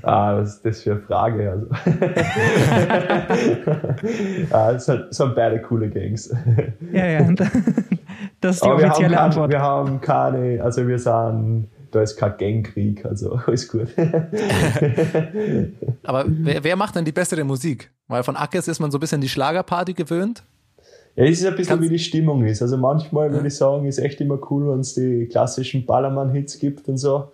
[0.03, 1.51] Ah, was ist das für eine Frage?
[1.51, 1.67] Also.
[4.51, 6.33] ah, es sind, beide coole Gangs.
[6.93, 7.35] Ja, ja.
[8.41, 9.51] Das ist die Aber wir haben, offizielle Antwort.
[9.51, 13.89] wir haben keine, also wir sind, da ist kein Gangkrieg, also alles gut.
[16.05, 17.91] Aber wer, wer macht denn die bessere Musik?
[18.07, 20.43] Weil von Ackes ist man so ein bisschen die Schlagerparty gewöhnt.
[21.17, 22.61] Ja, es ist ein bisschen Kannst- wie die Stimmung ist.
[22.61, 26.87] Also manchmal würde ich sagen, ist echt immer cool, wenn es die klassischen Ballermann-Hits gibt
[26.89, 27.33] und so.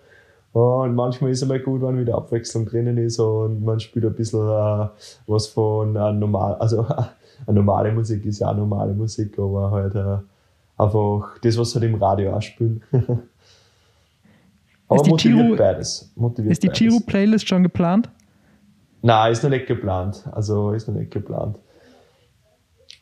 [0.53, 4.15] Und manchmal ist es einmal gut, wenn wieder Abwechslung drinnen ist und man spielt ein
[4.15, 4.89] bisschen äh,
[5.29, 6.85] was von äh, normal, also
[7.47, 10.17] eine normale Musik ist ja auch normale Musik, aber halt äh,
[10.77, 12.83] einfach das, was halt im Radio auch spielen.
[14.89, 16.11] aber motiviert Giro- beides.
[16.17, 16.69] Motiviert Ist die.
[16.69, 18.09] Giro-Playlist schon geplant?
[19.03, 20.25] Nein, ist noch nicht geplant.
[20.33, 21.57] Also ist noch nicht geplant.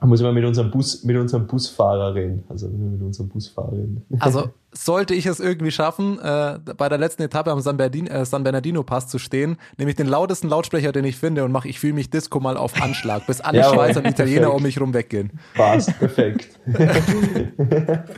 [0.00, 2.44] Muss ich mal mit unserem Bus, mit unserem Busfahrer reden.
[2.48, 4.04] Also mit unserem Busfahrer reden.
[4.20, 8.24] Also sollte ich es irgendwie schaffen, äh, bei der letzten Etappe am San, Berdin, äh,
[8.24, 11.68] San Bernardino Pass zu stehen, nehme ich den lautesten Lautsprecher, den ich finde und mache
[11.68, 14.56] ich fühle mich Disco mal auf Anschlag, bis alle Jawohl, Schweizer und Italiener perfekt.
[14.56, 15.32] um mich rum weggehen.
[15.54, 16.48] Passt, perfekt.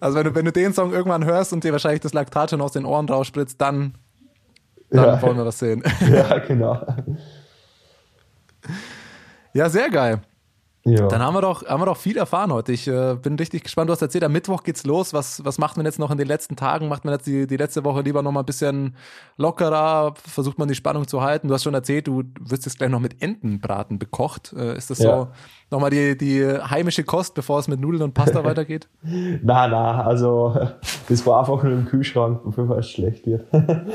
[0.00, 2.60] Also wenn du, wenn du den Song irgendwann hörst und dir wahrscheinlich das Laktat schon
[2.60, 3.94] aus den Ohren rausspritzt, dann,
[4.90, 5.22] dann Ja.
[5.22, 5.82] wollen wir was sehen.
[6.12, 6.84] ja, genau.
[9.52, 10.20] Ja, sehr geil.
[10.84, 11.08] Ja.
[11.08, 12.72] Dann haben wir doch, haben wir doch viel erfahren heute.
[12.72, 13.90] Ich äh, bin richtig gespannt.
[13.90, 15.12] Du hast erzählt, am Mittwoch geht's los.
[15.12, 16.88] Was, was macht man jetzt noch in den letzten Tagen?
[16.88, 18.96] Macht man jetzt die, die letzte Woche lieber noch mal ein bisschen
[19.36, 20.14] lockerer?
[20.26, 21.48] Versucht man die Spannung zu halten?
[21.48, 24.54] Du hast schon erzählt, du wirst jetzt gleich noch mit Entenbraten bekocht.
[24.54, 25.28] Äh, ist das so Ja.
[25.70, 28.88] nochmal die, die heimische Kost, bevor es mit Nudeln und Pasta weitergeht?
[29.02, 30.56] Nein, nein, also
[31.10, 33.44] das war einfach nur im Kühlschrank, bevor es schlecht wird.
[33.52, 33.86] nein,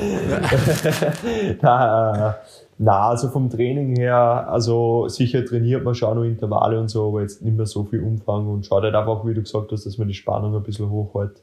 [1.61, 2.33] äh,
[2.77, 7.21] nein, also vom Training her, also sicher trainiert man schon noch Intervalle und so, aber
[7.21, 9.97] jetzt nicht mehr so viel Umfang und schaut halt einfach, wie du gesagt hast, dass
[9.97, 11.41] man die Spannung ein bisschen hochhält.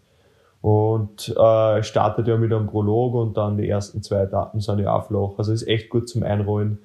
[0.60, 4.94] Und äh, startet ja mit einem Prolog und dann die ersten zwei Etappen sind ja
[4.94, 5.30] auch flach.
[5.36, 6.78] Also ist echt gut zum Einrollen.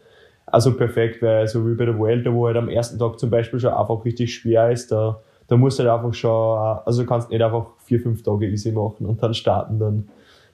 [0.47, 3.59] Also perfekt, weil so wie bei der Vuelta, wo halt am ersten Tag zum Beispiel
[3.59, 7.41] schon einfach richtig schwer ist, da, da musst du halt einfach schon, also kannst nicht
[7.41, 10.07] einfach vier, fünf Tage easy machen und dann starten, dann,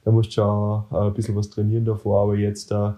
[0.04, 2.90] da musst du schon äh, ein bisschen was trainieren davor, aber jetzt äh,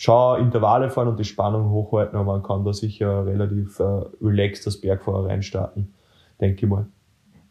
[0.00, 3.82] schon Intervalle fahren und die Spannung hochhalten, aber man kann da sicher relativ äh,
[4.22, 5.92] relaxed das Bergfahrer reinstarten,
[6.40, 6.86] denke ich mal.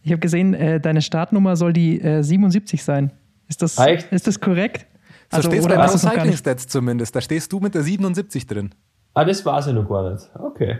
[0.01, 3.11] Ich habe gesehen, äh, deine Startnummer soll die äh, 77 sein.
[3.47, 4.11] Ist das, Ah, echt?
[4.11, 4.87] ist das korrekt?
[5.31, 6.33] So Also, steht's oder bei Pro Cycling?
[6.33, 7.15] Stats zumindest.
[7.15, 8.71] Da stehst du mit der 77 drin.
[9.13, 10.27] Ah, das weiß ich noch gar nicht.
[10.33, 10.79] Okay.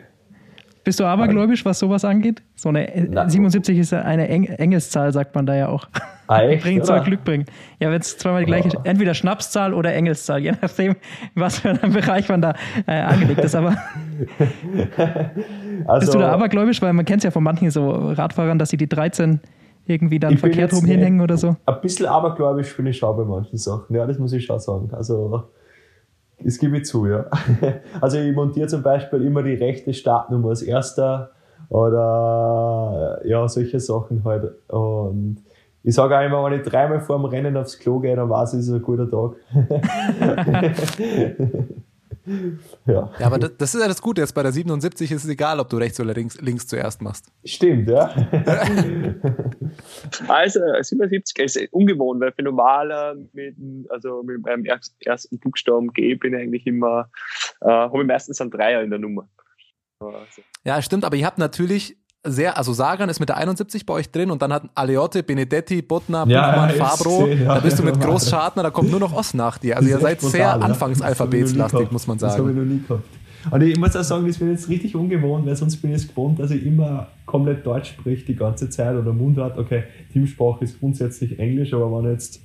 [0.90, 2.42] Bist du abergläubisch, was sowas angeht?
[2.56, 3.30] So eine äh, Nein.
[3.30, 5.86] 77 ist ja eine Eng Engelszahl, sagt man da ja auch.
[6.26, 7.06] Ah, echt, Bringt soll oder?
[7.06, 7.46] Glück bringen.
[7.80, 8.82] Ja, wenn es zweimal die gleiche, Oh.
[8.86, 10.96] entweder Schnapszahl oder Engelszahl, je nachdem,
[11.36, 12.56] was für ein Bereich man da
[12.88, 13.54] äh, angelegt ist.
[13.54, 13.76] Aber
[15.86, 16.82] Also, bist du da abergläubisch?
[16.82, 19.40] Weil man kennt es ja von manchen so Radfahrern, dass sie die 13
[19.86, 21.56] irgendwie dann verkehrt jetzt rum hinhängen oder so.
[21.68, 23.96] Ein bisschen abergläubisch bin ich schon bei manchen Sachen.
[23.96, 24.90] Ja, das muss ich schon sagen.
[24.92, 25.44] Also,
[26.44, 27.26] das gebe ich zu, ja.
[28.02, 31.32] Also, ich montiere zum Beispiel immer die rechte Startnummer als erster
[31.70, 34.52] oder ja, solche Sachen halt.
[34.68, 35.44] Und
[35.84, 38.54] ich sage auch immer, wenn ich dreimal vor dem Rennen aufs Klo gehe, dann weiß
[38.54, 39.36] ich, es ist ein guter Tag.
[42.86, 44.22] ja, Ja, aber das, das ist ja das Gute.
[44.22, 47.26] Jetzt bei der 77 ist es egal, ob du rechts oder links, links zuerst machst.
[47.46, 48.10] stimmt, ja.
[50.28, 53.56] Also 77 ist ungewohnt, weil für normaler mit,
[53.90, 57.10] also mit meinem erst- ersten Buchstaben G bin ich eigentlich immer,
[57.62, 59.30] äh, habe ich meistens einen Dreier in der Nummer.
[60.00, 63.94] Also, Ja, stimmt, aber ihr habt natürlich sehr, also Sagan ist mit der 71 bei
[63.94, 67.56] euch drin und dann hat Aleotte, Benedetti, Bottner, Ja, Buchmann, ja, Fabro, ja.
[67.56, 69.78] da bist du mit Großschartner, da kommt nur noch Ost nach dir.
[69.78, 70.66] Also ihr seid sehr brutal, ja.
[70.66, 72.34] anfangsalphabetslastig, muss man gehabt.
[72.34, 72.68] Das habe ich sagen.
[72.68, 73.04] noch nie gehabt.
[73.52, 76.08] Und ich muss auch sagen, das bin jetzt richtig ungewohnt, weil sonst bin ich es
[76.10, 79.58] gewohnt, dass ich immer komplett Deutsch spreche die ganze Zeit oder Mundart.
[79.58, 82.42] Okay, Teamsprache ist grundsätzlich Englisch, aber wenn jetzt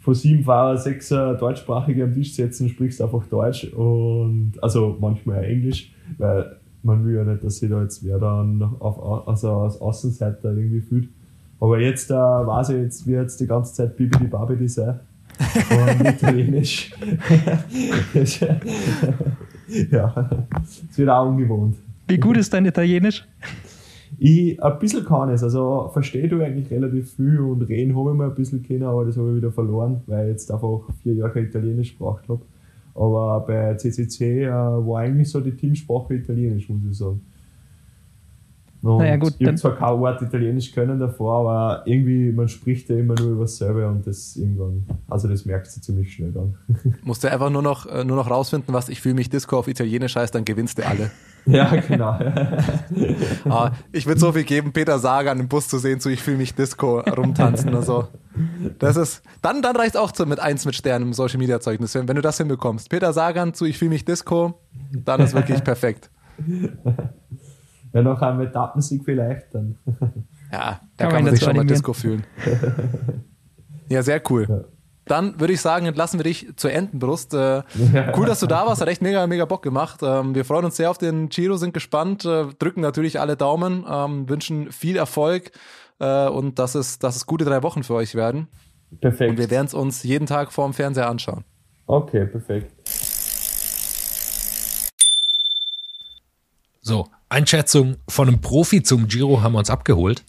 [0.00, 4.96] von sieben Fahrer sechs äh, Deutschsprachige am Tisch sitzen, sprichst du einfach Deutsch und also
[4.98, 9.22] manchmal Englisch, weil man will ja nicht, dass sich da jetzt wer dann auf, Au-
[9.26, 11.08] also als Außenseiter irgendwie fühlt.
[11.60, 15.00] Aber jetzt äh, weiß ich, jetzt wird jetzt die ganze Zeit Bibidi Babidi sein.
[15.70, 16.92] Und Italienisch.
[19.90, 20.30] ja,
[20.62, 21.76] es wird auch ungewohnt.
[22.08, 23.24] Wie gut ist dein Italienisch?
[24.18, 28.16] Ich ein bisschen kann es, also verstehe du eigentlich relativ viel und reden habe ich
[28.16, 31.14] mal ein bisschen können, aber das habe ich wieder verloren, weil ich jetzt einfach vier
[31.14, 32.40] Jahre Italienisch gebraucht habe.
[33.00, 37.22] Aber bei CCC äh, war eigentlich so die Teamsprache Italienisch, muss ich sagen.
[38.82, 42.88] Und Naja, gut, ich habe zwar kein Wort Italienisch können davor, aber irgendwie, man spricht
[42.90, 46.54] ja immer nur über dasselbe und das irgendwann, also das merkst du ziemlich schnell dann.
[47.02, 49.68] Musst du einfach nur noch, äh, nur noch rausfinden, was ich fühle mich Disco auf
[49.68, 51.10] Italienisch heißt, dann gewinnst du alle.
[51.46, 52.18] ja, genau.
[53.48, 56.36] Ah, ich würde so viel geben, Peter Sagan im Bus zu sehen, zu ich fühle
[56.36, 58.08] mich Disco rumtanzen oder so.
[58.78, 61.94] Das ist, dann, dann reicht auch zu, mit eins mit Sternen im Social Media Zeugnis.
[61.94, 62.90] Wenn wenn du das hinbekommst.
[62.90, 64.54] Peter Sagan zu ich fühle mich Disco,
[64.92, 66.10] dann ist wirklich perfekt.
[67.92, 69.76] Ja, noch einem Etappensieg vielleicht dann.
[70.52, 71.64] Ja, da Kann kann man sich schon mal.
[71.64, 72.24] Disco fühlen.
[73.88, 74.46] Ja, sehr cool.
[74.48, 74.60] Ja.
[75.04, 77.34] Dann würde ich sagen, entlassen wir dich zur Entenbrust.
[77.34, 77.64] Äh,
[78.16, 78.80] cool, dass du da warst.
[78.80, 79.98] Hat echt mega, mega Bock gemacht.
[80.00, 83.84] Ähm, wir freuen uns sehr auf den Giro, sind gespannt, äh, drücken natürlich alle Daumen,
[83.90, 85.50] ähm, wünschen viel Erfolg
[85.98, 88.46] äh, und dass es, dass es gute drei Wochen für euch werden.
[89.00, 89.32] Perfekt.
[89.32, 91.44] Und wir werden es uns jeden Tag vorm Fernseher anschauen.
[91.86, 92.72] Okay, perfekt.
[96.82, 100.24] So, Einschätzung von einem Profi zum Giro haben wir uns abgeholt.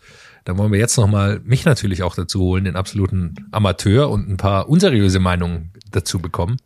[0.45, 4.37] Da wollen wir jetzt nochmal mich natürlich auch dazu holen, den absoluten Amateur und ein
[4.37, 6.57] paar unseriöse Meinungen dazu bekommen.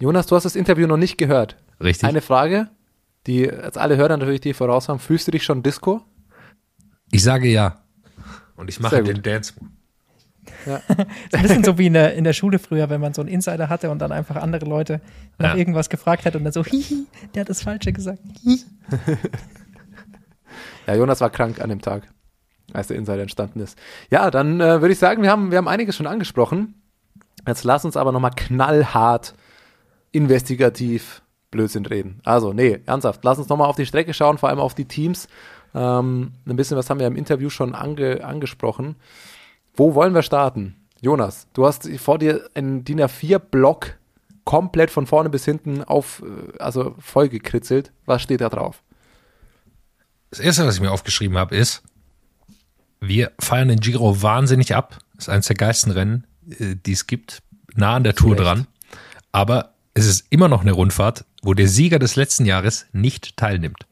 [0.00, 1.56] Jonas, du hast das Interview noch nicht gehört.
[1.80, 2.08] Richtig?
[2.08, 2.68] Eine Frage,
[3.26, 4.98] die jetzt alle Hörer natürlich die voraus haben.
[4.98, 6.02] Fühlst du dich schon Disco?
[7.10, 7.78] ich sage ja.
[8.56, 9.22] Und ich mache den.
[9.22, 9.54] Dance.
[10.66, 13.28] Ist ein bisschen so wie in der, in der Schule früher, wenn man so einen
[13.28, 15.00] Insider hatte und dann einfach andere Leute
[15.38, 15.56] nach Ja.
[15.56, 18.18] irgendwas gefragt hat und dann so, hihi, der hat das Falsche gesagt.
[20.86, 22.08] Ja, Jonas war krank an dem Tag,
[22.72, 23.78] als der Insider entstanden ist.
[24.10, 26.82] Ja, dann äh, würde ich sagen, wir haben, wir haben einiges schon angesprochen.
[27.46, 29.34] Jetzt lass uns aber nochmal knallhart,
[30.12, 32.20] investigativ Blödsinn reden.
[32.24, 35.28] Also, nee, ernsthaft, lass uns nochmal auf die Strecke schauen, vor allem auf die Teams.
[35.74, 38.96] Ähm, ein bisschen was haben wir im Interview schon ange, angesprochen.
[39.74, 40.76] Wo wollen wir starten?
[41.00, 43.98] Jonas, du hast vor dir einen DIN A4-Block
[44.44, 47.92] komplett von vorne bis hinten auf, äh, also voll gekritzelt.
[48.06, 48.82] Was steht da drauf?
[50.32, 51.82] Das erste, was ich mir aufgeschrieben habe, ist,
[53.00, 54.98] wir feiern den Giro wahnsinnig ab.
[55.14, 56.26] Das ist eines der geilsten Rennen,
[56.58, 57.42] äh, die es gibt,
[57.74, 58.66] nah an der Tour dran.
[59.30, 63.86] Aber es ist immer noch eine Rundfahrt, wo der Sieger des letzten Jahres nicht teilnimmt.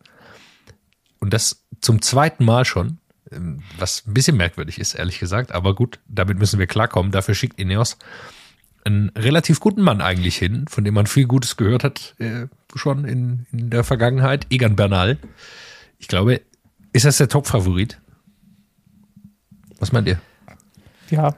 [1.18, 2.96] Und das zum zweiten Mal schon,
[3.30, 5.52] ähm, was ein bisschen merkwürdig ist, ehrlich gesagt.
[5.52, 7.12] Aber gut, damit müssen wir klarkommen.
[7.12, 7.98] Dafür schickt Ineos
[8.84, 13.04] einen relativ guten Mann eigentlich hin, von dem man viel Gutes gehört hat, äh, schon
[13.04, 14.46] in, in der Vergangenheit.
[14.48, 15.18] Egan Bernal.
[16.01, 16.40] Ich glaube,
[16.93, 18.01] ist das der Top-Favorit?
[19.78, 20.20] Was meint ihr?
[21.10, 21.35] Ja,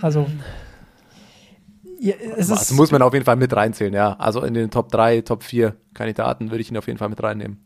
[0.00, 0.26] also.
[2.00, 4.14] Ja, es Das ist, muss man auf jeden Fall mit reinzählen, ja.
[4.14, 7.22] Also in den Top 3, Top 4 Kandidaten würde ich ihn auf jeden Fall mit
[7.22, 7.58] reinnehmen.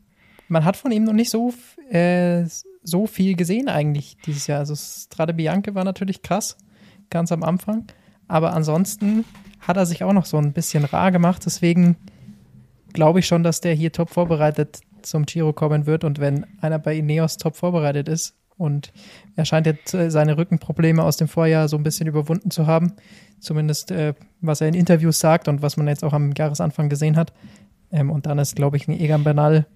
[0.48, 1.55] man hat von ihm noch nicht so,
[1.89, 2.44] äh,
[2.82, 4.59] so viel gesehen eigentlich dieses Jahr.
[4.59, 6.56] Also Strade Bianche war natürlich krass,
[7.10, 7.86] ganz am Anfang.
[8.28, 9.24] Aber ansonsten
[9.60, 11.43] hat er sich auch noch so ein bisschen rar gemacht.
[11.47, 11.97] Deswegen
[12.93, 16.05] glaube ich schon, dass der hier top vorbereitet zum Giro kommen wird.
[16.05, 18.93] Und wenn einer bei Ineos top vorbereitet ist und
[19.36, 22.93] er scheint jetzt äh, seine Rückenprobleme aus dem Vorjahr so ein bisschen überwunden zu haben,
[23.39, 27.16] zumindest äh, was er in Interviews sagt und was man jetzt auch am Jahresanfang gesehen
[27.16, 27.32] hat.
[27.90, 29.66] Ähm, und dann ist, glaube ich, ein Egan Bernal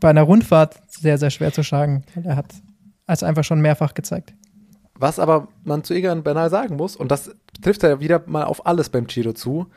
[0.00, 2.04] bei einer Rundfahrt sehr, sehr schwer zu schlagen.
[2.22, 2.54] Er hat
[3.06, 4.34] es einfach schon mehrfach gezeigt.
[4.94, 8.66] Was aber man zu Egan Bernal sagen muss, und das trifft ja wieder mal auf
[8.66, 9.68] alles beim Giro zu,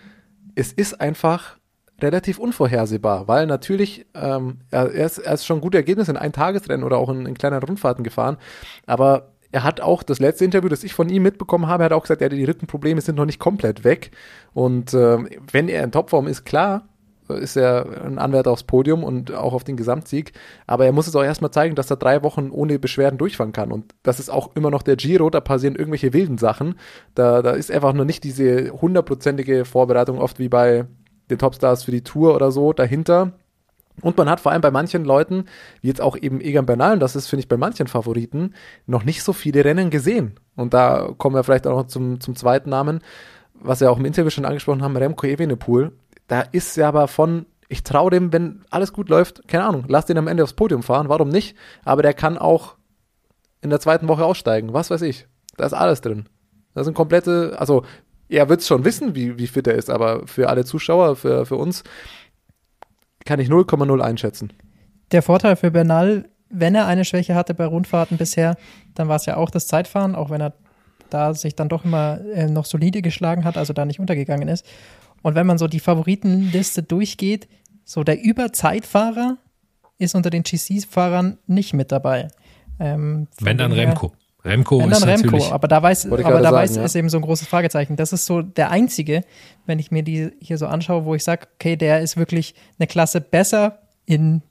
[0.55, 1.57] es ist einfach
[2.01, 6.97] relativ unvorhersehbar, weil natürlich, ähm, er, ist, er ist schon gute Ergebnisse in Eintagesrennen oder
[6.97, 8.37] auch in, in kleinen Rundfahrten gefahren,
[8.85, 12.03] aber er hat auch das letzte Interview, das ich von ihm mitbekommen habe, hat auch
[12.03, 14.11] gesagt, ja, die Rückenprobleme sind noch nicht komplett weg.
[14.53, 16.87] Und ähm, wenn er in Topform ist, klar,
[17.27, 20.33] ist er ein Anwärter aufs Podium und auch auf den Gesamtsieg.
[20.67, 23.71] Aber er muss es auch erstmal zeigen, dass er drei Wochen ohne Beschwerden durchfahren kann.
[23.71, 26.75] Und das ist auch immer noch der Giro, da passieren irgendwelche wilden Sachen.
[27.15, 30.85] Da, da ist einfach noch nicht diese hundertprozentige Vorbereitung, oft wie bei
[31.31, 33.31] den Topstars für die Tour oder so dahinter.
[34.01, 35.45] Und man hat vor allem bei manchen Leuten,
[35.81, 38.53] wie jetzt auch eben Egan Bernal, und das ist, finde ich, bei manchen Favoriten,
[38.87, 40.39] noch nicht so viele Rennen gesehen.
[40.55, 43.01] Und da kommen wir vielleicht auch noch zum, zum zweiten Namen,
[43.53, 45.91] was wir auch im Interview schon angesprochen haben, Remco Evenepoel.
[46.27, 50.05] Da ist ja aber von, ich traue dem, wenn alles gut läuft, keine Ahnung, lass
[50.05, 51.55] den am Ende aufs Podium fahren, warum nicht?
[51.83, 52.75] Aber der kann auch
[53.61, 55.27] in der zweiten Woche aussteigen, was weiß ich.
[55.57, 56.25] Da ist alles drin.
[56.73, 57.83] Das sind komplette, also
[58.31, 61.45] er wird es schon wissen, wie, wie fit er ist, aber für alle Zuschauer, für,
[61.45, 61.83] für uns,
[63.25, 64.53] kann ich 0,0 einschätzen.
[65.11, 68.55] Der Vorteil für Bernal, wenn er eine Schwäche hatte bei Rundfahrten bisher,
[68.95, 70.53] dann war es ja auch das Zeitfahren, auch wenn er
[71.09, 74.65] da sich dann doch immer äh, noch solide geschlagen hat, also da nicht untergegangen ist.
[75.21, 77.49] Und wenn man so die Favoritenliste durchgeht,
[77.83, 79.37] so der Überzeitfahrer
[79.97, 82.29] ist unter den GC-Fahrern nicht mit dabei.
[82.79, 84.13] Ähm, wenn dann Remco.
[84.43, 85.51] Remco wenn ist dann Remco, natürlich.
[85.51, 86.83] aber da weiß, aber da sagen, weiß ja.
[86.83, 87.95] ist eben so ein großes Fragezeichen.
[87.95, 89.23] Das ist so der einzige,
[89.65, 92.87] wenn ich mir die hier so anschaue, wo ich sage, okay, der ist wirklich eine
[92.87, 94.41] Klasse besser in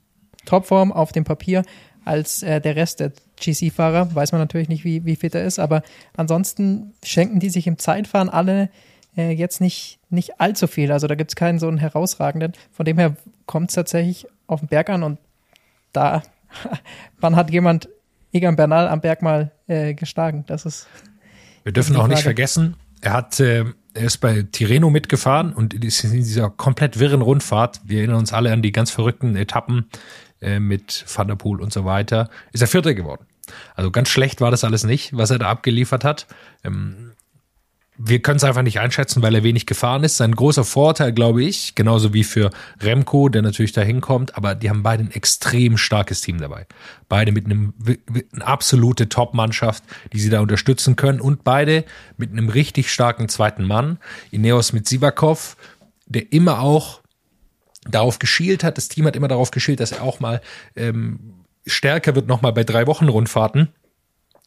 [0.45, 1.65] Topform auf dem Papier
[2.05, 4.15] als äh, der Rest der GC-Fahrer.
[4.15, 5.83] Weiß man natürlich nicht, wie, wie fit er ist, aber
[6.17, 8.71] ansonsten schenken die sich im Zeitfahren alle
[9.17, 10.93] äh, jetzt nicht, nicht allzu viel.
[10.93, 12.53] Also da gibt es keinen so einen herausragenden.
[12.73, 15.19] Von dem her kommt es tatsächlich auf den Berg an und
[15.93, 16.23] da,
[17.21, 17.89] wann hat jemand
[18.33, 20.45] Egan Bernal am Berg mal äh, geschlagen?
[20.47, 20.89] Das ist
[21.65, 26.05] Wir dürfen auch nicht vergessen, er hat, äh, er ist bei Tirreno mitgefahren und ist
[26.05, 27.81] in dieser komplett wirren Rundfahrt.
[27.85, 29.89] Wir erinnern uns alle an die ganz verrückten Etappen
[30.41, 32.29] äh, mit Van der Poel und so weiter.
[32.53, 33.27] Ist er Vierter geworden.
[33.75, 36.27] Also ganz schlecht war das alles nicht, was er da abgeliefert hat.
[36.63, 37.10] Ähm,
[38.03, 40.17] wir können es einfach nicht einschätzen, weil er wenig gefahren ist.
[40.17, 42.51] Sein großer Vorteil, glaube ich, genauso wie für
[42.81, 46.67] Remco, der natürlich da hinkommt, aber die haben beide ein extrem starkes Team dabei.
[47.11, 51.85] Beide mit einem eine absolute Top-Mannschaft, die sie da unterstützen können und beide
[52.17, 53.99] mit einem richtig starken zweiten Mann.
[54.31, 55.59] Ineos mit Sivakov,
[56.07, 57.03] der immer auch
[57.83, 60.41] darauf geschielt hat, das Team hat immer darauf geschielt, dass er auch mal
[60.75, 63.69] ähm, stärker wird, nochmal bei drei Wochen Rundfahrten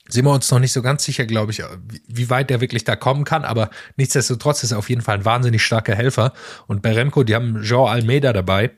[0.08, 1.64] sind wir uns noch nicht so ganz sicher, glaube ich,
[2.08, 3.46] wie- weit der wirklich da kommen kann.
[3.46, 6.34] Aber nichtsdestotrotz ist er auf jeden Fall ein wahnsinnig starker Helfer.
[6.68, 8.72] Und bei Remco, die haben Jean Almeida dabei.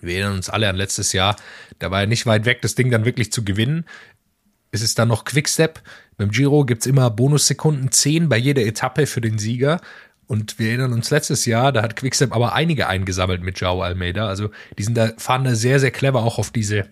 [0.00, 1.36] Wir erinnern uns alle an letztes Jahr.
[1.78, 3.84] Da war er nicht weit weg, das Ding dann wirklich zu gewinnen.
[4.72, 5.80] Es ist dann noch Quickstep.
[6.16, 9.80] Beim Giro gibt's immer Bonussekunden, 10 bei jeder Etappe für den Sieger.
[10.26, 14.26] Und wir erinnern uns letztes Jahr, da hat Quickstep aber einige eingesammelt mit Joao Almeida.
[14.28, 16.86] Also die sind da, fahren da sehr, sehr clever auch auf diese,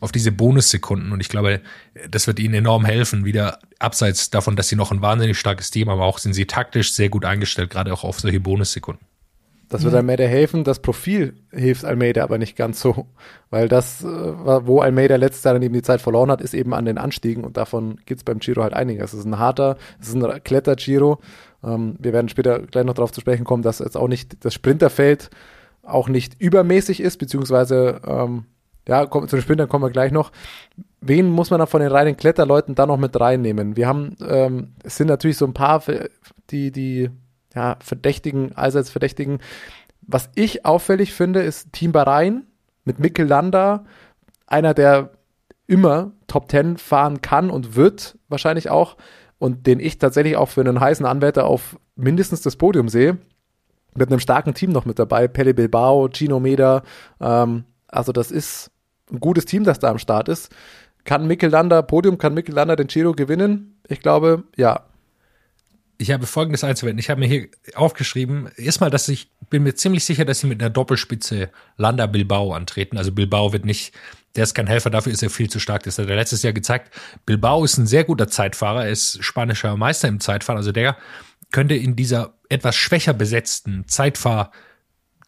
[0.00, 1.12] auf diese Bonussekunden.
[1.12, 1.60] Und ich glaube,
[2.10, 5.88] das wird ihnen enorm helfen, wieder abseits davon, dass sie noch ein wahnsinnig starkes Team
[5.88, 9.06] haben, aber auch sind sie taktisch sehr gut eingestellt, gerade auch auf solche Bonussekunden.
[9.68, 10.64] Das wird Almeida helfen.
[10.64, 13.06] Das Profil hilft Almeida aber nicht ganz so.
[13.50, 16.72] Weil das, äh, wo Almeida letztes Jahr dann eben die Zeit verloren hat, ist eben
[16.72, 19.12] an den Anstiegen und davon gibt's beim Giro halt einiges.
[19.12, 21.20] Es ist ein harter, es ist ein Kletter-Giro.
[21.62, 24.54] Ähm, wir werden später gleich noch darauf zu sprechen kommen, dass jetzt auch nicht das
[24.54, 25.28] Sprinterfeld
[25.82, 28.44] auch nicht übermäßig ist, beziehungsweise ähm,
[28.88, 30.32] ja, komm, zu den Sprintern kommen wir gleich noch.
[31.00, 33.76] Wen muss man da von den reinen Kletterleuten da noch mit reinnehmen?
[33.76, 35.82] Wir haben, ähm, es sind natürlich so ein paar,
[36.50, 37.10] die, die
[37.54, 39.40] ja, Verdächtigen, allseits Verdächtigen.
[40.00, 42.46] Was ich auffällig finde, ist Team Bahrain
[42.84, 43.84] mit Mikkel Landa,
[44.46, 45.10] einer, der
[45.66, 48.96] immer Top 10 fahren kann und wird wahrscheinlich auch
[49.38, 53.18] und den ich tatsächlich auch für einen heißen Anwärter auf mindestens das Podium sehe.
[53.94, 56.82] Mit einem starken Team noch mit dabei, Pelle Bilbao, Gino Meda.
[57.20, 58.70] Ähm, also das ist
[59.10, 60.54] ein gutes Team, das da am Start ist.
[61.04, 63.80] Kann Mikkel Landa, Podium, kann Mikkel Landa den Giro gewinnen?
[63.88, 64.84] Ich glaube, ja.
[65.96, 67.00] Ich habe folgendes einzuwenden.
[67.00, 70.60] Ich habe mir hier aufgeschrieben, erstmal, dass ich bin mir ziemlich sicher, dass sie mit
[70.60, 72.98] einer Doppelspitze Landa Bilbao antreten.
[72.98, 73.94] Also Bilbao wird nicht,
[74.36, 75.82] der ist kein Helfer, dafür ist er viel zu stark.
[75.84, 76.94] Das hat er letztes Jahr gezeigt.
[77.26, 80.58] Bilbao ist ein sehr guter Zeitfahrer, er ist spanischer Meister im Zeitfahren.
[80.58, 80.96] Also der
[81.50, 83.88] könnte in dieser etwas schwächer besetzten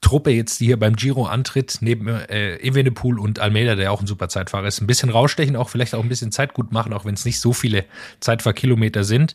[0.01, 4.07] Zeitfahrtruppe jetzt, die hier beim Giro antritt, neben äh, Evenepoel und Almeida, der auch ein
[4.07, 7.05] super Zeitfahrer ist, ein bisschen rausstechen, auch vielleicht auch ein bisschen Zeit gut machen, auch
[7.05, 7.85] wenn es nicht so viele
[8.21, 9.35] Zeitfahrkilometer sind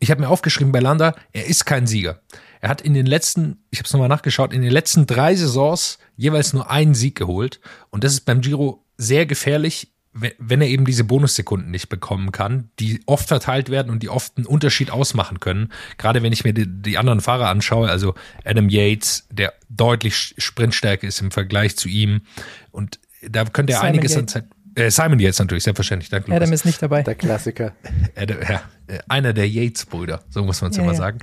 [0.00, 2.20] ich habe mir aufgeschrieben bei Landa, er ist kein Sieger.
[2.60, 5.98] Er hat in den letzten, ich habe es nochmal nachgeschaut, in den letzten drei Saisons
[6.16, 7.60] jeweils nur einen Sieg geholt.
[7.90, 12.32] Und das ist beim Giro sehr gefährlich, wenn, wenn er eben diese Bonussekunden nicht bekommen
[12.32, 15.72] kann, die oft verteilt werden und die oft einen Unterschied ausmachen können.
[15.96, 18.14] Gerade wenn ich mir die, die anderen Fahrer anschaue, also
[18.44, 22.22] Adam Yates, der deutlich Sprintstärke ist im Vergleich zu ihm.
[22.70, 24.36] Und da könnte er Simon einiges Yates.
[24.36, 24.44] an Zeit.
[24.74, 26.08] Äh, Simon Yates natürlich, selbstverständlich.
[26.10, 27.02] Danke, Adam ist nicht dabei.
[27.02, 27.72] Der Klassiker.
[28.16, 30.98] Adam, ja, äh, einer der Yates-Brüder, so muss man es Ja, immer ja.
[30.98, 31.18] sagen.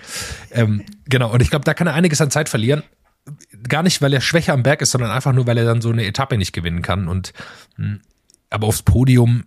[0.51, 2.83] Ähm, genau, und ich glaube, da kann er einiges an Zeit verlieren.
[3.67, 5.89] Gar nicht, weil er schwächer am Berg ist, sondern einfach nur, weil er dann so
[5.89, 7.07] eine Etappe nicht gewinnen kann.
[7.07, 7.33] Und
[7.77, 7.99] mh,
[8.55, 9.43] aber aufs Podium,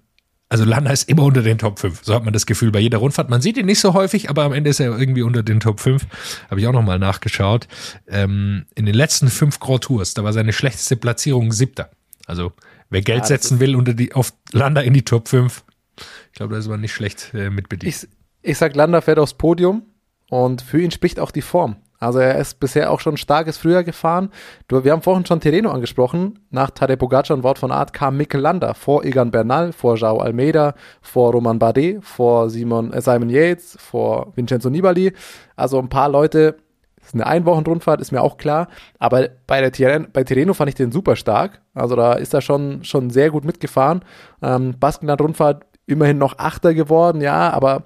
[0.50, 2.04] also Landa ist immer unter den Top 5.
[2.04, 3.28] So hat man das Gefühl bei jeder Rundfahrt.
[3.28, 5.80] Man sieht ihn nicht so häufig, aber am Ende ist er irgendwie unter den Top
[5.80, 6.06] 5.
[6.50, 7.68] Habe ich auch nochmal nachgeschaut.
[8.06, 11.90] Ähm, in den letzten fünf Grand Tours, da war seine schlechteste Platzierung siebter.
[12.26, 12.52] Also
[12.90, 15.64] wer Geld das setzen will unter die, auf Landa in die Top 5,
[15.96, 17.94] ich glaube, da ist man nicht schlecht äh, mit bedient.
[17.94, 18.08] Ich,
[18.42, 19.82] ich sag, Landa fährt aufs Podium
[20.28, 21.76] und für ihn spricht auch die Form.
[21.98, 24.30] Also er ist bisher auch schon starkes Frühjahr gefahren.
[24.68, 26.38] Wir haben vorhin schon Tereno angesprochen.
[26.50, 30.20] Nach Tadej Pogacar und Wort von Art kam Mikel Landa vor Egan Bernal, vor João
[30.20, 35.12] Almeida, vor Roman Bardet, vor Simon, äh, Simon Yates, vor Vincenzo Nibali.
[35.56, 36.56] Also ein paar Leute.
[37.00, 38.68] Ist eine Einwochenrundfahrt, ist mir auch klar.
[38.98, 41.62] Aber bei der Tiren, bei Tirreno fand ich den super stark.
[41.72, 44.04] Also da ist er schon, schon sehr gut mitgefahren.
[44.42, 47.84] Ähm, Baskenland-Rundfahrt immerhin noch Achter geworden, ja, aber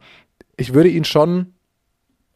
[0.57, 1.55] ich würde ihn schon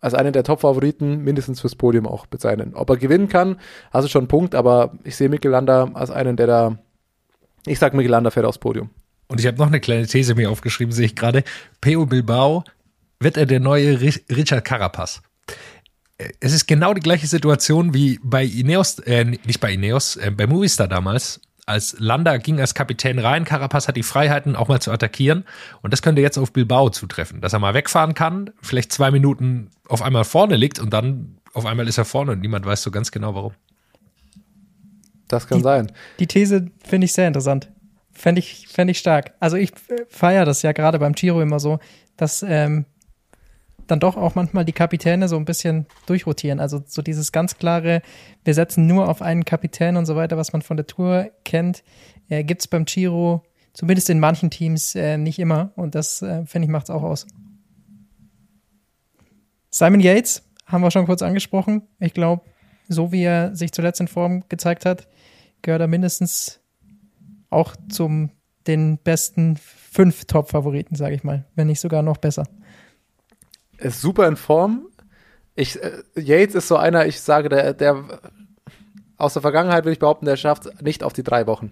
[0.06, 2.74] als einen der Top-Favoriten mindestens fürs Podium auch bezeichnen.
[2.74, 3.56] Ob er gewinnen kann,
[3.90, 6.78] hast du schon einen Punkt, aber ich sehe Mikel Landa als einen, der da,
[7.66, 8.90] ich sag Mikel Landa fährt aufs Podium.
[9.26, 11.42] Und ich habe noch eine kleine These mir aufgeschrieben, sehe ich gerade.
[11.80, 12.62] Peo Bilbao
[13.18, 15.22] wird er der neue Ri- Richard Carapaz.
[16.40, 20.46] Es ist genau die gleiche Situation wie bei Ineos, äh, nicht bei Ineos, äh, bei
[20.46, 21.40] Movistar damals.
[21.68, 25.44] Als Landa ging als Kapitän rein, Carapaz hat die Freiheiten, auch mal zu attackieren.
[25.82, 29.70] Und das könnte jetzt auf Bilbao zutreffen, dass er mal wegfahren kann, vielleicht zwei Minuten
[29.88, 32.90] auf einmal vorne liegt und dann auf einmal ist er vorne und niemand weiß so
[32.92, 33.52] ganz genau warum.
[35.28, 35.92] Das kann Die- sein.
[36.20, 37.68] Die These finde ich sehr interessant.
[38.12, 39.32] Fände ich, fänd ich stark.
[39.40, 39.72] Also ich
[40.08, 41.80] feiere das ja gerade beim Giro immer so,
[42.16, 42.84] dass ähm,
[43.86, 46.60] dann doch auch manchmal die Kapitäne so ein bisschen durchrotieren.
[46.60, 48.02] Also so dieses ganz klare,
[48.44, 51.82] wir setzen nur auf einen Kapitän und so weiter, was man von der Tour kennt,
[52.28, 53.42] äh, gibt es beim Giro,
[53.72, 55.72] zumindest in manchen Teams, äh, nicht immer.
[55.76, 57.26] Und das, äh, finde ich, macht es auch aus.
[59.70, 61.82] Simon Yates haben wir schon kurz angesprochen.
[62.00, 62.42] Ich glaube,
[62.88, 65.08] so wie er sich zuletzt in Form gezeigt hat,
[65.62, 66.60] gehört er mindestens
[67.50, 68.30] auch zum
[68.66, 72.46] den besten fünf Top-Favoriten, sage ich mal, wenn nicht sogar noch besser.
[73.78, 74.86] Ist super in Form.
[75.54, 78.04] Ich, äh, Yates ist so einer, ich sage, der, der
[79.16, 81.70] aus der Vergangenheit würde ich behaupten, der schafft nicht auf die drei Wochen.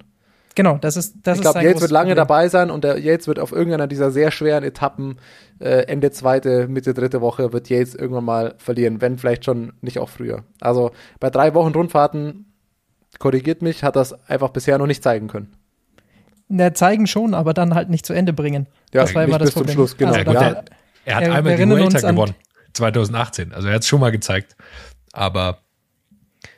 [0.55, 2.17] Genau, das ist das ich glaube, Yates wird lange Problem.
[2.17, 5.19] dabei sein und der Yates wird auf irgendeiner dieser sehr schweren Etappen
[5.59, 9.99] äh, Ende zweite, Mitte dritte Woche wird Yates irgendwann mal verlieren, wenn vielleicht schon nicht
[9.99, 10.45] auch früher.
[10.61, 12.47] Also bei drei Wochen Rundfahrten,
[13.19, 15.53] korrigiert mich, hat das einfach bisher noch nicht zeigen können.
[16.49, 18.69] Na, zeigen schon, aber dann halt nicht zu Ende bringen.
[18.93, 19.75] Ja, das war nicht immer das bis zum Problem.
[19.75, 20.13] Schluss, genau.
[20.13, 20.63] Also Ja,
[21.05, 22.35] er, hat wir einmal die Vuelta gewonnen,
[22.73, 23.53] 2018.
[23.53, 24.57] Also er hat es schon mal gezeigt.
[25.13, 25.61] Aber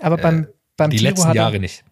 [0.01, 1.85] aber beim, beim die Giro letzten hat er, Jahre nicht.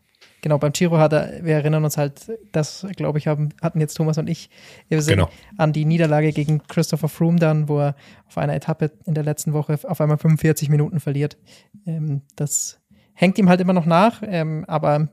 [0.43, 3.94] Genau, beim Giro hat er, wir erinnern uns halt, das glaube ich, haben, hatten jetzt
[3.94, 4.51] Thomas und ich,
[4.89, 5.31] wir sind Genau.
[5.56, 9.52] an die Niederlage gegen Christopher Froome dann, wo er auf einer Etappe in der letzten
[9.52, 11.39] Woche auf einmal 45 Minuten verliert.
[11.86, 12.78] Ähm, das
[13.14, 15.09] hängt ihm halt immer noch nach, ähm, aber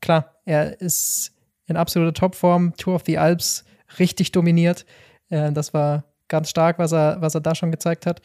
[0.00, 1.32] klar, er ist
[1.66, 3.64] in absoluter Topform, Tour of the Alps
[3.98, 4.86] richtig dominiert.
[5.28, 8.20] Äh, das war ganz stark, was er, was er da schon gezeigt hat.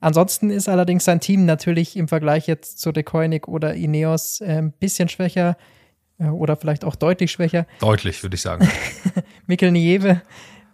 [0.00, 4.58] Ansonsten ist allerdings sein Team natürlich im Vergleich jetzt zu De Koenig oder Ineos äh,
[4.58, 5.56] ein bisschen schwächer
[6.18, 7.66] äh, oder vielleicht auch deutlich schwächer.
[7.78, 8.68] Deutlich, würde ich sagen.
[9.46, 10.22] Mikkel Nieve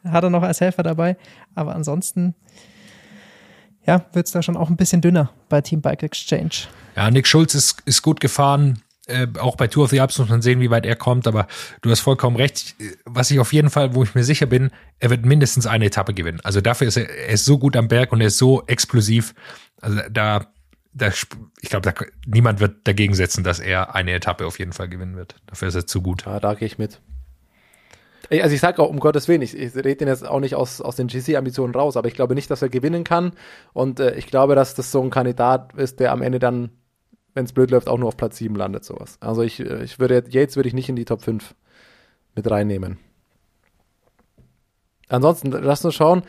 [0.05, 1.17] hat er noch als Helfer dabei,
[1.55, 2.35] aber ansonsten
[3.87, 6.69] ja, wird es da schon auch ein bisschen dünner bei Team Bike Exchange.
[6.97, 8.83] Ja, Nick Schulz ist, ist gut gefahren.
[9.09, 11.47] Äh, auch bei Tour of the Alps muss man sehen, wie weit er kommt, aber
[11.83, 12.77] du hast vollkommen recht.
[13.05, 14.71] Was ich auf jeden Fall, wo ich mir sicher bin,
[15.01, 16.41] er wird mindestens eine Etappe gewinnen.
[16.45, 19.35] Also dafür ist er, er ist so gut am Berg und er ist so explosiv.
[19.81, 20.47] Also da,
[20.93, 21.93] da ich glaube,
[22.27, 25.37] niemand wird dagegen setzen, dass er eine Etappe auf jeden Fall gewinnen wird.
[25.47, 26.27] Dafür ist er zu gut.
[26.27, 27.01] Ja, da gehe ich mit.
[28.31, 30.83] Also ich sage auch, um Gottes Willen, ich, ich rede den jetzt auch nicht aus,
[30.83, 33.33] aus den GC-Ambitionen raus, aber ich glaube nicht, dass er gewinnen kann.
[33.73, 36.71] Und äh, ich glaube, dass das so ein Kandidat ist, der am Ende dann,
[37.39, 39.17] wenn es blöd läuft, auch nur auf Platz 7 landet, sowas.
[39.21, 41.55] Also ich, äh, ich würde, Yates würde ich nicht in die Top 5
[42.35, 42.99] mit reinnehmen.
[45.09, 46.23] Ansonsten, lass uns schauen.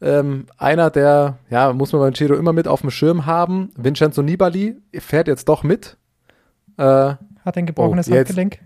[0.00, 4.22] Ähm, einer, der, ja, muss man beim Giro immer mit auf dem Schirm haben, Vincenzo
[4.22, 5.96] Nibali, fährt jetzt doch mit.
[6.76, 8.58] Äh, Hat ein gebrochenes Oh, Handgelenk?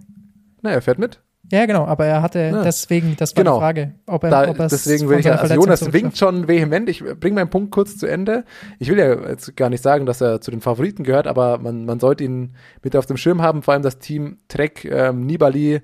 [0.63, 1.21] na, er fährt mit.
[1.53, 2.63] Ja, genau, aber er hatte Ja.
[2.63, 3.57] deswegen, das war Genau.
[3.57, 6.89] die Frage, ob er, Da, ob deswegen will ich ja, also Jonas winkt schon vehement.
[6.89, 8.45] Ich bringe meinen Punkt kurz zu Ende.
[8.79, 11.85] Ich will ja jetzt gar nicht sagen, dass er zu den Favoriten gehört, aber man,
[11.85, 15.81] man sollte ihn mit auf dem Schirm haben, vor allem das Team Trek, ähm, Nibali,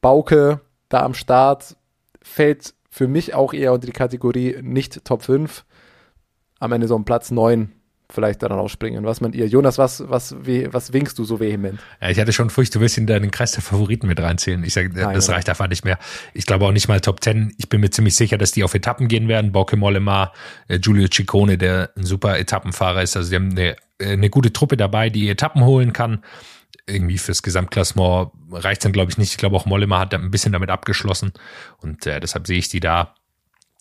[0.00, 1.76] Bauke, da am Start,
[2.22, 5.64] fällt für mich auch eher unter die Kategorie nicht Top 5.
[6.60, 7.72] Am Ende so um Platz 9
[8.10, 9.04] vielleicht dann rausspringen.
[9.04, 9.46] Was meint ihr?
[9.46, 11.78] Jonas, was, was, wie, was winkst du so vehement?
[12.00, 14.64] Ja, ich hatte schon Furcht, du willst in den Kreis der Favoriten mit reinzählen.
[14.64, 15.98] Ich sage, das reicht einfach nicht mehr.
[16.32, 17.54] Ich glaube auch nicht mal Top 10.
[17.58, 19.52] Ich bin mir ziemlich sicher, dass die auf Etappen gehen werden.
[19.52, 20.32] Bauke Mollema,
[20.68, 23.16] äh, Giulio Ciccone, der ein super Etappenfahrer ist.
[23.16, 26.24] Also die haben eine, äh, eine gute Truppe dabei, die Etappen holen kann.
[26.86, 29.32] Irgendwie fürs Gesamtklassement reicht dann, glaube ich, nicht.
[29.32, 31.32] Ich glaube, auch Mollema hat ein bisschen damit abgeschlossen.
[31.82, 33.14] Und äh, deshalb sehe ich die da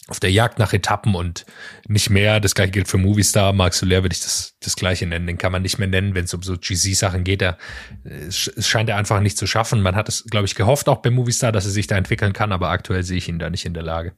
[0.08, 1.46] auf der Jagd nach Etappen und
[1.88, 2.40] nicht mehr.
[2.40, 3.52] Das gleiche gilt für Movistar.
[3.54, 5.28] Marc Soler würde ich das, das gleiche nennen.
[5.28, 7.42] Den kann man nicht mehr nennen, wenn es um so GC-Sachen geht.
[7.42, 7.58] Er,
[8.04, 9.82] es scheint er einfach nicht zu schaffen.
[9.82, 12.52] Man hat es, glaube ich, gehofft auch bei Movistar, dass er sich da entwickeln kann,
[12.52, 14.14] aber aktuell sehe ich ihn da nicht in der Lage.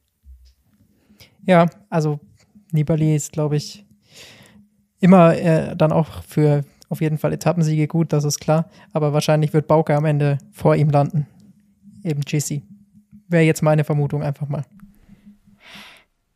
[1.45, 2.19] Ja, also
[2.71, 3.85] Nibali ist, glaube ich,
[4.99, 8.69] immer äh, dann auch für auf jeden Fall Etappensiege gut, das ist klar.
[8.93, 11.27] Aber wahrscheinlich wird Bauke am Ende vor ihm landen.
[12.03, 12.63] Eben GC.
[13.27, 14.65] Wäre jetzt meine Vermutung einfach mal.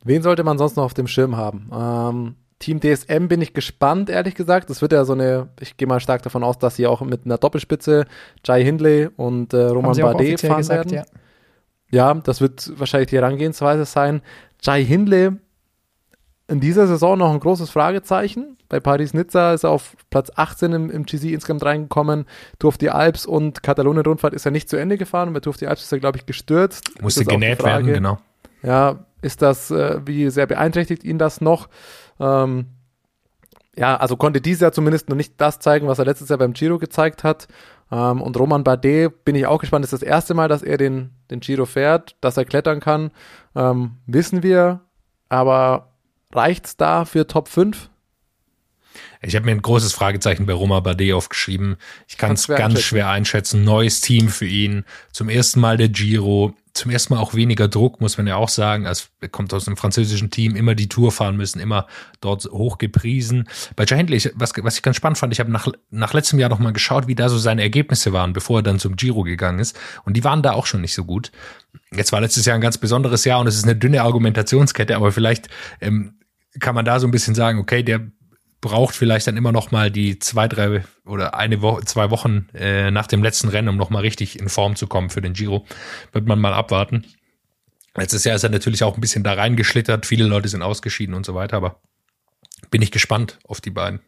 [0.03, 1.69] Wen sollte man sonst noch auf dem Schirm haben?
[1.73, 4.69] Ähm, Team DSM bin ich gespannt, ehrlich gesagt.
[4.69, 7.25] Das wird ja so eine, ich gehe mal stark davon aus, dass sie auch mit
[7.25, 8.05] einer Doppelspitze
[8.45, 11.05] Jai Hindley und äh, Roman Bardet fahren gesagt, werden.
[11.91, 12.13] Ja.
[12.13, 12.21] ja.
[12.21, 14.21] das wird wahrscheinlich die Herangehensweise sein.
[14.61, 15.31] Jai Hindley
[16.47, 18.57] in dieser Saison noch ein großes Fragezeichen.
[18.69, 22.25] Bei Paris-Nizza ist er auf Platz 18 im, im GC insgesamt reingekommen.
[22.59, 25.33] Tour of die Alps und Katalonien-Rundfahrt ist er nicht zu Ende gefahren.
[25.33, 27.01] Bei Tour of die Alps ist er, glaube ich, gestürzt.
[27.01, 28.19] Musste genäht werden, genau.
[28.61, 31.69] Ja, ist das, äh, wie sehr beeinträchtigt ihn das noch?
[32.19, 32.67] Ähm,
[33.75, 36.53] ja, also konnte dieses Jahr zumindest noch nicht das zeigen, was er letztes Jahr beim
[36.53, 37.47] Giro gezeigt hat.
[37.91, 39.83] Ähm, und Roman Bardet bin ich auch gespannt.
[39.83, 43.11] Das ist das erste Mal, dass er den, den Giro fährt, dass er klettern kann.
[43.55, 44.81] Ähm, wissen wir.
[45.29, 45.93] Aber
[46.31, 47.89] reicht's da für Top 5?
[49.21, 51.77] Ich habe mir ein großes Fragezeichen bei Roma Bardet aufgeschrieben.
[52.07, 53.63] Ich kann es ganz schwer einschätzen.
[53.63, 54.85] Neues Team für ihn.
[55.11, 58.49] Zum ersten Mal der Giro zum ersten Mal auch weniger Druck, muss man ja auch
[58.49, 58.87] sagen.
[58.87, 61.87] Also er kommt aus einem französischen Team, immer die Tour fahren müssen, immer
[62.19, 63.47] dort hoch gepriesen.
[63.75, 66.49] Bei Jay Hindley, was, was ich ganz spannend fand, ich habe nach, nach letztem Jahr
[66.49, 69.59] noch mal geschaut, wie da so seine Ergebnisse waren, bevor er dann zum Giro gegangen
[69.59, 69.79] ist.
[70.03, 71.31] Und die waren da auch schon nicht so gut.
[71.91, 75.11] Jetzt war letztes Jahr ein ganz besonderes Jahr und es ist eine dünne Argumentationskette, aber
[75.11, 76.15] vielleicht ähm,
[76.59, 78.01] kann man da so ein bisschen sagen, okay, der
[78.63, 82.91] braucht vielleicht dann immer noch mal die zwei, drei oder eine Woche, zwei Wochen äh,
[82.91, 85.67] nach dem letzten Rennen, um noch mal richtig in Form zu kommen für den Giro.
[86.13, 87.05] Wird man mal abwarten.
[87.93, 90.05] Letztes Jahr ist er natürlich auch ein bisschen da reingeschlittert.
[90.05, 91.81] Viele Leute sind ausgeschieden und so weiter, aber
[92.71, 93.99] bin ich gespannt auf die beiden.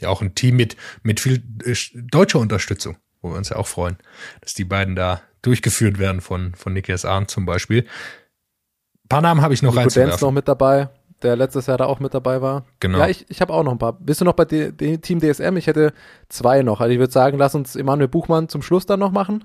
[0.00, 3.68] Ja, auch ein Team mit, mit viel äh, deutscher Unterstützung, wo wir uns ja auch
[3.68, 3.98] freuen,
[4.40, 7.82] dass die beiden da durchgeführt werden von, von Nikias Arndt zum Beispiel.
[7.84, 10.26] Ein paar Namen habe ich noch Nico reinzuwerfen.
[10.26, 10.88] noch mit dabei
[11.22, 12.64] der letztes Jahr da auch mit dabei war.
[12.80, 12.98] Genau.
[12.98, 13.94] Ja, ich, ich habe auch noch ein paar.
[13.94, 15.56] Bist du noch bei D D Team DSM?
[15.56, 15.92] Ich hätte
[16.28, 16.80] zwei noch.
[16.80, 19.44] Also ich würde sagen, lass uns Emanuel Buchmann zum Schluss dann noch machen.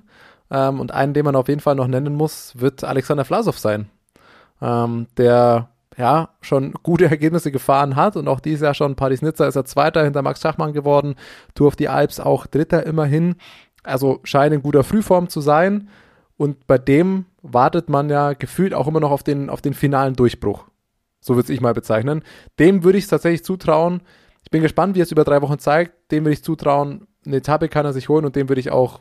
[0.50, 3.88] Ähm, und einen, den man auf jeden Fall noch nennen muss, wird Alexander Vlasov sein.
[4.62, 9.56] Ähm, der ja schon gute Ergebnisse gefahren hat und auch dieses Jahr schon Paris-Nizza ist
[9.56, 11.14] er Zweiter hinter Max Schachmann geworden.
[11.54, 13.36] Tour of the Alps auch Dritter immerhin.
[13.82, 15.88] Also scheint in guter Frühform zu sein.
[16.36, 20.16] Und bei dem wartet man ja gefühlt auch immer noch auf den, auf den finalen
[20.16, 20.64] Durchbruch.
[21.24, 22.22] So würde ich mal bezeichnen.
[22.58, 24.02] Dem würde ich es tatsächlich zutrauen.
[24.42, 26.12] Ich bin gespannt, wie er es über drei Wochen zeigt.
[26.12, 29.00] Dem würde ich zutrauen, eine Etappe kann er sich holen und dem würde ich auch,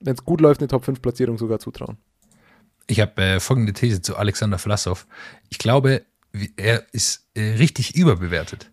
[0.00, 1.98] wenn es gut läuft, eine Top 5 Platzierung sogar zutrauen.
[2.86, 5.06] Ich habe äh, folgende These zu Alexander Vlasov.
[5.50, 6.06] Ich glaube,
[6.56, 8.70] er ist äh, richtig überbewertet,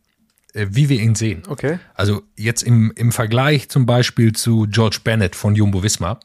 [0.53, 1.43] äh, wie wir ihn sehen.
[1.49, 1.79] Okay.
[1.95, 6.17] Also jetzt im, im Vergleich zum Beispiel zu George Bennett von Jumbo Visma,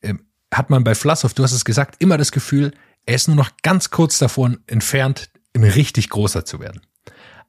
[0.00, 2.72] ähm, hat man bei Vlasov, du hast es gesagt, immer das Gefühl,
[3.06, 6.82] er ist nur noch ganz kurz davon entfernt, ein richtig großer zu werden.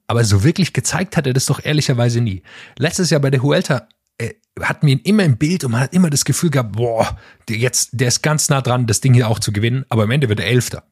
[0.06, 2.44] Aber so wirklich gezeigt hat er das doch ehrlicherweise nie.
[2.78, 5.94] Letztes Jahr bei der Huelta äh, hatten wir ihn immer im Bild und man hat
[5.94, 7.18] immer das Gefühl gehabt, boah,
[7.50, 10.12] der jetzt, der ist ganz nah dran, das Ding hier auch zu gewinnen, aber am
[10.12, 10.84] Ende wird er Elfter.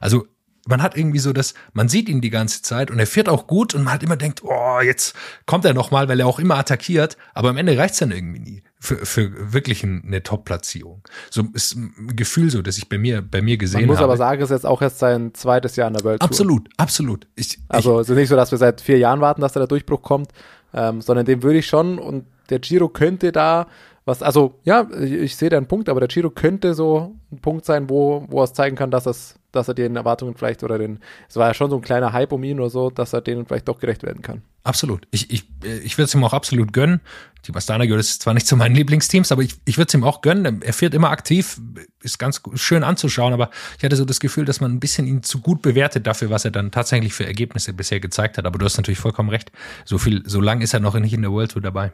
[0.00, 0.26] Also
[0.66, 3.46] man hat irgendwie so das, man sieht ihn die ganze Zeit und er fährt auch
[3.46, 5.14] gut und man hat immer denkt, oh, jetzt
[5.46, 8.40] kommt er noch mal, weil er auch immer attackiert, aber am Ende reicht's dann irgendwie
[8.40, 11.02] nie für, für wirklich eine Top-Platzierung.
[11.30, 13.86] So ist ein Gefühl so, dass ich bei mir bei mir gesehen habe.
[13.86, 14.12] Man muss habe.
[14.12, 16.22] aber sagen, es ist jetzt auch erst sein zweites Jahr in der Welt.
[16.22, 17.26] Absolut, absolut.
[17.36, 19.66] Ich, also es ist nicht so, dass wir seit vier Jahren warten, dass da der
[19.66, 20.32] Durchbruch kommt,
[20.72, 23.66] ähm, sondern dem würde ich schon und der Giro könnte da
[24.06, 27.38] was, also ja, ich, ich sehe da einen Punkt, aber der Giro könnte so ein
[27.38, 30.62] Punkt sein, wo, wo er es zeigen kann, dass, es, dass er den Erwartungen vielleicht
[30.62, 33.12] oder den, es war ja schon so ein kleiner Hype um ihn oder so, dass
[33.12, 34.42] er denen vielleicht doch gerecht werden kann.
[34.62, 35.06] Absolut.
[35.10, 37.00] Ich, ich, ich würde es ihm auch absolut gönnen.
[37.46, 40.20] Die Bastana gehört zwar nicht zu meinen Lieblingsteams, aber ich, ich würde es ihm auch
[40.20, 40.60] gönnen.
[40.60, 41.58] Er fährt immer aktiv,
[42.02, 45.22] ist ganz schön anzuschauen, aber ich hatte so das Gefühl, dass man ein bisschen ihn
[45.22, 48.44] zu gut bewertet dafür, was er dann tatsächlich für Ergebnisse bisher gezeigt hat.
[48.44, 49.50] Aber du hast natürlich vollkommen recht.
[49.86, 51.92] So viel, so lang ist er noch nicht in der World Tour dabei.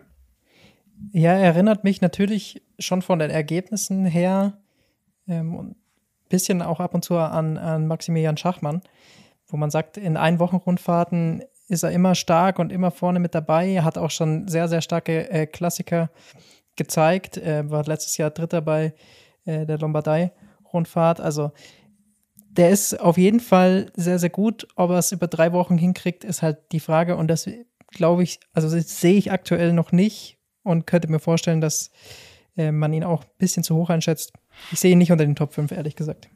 [1.13, 4.59] Ja, er erinnert mich natürlich schon von den Ergebnissen her
[5.29, 5.77] ähm,
[6.29, 8.83] bisschen auch ab und zu an, an Maximilian Schachmann,
[9.47, 13.69] wo man sagt, in Einwochenrundfahrten ist er immer stark und immer vorne mit dabei.
[13.69, 16.11] Er hat auch schon sehr, sehr starke äh, Klassiker
[16.77, 17.37] gezeigt.
[17.37, 18.95] Er war letztes Jahr Dritter bei
[19.45, 21.21] äh, der Lombardei-Rundfahrt.
[21.21, 21.53] Also
[22.37, 24.67] der ist auf jeden Fall sehr, sehr gut.
[24.77, 27.17] Ob er es über drei Wochen hinkriegt, ist halt die Frage.
[27.17, 27.49] Und das
[27.91, 31.91] glaube ich, also sehe ich aktuell noch nicht und könnte mir vorstellen, dass
[32.57, 34.33] äh, man ihn auch ein bisschen zu hoch einschätzt.
[34.73, 36.29] Ich sehe ihn nicht unter den Top 5, ehrlich gesagt.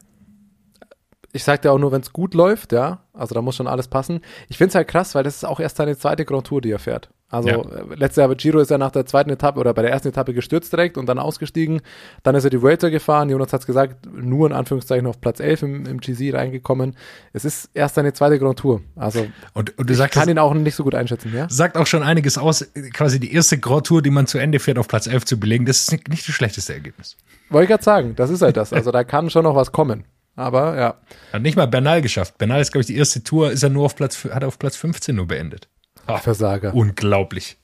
[1.32, 3.04] Ich sag dir auch nur, wenn es gut läuft, ja.
[3.12, 4.20] Also da muss schon alles passen.
[4.48, 6.70] Ich finde es halt krass, weil das ist auch erst seine zweite Grand Tour, die
[6.70, 7.10] er fährt.
[7.30, 7.56] Also Ja.
[7.58, 10.08] äh, letztes Jahr bei Giro ist er nach der zweiten Etappe oder bei der ersten
[10.08, 11.80] Etappe gestürzt direkt und dann ausgestiegen.
[12.24, 13.30] Dann ist er die Vuelta gefahren.
[13.30, 16.96] Jonas hat es gesagt, nur in Anführungszeichen auf Platz 11 im, im GC reingekommen.
[17.32, 18.80] Es ist erst seine zweite Grand Tour.
[18.96, 21.48] Also Und, und du ich sagst, kann ihn auch nicht so gut einschätzen, ja.
[21.48, 24.78] sagt auch schon einiges aus, quasi die erste Grand Tour, die man zu Ende fährt,
[24.78, 25.66] auf Platz 11 zu belegen.
[25.66, 27.16] Das ist nicht nicht das schlechteste Ergebnis.
[27.48, 28.72] Wollte ich gerade sagen, das ist halt das.
[28.72, 30.04] Also da kann schon noch was kommen.
[30.36, 30.94] Aber ja,
[31.32, 32.38] Hat nicht mal Bernal geschafft.
[32.38, 34.58] Bernal ist, glaube ich, die erste Tour, ist er nur auf Platz, hat er auf
[34.58, 35.68] Platz 15 nur beendet.
[36.06, 36.74] Ah, Versager.
[36.74, 37.56] unglaublich.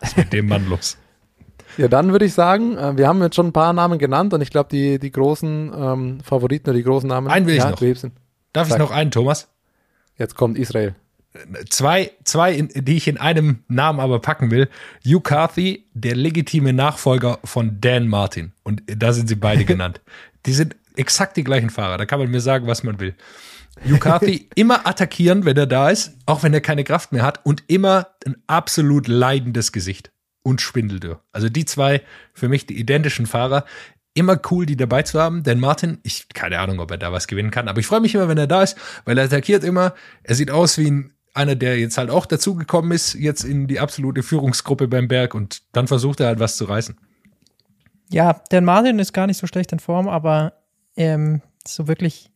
[0.00, 0.96] Was ist mit dem Mann los?
[1.76, 4.40] Ja, dann würde ich sagen, äh, wir haben jetzt schon ein paar Namen genannt und
[4.40, 7.26] ich glaube, die, die großen ähm, Favoriten oder die großen Namen.
[7.26, 7.78] Einen will ich ja, noch.
[7.78, 8.12] du hebst ihn.
[8.52, 8.76] Darf Sag.
[8.76, 9.48] ich noch einen, Thomas?
[10.16, 10.94] Jetzt kommt Israel.
[11.68, 14.68] Zwei, zwei, die ich in einem Namen aber packen will.
[15.04, 18.52] Hugh Carthy, der legitime Nachfolger von Dan Martin.
[18.62, 20.00] Und da sind sie beide genannt.
[20.46, 21.98] Die sind exakt die gleichen Fahrer.
[21.98, 23.14] Da kann man mir sagen, was man will.
[24.00, 27.64] Carthy immer attackieren, wenn er da ist, auch wenn er keine Kraft mehr hat und
[27.66, 31.20] immer ein absolut leidendes Gesicht und Schwindeldürr.
[31.32, 32.02] Also die zwei
[32.32, 33.64] für mich die identischen Fahrer.
[34.16, 35.42] Immer cool, die dabei zu haben.
[35.42, 38.14] Denn Martin, ich keine Ahnung, ob er da was gewinnen kann, aber ich freue mich
[38.14, 39.94] immer, wenn er da ist, weil er attackiert immer.
[40.22, 43.80] Er sieht aus wie ein, einer, der jetzt halt auch dazugekommen ist, jetzt in die
[43.80, 46.96] absolute Führungsgruppe beim Berg und dann versucht er halt was zu reißen.
[48.10, 50.52] Ja, der Martin ist gar nicht so schlecht in Form, aber
[50.96, 52.30] ähm, so wirklich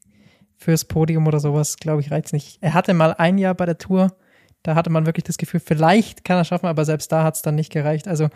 [0.58, 2.58] fürs Podium oder sowas, glaube ich, reizt nicht.
[2.60, 4.16] Er hatte mal ein Jahr bei der Tour,
[4.64, 7.42] da hatte man wirklich das Gefühl, vielleicht kann er schaffen, aber selbst da hat es
[7.42, 8.08] dann nicht gereicht.
[8.08, 8.28] Also,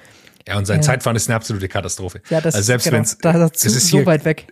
[0.47, 0.83] Ja, und sein Ja.
[0.83, 2.23] Zeitfahren ist eine absolute Katastrophe.
[2.31, 4.47] ja, das also selbst genau, wenn's, da ist es ist so hier, weit weg.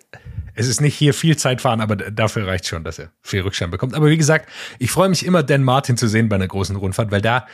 [0.55, 3.94] Es ist nicht hier viel Zeitfahren, aber dafür reicht schon, dass er viel Rückstand bekommt.
[3.94, 4.48] Aber wie gesagt,
[4.78, 7.47] ich freue mich immer, Dan Martin zu sehen bei einer großen Rundfahrt, weil da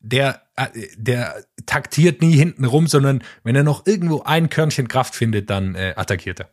[0.00, 0.66] der, äh,
[0.96, 5.74] der taktiert nie hinten rum, sondern wenn er noch irgendwo ein Körnchen Kraft findet, dann
[5.74, 6.48] äh, attackiert er.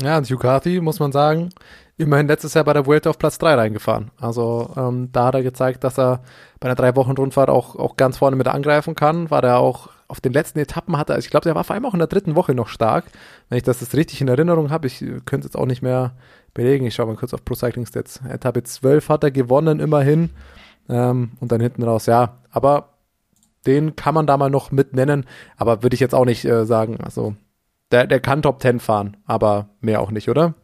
[0.00, 1.50] Ja, und Hugh Carthy, muss man sagen,
[1.98, 4.10] immerhin letztes Jahr bei der Vuelta auf Platz 3 reingefahren.
[4.18, 6.22] Also ähm, da hat er gezeigt, dass er
[6.60, 9.30] bei einer drei Wochen Rundfahrt auch, auch ganz vorne mit angreifen kann.
[9.30, 11.86] War der auch auf den letzten Etappen hatte, also ich glaube, der war vor allem
[11.86, 13.06] auch in der dritten Woche noch stark.
[13.48, 15.82] Wenn ich das jetzt richtig in Erinnerung habe, ich äh, könnte es jetzt auch nicht
[15.82, 16.12] mehr
[16.54, 16.86] belegen.
[16.86, 18.20] Ich schaue mal kurz auf Pro Cycling Stats.
[18.28, 20.30] Etappe 12 hat er gewonnen, immerhin.
[20.88, 22.38] Ähm, und dann hinten raus, ja.
[22.50, 22.94] Aber
[23.66, 25.26] den kann man da mal noch mit nennen.
[25.56, 26.98] Aber würde ich jetzt auch nicht äh, sagen.
[27.02, 27.36] Also
[27.92, 30.54] der, der kann Top 10 fahren, aber mehr auch nicht, oder?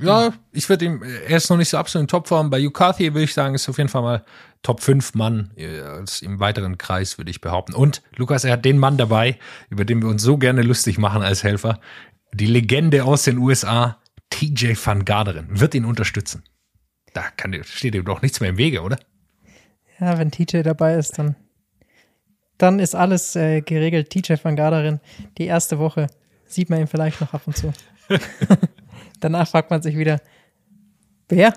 [0.00, 2.48] Ja, ich würde ihm, er ist noch nicht so absolut in Topform.
[2.48, 4.24] Bei Yukathi würde ich sagen, ist auf jeden Fall mal
[4.62, 7.74] Top 5 Mann äh, als im weiteren Kreis, würde ich behaupten.
[7.74, 9.38] Und Lukas, er hat den Mann dabei,
[9.68, 11.78] über den wir uns so gerne lustig machen als Helfer.
[12.32, 13.98] Die Legende aus den USA,
[14.30, 16.42] TJ van Garderen, wird ihn unterstützen.
[17.12, 18.98] Da kann, steht ihm doch nichts mehr im Wege, oder?
[20.00, 21.36] Ja, wenn TJ dabei ist, dann,
[22.58, 24.10] dann ist alles äh, geregelt.
[24.10, 25.00] TJ van Garderen,
[25.38, 26.06] die erste Woche,
[26.46, 27.72] sieht man ihn vielleicht noch ab und zu.
[29.20, 30.20] Danach fragt man sich wieder,
[31.28, 31.54] wer?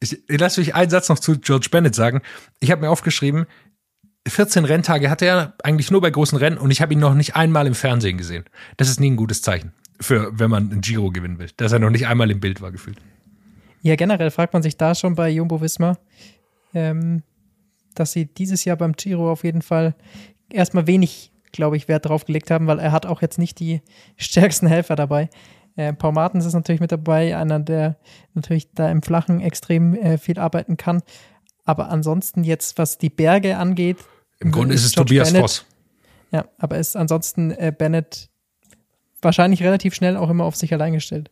[0.00, 2.22] Ich, ich lasse mich einen Satz noch zu George Bennett sagen.
[2.60, 3.46] Ich habe mir aufgeschrieben,
[4.26, 7.36] 14 Renntage hatte er eigentlich nur bei großen Rennen und ich habe ihn noch nicht
[7.36, 8.44] einmal im Fernsehen gesehen.
[8.76, 11.78] Das ist nie ein gutes Zeichen, für wenn man ein Giro gewinnen will, dass er
[11.78, 12.98] noch nicht einmal im Bild war gefühlt.
[13.82, 15.98] Ja, generell fragt man sich da schon bei Jumbo Visma,
[16.74, 17.22] ähm,
[17.94, 19.94] dass sie dieses Jahr beim Giro auf jeden Fall
[20.50, 23.82] erstmal wenig, glaube ich, Wert drauf gelegt haben, weil er hat auch jetzt nicht die
[24.16, 25.28] stärksten Helfer dabei.
[25.76, 27.96] Äh, Paul Martens ist natürlich mit dabei, einer, der
[28.34, 31.02] natürlich da im Flachen extrem äh, viel arbeiten kann.
[31.64, 33.98] Aber ansonsten jetzt, was die Berge angeht.
[34.40, 35.66] Im Grunde ist es George Tobias Bennett- Voss.
[36.32, 38.28] Ja, aber ist ansonsten äh, Bennett
[39.22, 41.30] wahrscheinlich relativ schnell auch immer auf sich allein gestellt.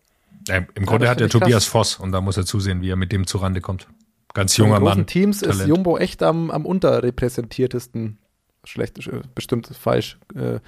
[0.48, 1.66] Ja, Im Grunde hat er Tobias krass.
[1.66, 3.86] Voss und da muss er zusehen, wie er mit dem zurande kommt.
[4.34, 5.06] Ganz In junger großen Mann.
[5.06, 5.68] Teams ist Talent.
[5.68, 8.18] Jumbo echt am, am unterrepräsentiertesten.
[8.64, 10.59] Schlecht, äh, bestimmt falsch, äh,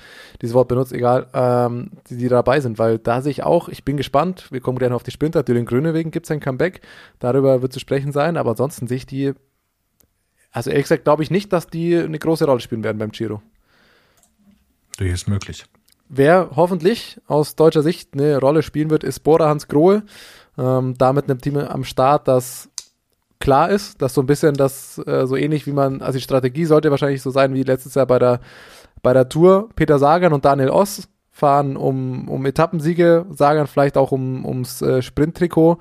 [0.41, 3.85] dieses Wort benutzt, egal, ähm, die, die dabei sind, weil da sehe ich auch, ich
[3.85, 6.81] bin gespannt, wir kommen gleich noch auf die Sprinter, Dylan Grönewegen gibt es ein Comeback,
[7.19, 9.35] darüber wird zu sprechen sein, aber ansonsten sehe ich die,
[10.51, 13.43] also ehrlich gesagt glaube ich nicht, dass die eine große Rolle spielen werden beim Giro.
[14.97, 15.65] Durchaus möglich.
[16.09, 20.05] Wer hoffentlich aus deutscher Sicht eine Rolle spielen wird, ist Bora Hans Grohe.
[20.59, 22.70] Ähm, da mit einem Team am Start, das
[23.41, 26.67] klar ist, dass so ein bisschen das, äh, so ähnlich wie man, also die Strategie
[26.67, 28.41] sollte wahrscheinlich so sein wie letztes Jahr bei der,
[29.03, 29.71] bei der Tour.
[29.75, 35.03] Peter Sagan und Daniel Oss fahren um, um Etappensiege, Sagan vielleicht auch um, ums äh,
[35.03, 35.79] Sprinttrikot.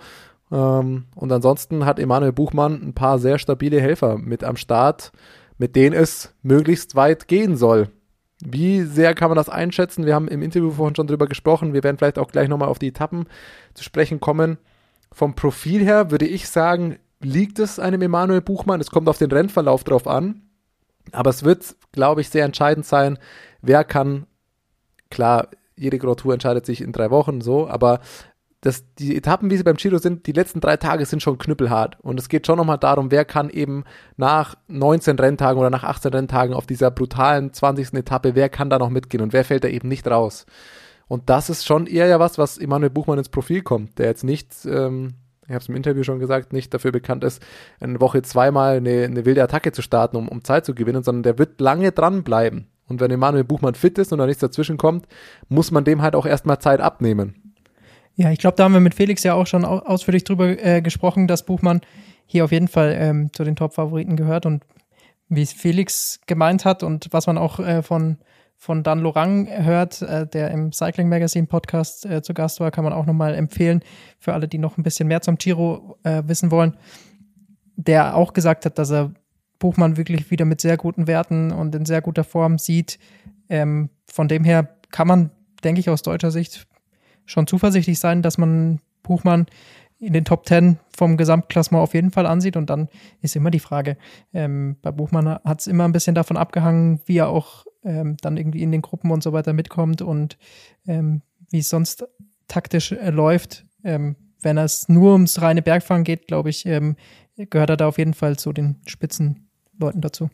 [0.52, 5.12] Ähm, und ansonsten hat Emanuel Buchmann ein paar sehr stabile Helfer mit am Start,
[5.58, 7.90] mit denen es möglichst weit gehen soll.
[8.42, 10.06] Wie sehr kann man das einschätzen?
[10.06, 11.74] Wir haben im Interview vorhin schon drüber gesprochen.
[11.74, 13.26] Wir werden vielleicht auch gleich nochmal auf die Etappen
[13.74, 14.58] zu sprechen kommen.
[15.12, 18.82] Vom Profil her würde ich sagen, liegt es einem Emanuel Buchmann.
[18.82, 20.42] Es kommt auf den Rennverlauf drauf an.
[21.12, 23.18] Aber es wird, glaube ich, sehr entscheidend sein,
[23.62, 24.28] wer kann,
[25.10, 28.02] klar, jede Grand Tour entscheidet sich in drei Wochen so, aber
[28.62, 31.98] das, die Etappen, wie sie beim Giro sind, die letzten drei Tage sind schon knüppelhart.
[32.02, 33.86] Und es geht schon nochmal darum, wer kann eben
[34.18, 37.94] nach 19 Renntagen oder nach 18 Renntagen auf dieser brutalen 20.
[37.94, 40.46] Etappe, wer kann da noch mitgehen und wer fällt da eben nicht raus.
[41.08, 44.26] Und das ist schon eher ja was, was Emanuel Buchmann ins Profil kommt, der jetzt
[44.26, 45.14] nicht, ähm,
[45.50, 47.42] ich habe es im Interview schon gesagt, nicht dafür bekannt ist,
[47.80, 51.24] eine Woche zweimal eine, eine wilde Attacke zu starten, um, um Zeit zu gewinnen, sondern
[51.24, 52.68] der wird lange dranbleiben.
[52.88, 55.08] Und wenn Emanuel Buchmann fit ist und da nichts dazwischen kommt,
[55.48, 57.54] muss man dem halt auch erstmal Zeit abnehmen.
[58.16, 60.82] Ja, ich glaube, da haben wir mit Felix ja auch schon au ausführlich drüber äh,
[60.82, 61.82] gesprochen, dass Buchmann
[62.26, 64.64] hier auf jeden Fall ähm, zu den Top-Favoriten gehört und
[65.30, 68.18] wie es Felix gemeint hat und was man auch äh, von,
[68.62, 72.84] von Dan Lorang hört, äh, der im Cycling Magazine Podcast äh, zu Gast war, kann
[72.84, 73.82] man auch nochmal empfehlen
[74.20, 76.76] für alle, die noch ein bisschen mehr zum Giro äh, wissen wollen,
[77.78, 79.14] der auch gesagt hat, dass er
[79.60, 83.00] Buchmann wirklich wieder mit sehr guten Werten und in sehr guter Form sieht.
[83.48, 85.32] Ähm, von dem her kann man,
[85.64, 86.68] denke ich, aus deutscher Sicht
[87.26, 89.46] schon zuversichtlich sein, dass man Buchmann
[90.00, 92.56] in den Top 10 vom Gesamtklassement auf jeden Fall ansieht.
[92.56, 92.88] Und dann
[93.22, 93.98] ist immer die Frage,
[94.34, 98.38] ähm, bei Buchmann hat es immer ein bisschen davon abgehangen, wie er auch ähm, dann
[98.38, 100.38] irgendwie in den Gruppen und so weiter mitkommt und
[100.88, 102.06] ähm, wie es sonst
[102.48, 103.66] taktisch äh, läuft.
[103.84, 106.96] Ähm, wenn es nur ums reine Bergfahren geht, glaube ich, ähm,
[107.36, 110.30] gehört er da auf jeden Fall zu den Spitzenleuten dazu.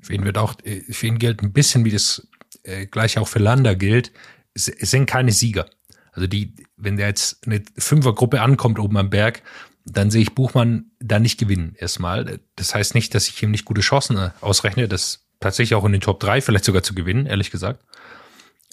[0.00, 2.28] Für ihn wird auch, äh, für ihn gilt ein bisschen, wie das
[2.64, 4.12] äh, gleich auch für Lander gilt,
[4.56, 5.66] es sind keine Sieger.
[6.12, 6.54] Also die,
[6.84, 9.42] wenn der jetzt eine Fünfergruppe ankommt oben am Berg,
[9.84, 12.40] dann sehe ich Buchmann da nicht gewinnen erstmal.
[12.56, 16.00] Das heißt nicht, dass ich ihm nicht gute Chancen ausrechne, das tatsächlich auch in den
[16.00, 17.84] Top 3 vielleicht sogar zu gewinnen, ehrlich gesagt.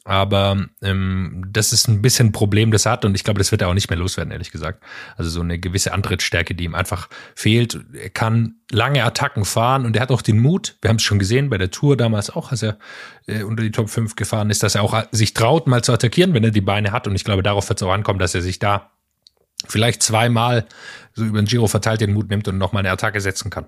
[0.03, 3.51] Aber ähm, das ist ein bisschen ein Problem, das er hat und ich glaube, das
[3.51, 4.83] wird er auch nicht mehr loswerden, ehrlich gesagt.
[5.15, 7.79] Also so eine gewisse Antrittsstärke, die ihm einfach fehlt.
[7.93, 11.19] Er kann lange Attacken fahren und er hat auch den Mut, wir haben es schon
[11.19, 12.79] gesehen bei der Tour damals auch, als er
[13.27, 16.33] äh, unter die Top 5 gefahren ist, dass er auch sich traut, mal zu attackieren,
[16.33, 17.07] wenn er die Beine hat.
[17.07, 18.89] Und ich glaube, darauf wird es auch ankommen, dass er sich da
[19.67, 20.65] vielleicht zweimal
[21.13, 23.67] so über den Giro verteilt den Mut nimmt und nochmal eine Attacke setzen kann.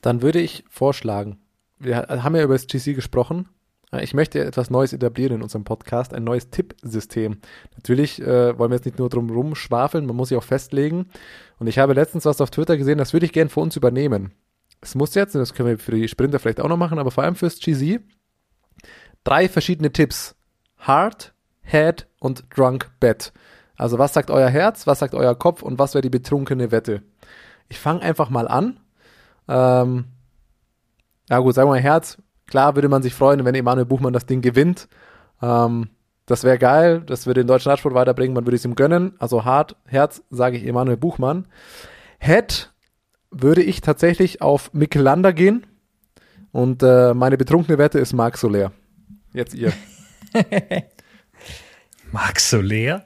[0.00, 1.38] Dann würde ich vorschlagen,
[1.78, 3.48] wir haben ja über das GC gesprochen,
[3.98, 7.38] ich möchte etwas Neues etablieren in unserem Podcast, ein neues Tippsystem.
[7.74, 11.06] Natürlich äh, wollen wir jetzt nicht nur drum rumschwafeln, man muss sich auch festlegen.
[11.58, 14.32] Und ich habe letztens was auf Twitter gesehen, das würde ich gerne für uns übernehmen.
[14.80, 17.10] Es muss jetzt, und das können wir für die Sprinter vielleicht auch noch machen, aber
[17.10, 18.00] vor allem fürs GZ,
[19.24, 20.36] drei verschiedene Tipps.
[20.78, 23.32] Hard, Head und Drunk Bet.
[23.76, 27.02] Also was sagt euer Herz, was sagt euer Kopf und was wäre die betrunkene Wette?
[27.68, 28.80] Ich fange einfach mal an.
[29.48, 30.06] Ähm,
[31.28, 32.18] ja gut, sagen wir mal Herz,
[32.50, 34.88] Klar würde man sich freuen, wenn Emanuel Buchmann das Ding gewinnt.
[35.40, 35.88] Ähm,
[36.26, 39.14] das wäre geil, das würde den deutschen Radsport weiterbringen, man würde es ihm gönnen.
[39.18, 41.46] Also hart, Herz, sage ich Emanuel Buchmann.
[42.18, 42.72] Head
[43.30, 45.66] würde ich tatsächlich auf Mikkel Lander gehen.
[46.52, 48.72] Und äh, meine betrunkene Wette ist Marc Soler.
[49.32, 49.72] Jetzt ihr.
[52.12, 53.04] Marc Soler?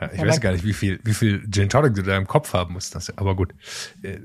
[0.00, 2.26] Ja, ich ja, weiß gar nicht, wie viel, wie viel Gin Tonic du da im
[2.26, 2.94] Kopf haben musst.
[2.94, 3.54] Das, aber gut.
[4.02, 4.18] Äh,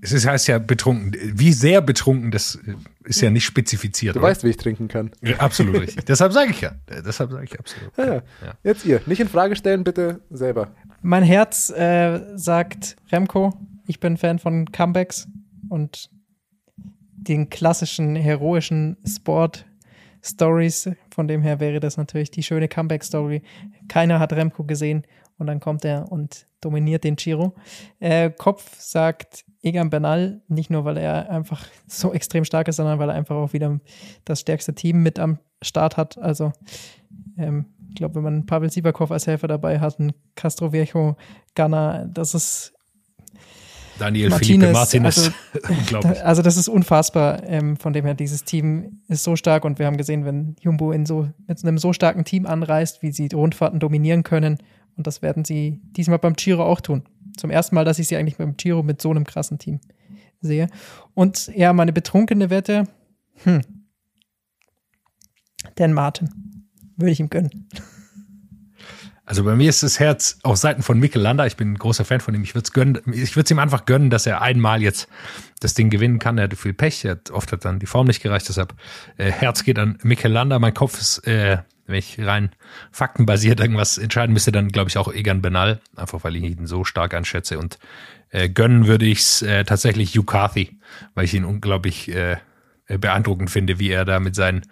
[0.00, 1.14] es ist, heißt ja betrunken.
[1.38, 2.74] Wie sehr betrunken, das äh,
[3.04, 4.16] ist ja nicht spezifiziert.
[4.16, 4.28] Du oder?
[4.28, 5.10] weißt, wie ich trinken kann.
[5.20, 6.04] Ja, absolut richtig.
[6.04, 6.72] Deshalb sage ich ja.
[6.88, 7.92] Deshalb sage ich absolut.
[7.96, 8.22] Ja,
[8.64, 9.00] Jetzt ihr.
[9.06, 10.74] Nicht in Frage stellen, bitte selber.
[11.02, 13.54] Mein Herz äh, sagt Remco.
[13.86, 15.28] Ich bin Fan von Comebacks
[15.68, 16.10] und
[16.76, 19.66] den klassischen heroischen Sport
[20.22, 20.90] Stories.
[21.12, 23.42] Von dem her wäre das natürlich die schöne Comeback-Story.
[23.88, 25.04] Keiner hat Remco gesehen
[25.38, 27.54] und dann kommt er und dominiert den Giro.
[28.00, 32.98] Äh, Kopf sagt Egan Bernal, nicht nur, weil er einfach so extrem stark ist, sondern
[32.98, 33.80] weil er einfach auch wieder
[34.24, 36.18] das stärkste Team mit am Start hat.
[36.18, 36.52] Also
[37.36, 41.16] ähm, ich glaube, wenn man Pavel Sivakov als Helfer dabei hat, ein Castro Viejo,
[41.54, 42.72] Ghana, das ist
[44.02, 45.30] Daniel Martinez, Martinez.
[45.62, 47.42] Also, also das ist unfassbar.
[47.46, 50.90] Ähm, von dem her, dieses Team ist so stark und wir haben gesehen, wenn Jumbo
[50.90, 54.58] in so, mit einem so starken Team anreist, wie sie die Rundfahrten dominieren können.
[54.96, 57.04] Und das werden sie diesmal beim Giro auch tun.
[57.36, 59.80] Zum ersten Mal, dass ich sie eigentlich beim Giro mit so einem krassen Team
[60.40, 60.66] sehe.
[61.14, 62.88] Und ja, meine betrunkene Wette,
[63.44, 63.62] hm.
[65.76, 66.28] Dan Martin.
[66.96, 67.68] Würde ich ihm gönnen.
[69.24, 71.46] Also bei mir ist das Herz auf Seiten von Mikkel Lander.
[71.46, 72.42] Ich bin ein großer Fan von ihm.
[72.42, 75.08] Ich würde es gönnen, ich würde ihm einfach gönnen, dass er einmal jetzt
[75.60, 76.38] das Ding gewinnen kann.
[76.38, 77.04] Er hatte viel Pech.
[77.04, 78.48] Er hat, oft hat dann die Form nicht gereicht.
[78.48, 78.74] Deshalb
[79.16, 80.58] äh, Herz geht an Mikkel Lander.
[80.58, 82.50] Mein Kopf ist, äh, wenn ich rein
[82.90, 85.80] faktenbasiert irgendwas entscheiden müsste, dann glaube ich auch Egan Benal.
[85.94, 87.60] Einfach weil ich ihn so stark einschätze.
[87.60, 87.78] Und
[88.30, 90.78] äh, gönnen würde ich es äh, tatsächlich Hugh Carthy,
[91.14, 92.38] weil ich ihn unglaublich äh,
[92.88, 94.62] beeindruckend finde, wie er da mit seinen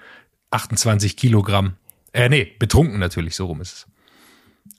[0.51, 1.75] 28 Kilogramm,
[2.13, 3.87] äh, nee, betrunken natürlich, so rum ist es.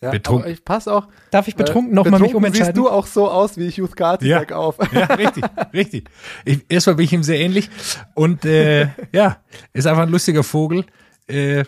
[0.03, 0.45] Ja, Betrunken.
[0.45, 1.07] aber ich pass auch.
[1.29, 2.73] Darf ich betrunken äh, noch mal mich umentscheiden?
[2.73, 4.39] siehst du auch so aus wie Hugh Carty Ja.
[4.39, 4.77] bergauf.
[4.91, 6.09] Ja, richtig, richtig.
[6.43, 7.69] Ich, erstmal bin ich ihm sehr ähnlich
[8.15, 9.37] und äh, ja,
[9.73, 10.85] ist einfach ein lustiger Vogel.
[11.27, 11.65] Äh,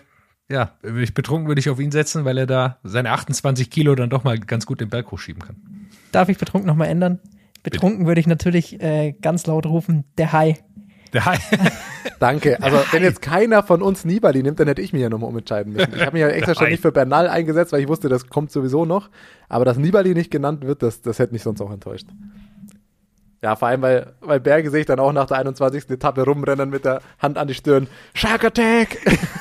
[0.50, 3.94] ja, wenn ich betrunken würde ich auf ihn setzen, weil er da seine 28 Kilo
[3.96, 5.56] dann doch mal ganz gut den Berg hochschieben kann.
[6.12, 7.20] Darf ich betrunken noch mal ändern?
[7.62, 10.58] Betrunken würde ich natürlich äh, ganz laut rufen, der Hai.
[12.20, 12.62] Danke.
[12.62, 15.74] Also, wenn jetzt keiner von uns Nibali nimmt, dann hätte ich mich ja nochmal umentscheiden
[15.74, 15.94] müssen.
[15.96, 16.72] Ich habe mich ja extra schon Nein.
[16.72, 19.10] nicht für Bernal eingesetzt, weil ich wusste, das kommt sowieso noch.
[19.50, 22.08] Aber dass Nibali nicht genannt wird, das, das hätte mich sonst auch enttäuscht.
[23.44, 25.90] Ja, vor allem, weil, weil Berge sehe ich dann auch nach der 21.
[25.90, 27.88] Etappe rumrennen mit der Hand an die Stirn.
[28.14, 28.98] Shark Attack!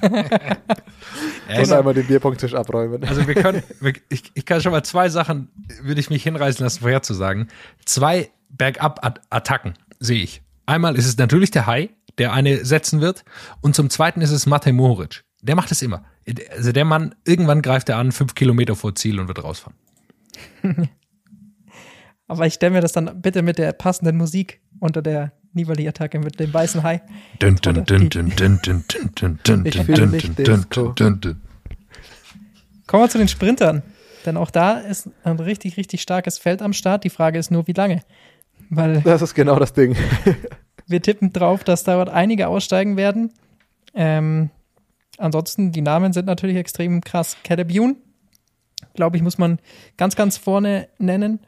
[1.48, 3.02] Und einmal den Bierpunkttisch abräumen.
[3.04, 3.62] Also wir können,
[4.08, 5.48] ich, ich kann schon mal zwei Sachen,
[5.82, 7.48] würde ich mich hinreißen lassen, vorherzusagen.
[7.84, 10.43] Zwei Bergab-Attacken sehe ich.
[10.66, 13.24] Einmal ist es natürlich der Hai, der eine setzen wird.
[13.60, 15.24] Und zum zweiten ist es Matej Mohoric.
[15.42, 16.04] Der macht es immer.
[16.50, 19.76] Also der Mann, irgendwann greift er an, fünf Kilometer vor Ziel und wird rausfahren.
[22.26, 26.40] Aber ich stelle mir das dann bitte mit der passenden Musik unter der Nibali-Attacke mit
[26.40, 27.02] dem weißen Hai.
[29.64, 29.76] Ich.
[32.86, 33.82] Kommen wir zu den Sprintern.
[34.24, 37.04] Denn auch da ist ein richtig, richtig starkes Feld am Start.
[37.04, 38.02] Die Frage ist nur, wie lange.
[38.76, 39.96] Weil Das ist genau das Ding.
[40.86, 43.32] wir tippen drauf, dass dort einige aussteigen werden.
[43.94, 44.50] Ähm,
[45.18, 47.36] ansonsten, die Namen sind natürlich extrem krass.
[47.44, 47.72] Caleb
[48.94, 49.58] glaube ich, muss man
[49.96, 51.40] ganz, ganz vorne nennen.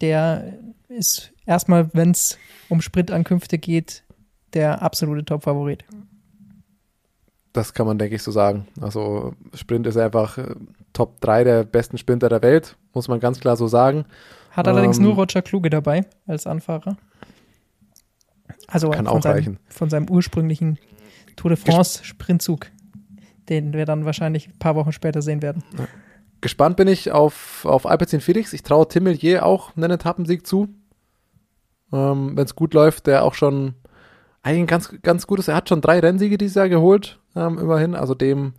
[0.00, 0.58] Der
[0.88, 4.04] ist erstmal, wenn es um Sprintankünfte geht,
[4.54, 5.84] der absolute Top-Favorit.
[7.52, 8.66] Das kann man, denke ich, so sagen.
[8.80, 10.54] Also Sprint ist einfach äh,
[10.92, 14.06] Top 3 der besten Sprinter der Welt, muss man ganz klar so sagen.
[14.52, 16.96] Hat allerdings Ähm, nur Roger Kluge dabei als Anfahrer.
[18.68, 19.58] Also Kann von, auch seinem, reichen.
[19.68, 20.78] von seinem ursprünglichen
[21.36, 22.70] Tour de France Sprintzug,
[23.48, 25.64] den wir dann wahrscheinlich ein paar Wochen später sehen werden.
[26.40, 28.52] Gespannt bin ich auf, auf Alpecin Felix.
[28.52, 30.68] Ich traue Tim Millier auch einen Etappensieg zu.
[31.92, 33.74] Ähm, Wenn es gut läuft, der auch schon
[34.42, 37.94] eigentlich ein ganz, ganz gutes, er hat schon drei Rennsiege dieses Jahr geholt, ähm, immerhin.
[37.94, 38.54] Also dem,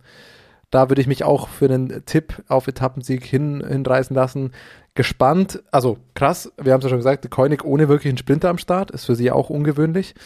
[0.74, 4.50] da würde ich mich auch für einen Tipp auf Etappensieg hin, hinreißen lassen.
[4.94, 8.90] Gespannt, also krass, wir haben es ja schon gesagt, Koenig ohne wirklichen Sprinter am Start,
[8.90, 10.16] ist für sie auch ungewöhnlich.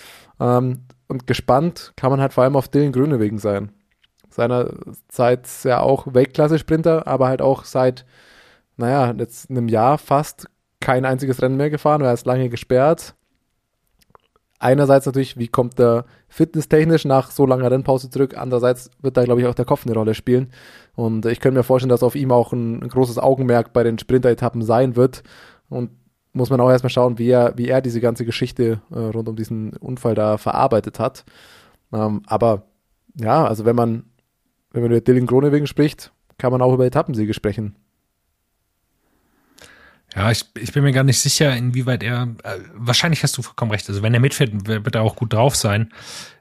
[0.40, 3.72] Ähm, und gespannt kann man halt vor allem auf Dylan Grünewegen sein.
[4.30, 8.06] Seinerseits ja auch Weltklasse-Sprinter, aber halt auch seit,
[8.78, 10.48] naja, jetzt einem Jahr fast
[10.80, 13.14] kein einziges Rennen mehr gefahren, er ist lange gesperrt.
[14.60, 18.36] Einerseits natürlich, wie kommt der fitnesstechnisch nach so langer Rennpause zurück?
[18.36, 20.50] Andererseits wird da, glaube ich, auch der Kopf eine Rolle spielen.
[20.96, 23.98] Und ich könnte mir vorstellen, dass auf ihm auch ein, ein großes Augenmerk bei den
[23.98, 25.22] Sprinter-Etappen sein wird.
[25.68, 25.90] Und
[26.32, 29.36] muss man auch erstmal schauen, wie er, wie er diese ganze Geschichte äh, rund um
[29.36, 31.24] diesen Unfall da verarbeitet hat.
[31.92, 32.64] Ähm, aber
[33.14, 34.04] ja, also wenn man,
[34.72, 37.76] wenn man über Dylan Gronewegen spricht, kann man auch über Etappensiege sprechen.
[40.18, 43.70] Ja, ich, ich bin mir gar nicht sicher, inwieweit er, äh, wahrscheinlich hast du vollkommen
[43.70, 43.88] recht.
[43.88, 45.92] Also wenn er mitfährt, wird er auch gut drauf sein.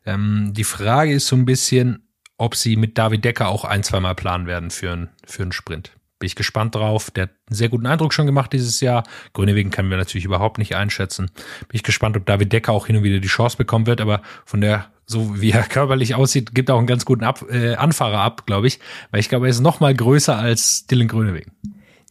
[0.04, 2.02] Ähm, die Frage ist so ein bisschen,
[2.40, 5.92] ob sie mit David Decker auch ein, zweimal planen werden für, ein, für einen Sprint.
[6.18, 7.12] Bin ich gespannt drauf.
[7.12, 9.04] Der hat einen sehr guten Eindruck schon gemacht dieses Jahr.
[9.34, 11.28] Grünewegen können wir natürlich überhaupt nicht einschätzen.
[11.60, 14.02] Bin ich gespannt, ob David Decker auch hin und wieder die Chance bekommen wird.
[14.02, 17.46] Aber von der, so wie er körperlich aussieht, gibt er auch einen ganz guten ab,
[17.52, 18.80] äh, Anfahrer ab, glaube ich.
[19.12, 21.52] Weil ich glaube, er ist noch mal größer als Dylan Grünewegen.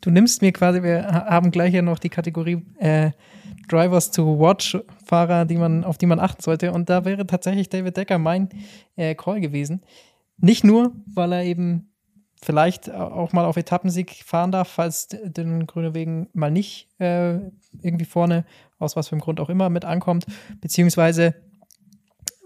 [0.00, 3.10] Du nimmst mir quasi, wir ha- haben gleich ja noch die Kategorie äh,
[3.68, 6.72] Drivers to Watch Fahrer, die man, auf die man achten sollte.
[6.72, 8.48] Und da wäre tatsächlich David Decker mein
[8.96, 9.82] äh, Call gewesen.
[10.38, 11.90] Nicht nur, weil er eben
[12.42, 17.38] vielleicht auch mal auf Etappensieg fahren darf, falls den Grünewegen mal nicht äh,
[17.80, 18.44] irgendwie vorne,
[18.78, 20.26] aus was für einem Grund auch immer, mit ankommt.
[20.60, 21.34] Beziehungsweise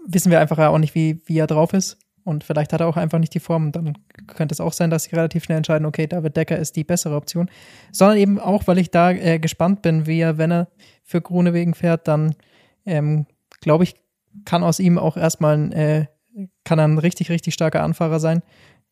[0.07, 1.97] wissen wir einfach auch nicht, wie, wie er drauf ist.
[2.23, 3.71] Und vielleicht hat er auch einfach nicht die Form.
[3.71, 6.83] Dann könnte es auch sein, dass sie relativ schnell entscheiden, okay, David Decker ist die
[6.83, 7.49] bessere Option.
[7.91, 10.67] Sondern eben auch, weil ich da äh, gespannt bin, wie er, wenn er
[11.03, 12.35] für Grunewegen fährt, dann
[12.85, 13.25] ähm,
[13.61, 13.95] glaube ich,
[14.45, 16.05] kann aus ihm auch erstmal ein, äh,
[16.63, 18.41] kann ein richtig, richtig starker Anfahrer sein.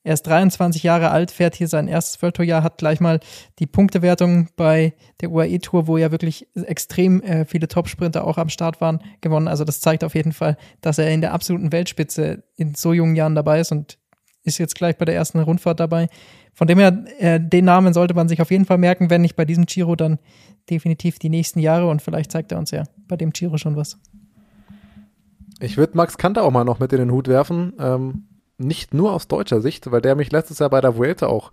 [0.03, 3.19] Er ist 23 Jahre alt, fährt hier sein erstes World Tour Jahr, hat gleich mal
[3.59, 8.49] die Punktewertung bei der UAE Tour, wo ja wirklich extrem äh, viele Top-Sprinter auch am
[8.49, 9.49] Start waren, gewonnen.
[9.49, 13.15] Also das zeigt auf jeden Fall, dass er in der absoluten Weltspitze in so jungen
[13.17, 13.97] Jahren dabei ist und
[14.43, 16.07] ist jetzt gleich bei der ersten Rundfahrt dabei.
[16.53, 19.35] Von dem her, äh, den Namen sollte man sich auf jeden Fall merken, wenn nicht
[19.35, 20.17] bei diesem Giro, dann
[20.69, 23.99] definitiv die nächsten Jahre und vielleicht zeigt er uns ja bei dem Giro schon was.
[25.59, 27.73] Ich würde Max Kanter auch mal noch mit in den Hut werfen.
[27.79, 28.28] Ähm,
[28.59, 31.51] nicht nur aus deutscher Sicht, weil der mich letztes Jahr bei der Vuelta auch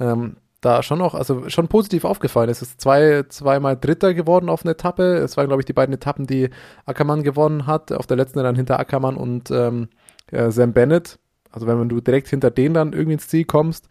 [0.00, 2.62] ähm, da schon noch, also schon positiv aufgefallen ist.
[2.62, 5.16] Es ist zwei, zweimal Dritter geworden auf einer Etappe.
[5.18, 6.50] Es waren, glaube ich, die beiden Etappen, die
[6.84, 7.92] Ackermann gewonnen hat.
[7.92, 9.88] Auf der letzten dann hinter Ackermann und ähm,
[10.32, 11.18] äh, Sam Bennett.
[11.50, 13.88] Also wenn du direkt hinter denen dann irgendwie ins Ziel kommst,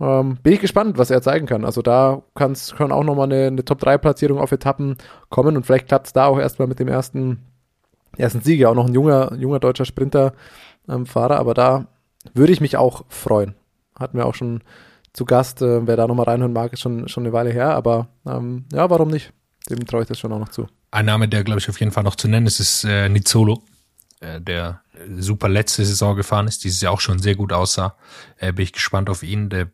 [0.00, 1.64] ähm, bin ich gespannt, was er zeigen kann.
[1.64, 4.96] Also da kann's, kann auch nochmal eine, eine Top-3-Platzierung auf Etappen
[5.28, 7.46] kommen und vielleicht klappt es da auch erstmal mit dem ersten,
[8.16, 8.60] ersten Sieg.
[8.60, 11.86] Ja, auch noch ein junger, junger deutscher Sprinter-Fahrer, ähm, aber da
[12.34, 13.54] würde ich mich auch freuen.
[13.98, 14.62] Hatten wir auch schon
[15.12, 15.62] zu Gast.
[15.62, 18.88] Äh, wer da nochmal reinhören mag, ist schon, schon eine Weile her, aber ähm, ja,
[18.90, 19.32] warum nicht?
[19.68, 20.66] Dem traue ich das schon auch noch zu.
[20.90, 23.62] Ein Name, der, glaube ich, auf jeden Fall noch zu nennen ist, ist äh, Nizzolo,
[24.20, 24.80] äh, der
[25.18, 27.96] super letzte Saison gefahren ist, dieses Jahr auch schon sehr gut aussah.
[28.38, 29.48] Äh, bin ich gespannt auf ihn.
[29.48, 29.70] Der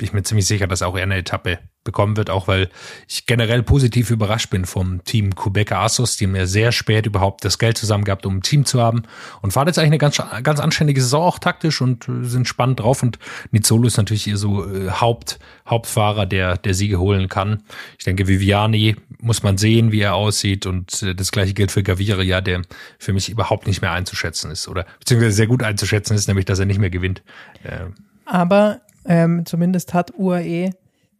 [0.00, 2.68] ich mir ziemlich sicher, dass auch er eine Etappe bekommen wird, auch weil
[3.08, 7.58] ich generell positiv überrascht bin vom Team Quebecer Asos, die mir sehr spät überhaupt das
[7.58, 9.04] Geld zusammen gehabt, um ein Team zu haben.
[9.40, 12.80] Und fahren jetzt eigentlich eine ganz, ganz anständige Saison auch taktisch und äh, sind spannend
[12.80, 13.02] drauf.
[13.02, 13.18] Und
[13.52, 17.62] Nizzolo ist natürlich hier so äh, Haupt, Hauptfahrer, der, der Siege holen kann.
[17.98, 20.66] Ich denke, Viviani muss man sehen, wie er aussieht.
[20.66, 22.62] Und äh, das gleiche gilt für Gaviria, der
[22.98, 24.86] für mich überhaupt nicht mehr einzuschätzen ist oder?
[24.98, 27.22] Beziehungsweise sehr gut einzuschätzen ist, nämlich, dass er nicht mehr gewinnt.
[27.62, 27.86] Äh,
[28.24, 30.70] Aber ähm, zumindest hat UAE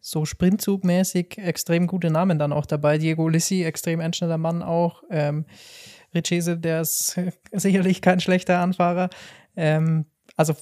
[0.00, 2.98] so sprintzugmäßig extrem gute Namen dann auch dabei.
[2.98, 5.02] Diego Lissi, extrem endschneller Mann auch.
[5.10, 5.46] Ähm,
[6.14, 7.20] Richese, der ist
[7.52, 9.10] sicherlich kein schlechter Anfahrer.
[9.56, 10.06] Ähm,
[10.36, 10.54] also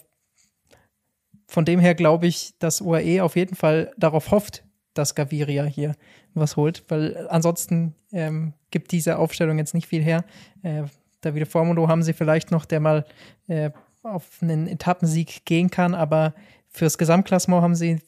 [1.46, 4.64] von dem her glaube ich, dass UAE auf jeden Fall darauf hofft,
[4.94, 5.94] dass Gaviria hier
[6.34, 10.24] was holt, weil ansonsten ähm, gibt diese Aufstellung jetzt nicht viel her.
[10.62, 10.84] Äh,
[11.20, 13.05] Davide Formulo haben sie vielleicht noch, der mal
[13.46, 13.70] äh,
[14.02, 16.34] auf einen Etappensieg gehen kann, aber
[16.74, 18.01] fürs Gesamtklassement haben sie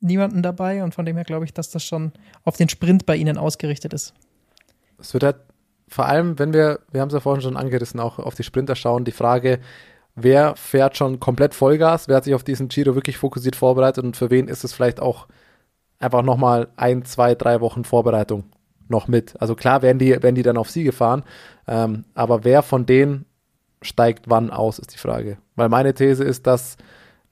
[0.00, 2.12] niemanden dabei und von dem her glaube ich, dass das schon
[2.44, 4.14] auf den Sprint bei ihnen ausgerichtet ist.
[4.98, 5.36] Es wird halt
[5.88, 8.74] vor allem, wenn wir, wir haben es ja vorhin schon angerissen, auch auf die Sprinter
[8.74, 9.60] schauen, die Frage,
[10.14, 14.16] wer fährt schon komplett Vollgas, wer hat sich auf diesen Giro wirklich fokussiert vorbereitet und
[14.16, 15.28] für wen ist es vielleicht auch
[15.98, 18.44] einfach nochmal ein, zwei, drei Wochen Vorbereitung
[18.88, 19.40] noch mit.
[19.40, 21.24] Also klar werden die, werden die dann auf Siege fahren,
[21.66, 23.26] ähm, aber wer von denen
[23.82, 25.38] steigt wann aus, ist die Frage.
[25.56, 26.76] Weil meine These ist, dass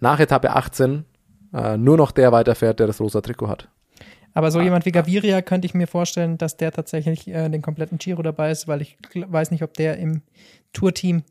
[0.01, 1.05] nach Etappe 18
[1.53, 3.69] äh, nur noch der weiterfährt, der das rosa Trikot hat.
[4.33, 7.99] Aber so jemand wie Gaviria könnte ich mir vorstellen, dass der tatsächlich äh, den kompletten
[7.99, 10.23] Giro dabei ist, weil ich weiß nicht, ob der im
[10.73, 11.25] Tourteam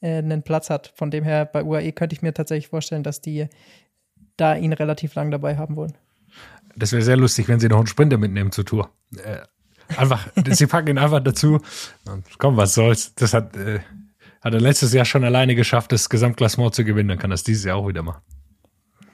[0.00, 0.92] äh, einen Platz hat.
[0.96, 3.48] Von dem her bei UAE könnte ich mir tatsächlich vorstellen, dass die
[4.36, 5.94] da ihn relativ lang dabei haben wollen.
[6.76, 8.90] Das wäre sehr lustig, wenn sie noch einen Sprinter mitnehmen zur Tour.
[9.16, 9.38] Äh,
[9.96, 11.60] einfach, sie packen ihn einfach dazu.
[12.36, 13.14] Komm, was soll's.
[13.14, 13.80] Das hat, äh,
[14.46, 17.08] hat er letztes Jahr schon alleine geschafft, das Gesamtklassement zu gewinnen.
[17.08, 18.22] Dann kann das dieses Jahr auch wieder machen.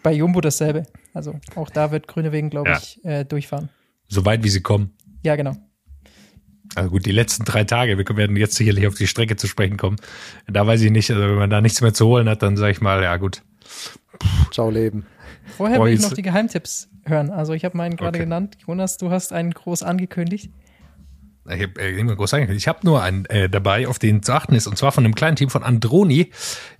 [0.02, 0.84] Bei Jumbo dasselbe.
[1.14, 2.78] Also auch da wird Grünewegen, glaube Ja.
[2.78, 3.68] ich, äh, durchfahren.
[4.08, 4.90] So weit, wie sie kommen.
[5.22, 5.56] Ja, genau.
[6.74, 9.76] Also gut, die letzten drei Tage, wir werden jetzt sicherlich auf die Strecke zu sprechen
[9.76, 9.96] kommen.
[10.46, 12.72] Da weiß ich nicht, also wenn man da nichts mehr zu holen hat, dann sage
[12.72, 13.42] ich mal, ja gut.
[14.50, 15.06] Ciao Leben.
[15.56, 17.30] Vorher Boah, will ich noch die Geheimtipps hören.
[17.30, 18.24] Also ich habe meinen gerade Okay.
[18.24, 18.56] genannt.
[18.66, 20.50] Jonas, du hast einen groß angekündigt.
[21.46, 22.62] Ich habe äh, groß angekündigt.
[22.62, 25.14] Ich habe nur einen äh, dabei, auf den zu achten ist, und zwar von einem
[25.14, 26.30] kleinen Team von Androni,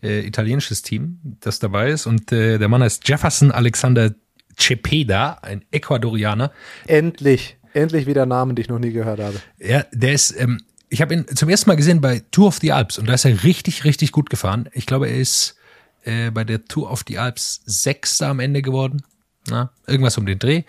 [0.03, 2.07] äh, italienisches Team, das dabei ist.
[2.07, 4.15] Und äh, der Mann heißt Jefferson Alexander
[4.57, 6.53] Cepeda, ein Ecuadorianer.
[6.87, 9.41] Endlich, endlich wieder Namen, die ich noch nie gehört habe.
[9.59, 12.73] Ja, der ist, ähm, ich habe ihn zum ersten Mal gesehen bei Tour of the
[12.73, 14.69] Alps und da ist er richtig, richtig gut gefahren.
[14.73, 15.57] Ich glaube, er ist
[16.05, 19.03] äh, bei der Tour of the Alps Sechster am Ende geworden.
[19.49, 20.63] Na, irgendwas um den Dreh.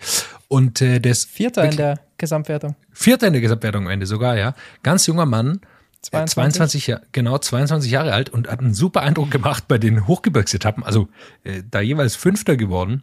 [0.48, 2.74] Und äh, der ist Vierter in der Gesamtwertung.
[2.92, 4.54] Vierter in der Gesamtwertung am Ende sogar, ja.
[4.82, 5.60] Ganz junger Mann.
[6.02, 6.34] 22.
[6.34, 10.84] 22, Jahre, genau, 22 Jahre alt und hat einen super Eindruck gemacht bei den Hochgebirgsetappen.
[10.84, 11.08] Also
[11.44, 13.02] äh, da jeweils Fünfter geworden.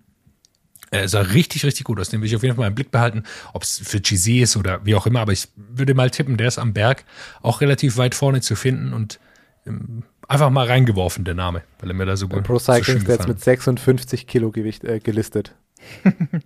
[0.91, 2.09] Er sah richtig, richtig gut aus.
[2.09, 3.23] Den will ich auf jeden Fall mal im Blick behalten,
[3.53, 5.21] ob es für Gizé ist oder wie auch immer.
[5.21, 7.05] Aber ich würde mal tippen, der ist am Berg
[7.41, 9.19] auch relativ weit vorne zu finden und
[9.65, 12.73] ähm, einfach mal reingeworfen, der Name, weil er mir da so Bei gut Pro so
[12.73, 15.55] Cycling schön ist der jetzt mit 56 Kilo Gewicht äh, gelistet.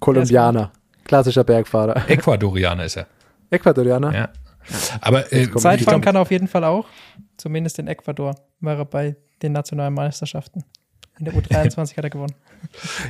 [0.00, 0.72] Kolumbianer.
[1.04, 1.96] Klassischer Bergfahrer.
[2.08, 3.06] Ecuadorianer ist er.
[3.50, 4.14] Ecuadorianer.
[4.14, 4.28] Ja.
[5.00, 6.86] Aber äh, Zeitfahren kann er auf jeden Fall auch.
[7.36, 10.64] Zumindest in Ecuador war er bei den nationalen Meisterschaften.
[11.18, 12.34] In der U23 hat er gewonnen.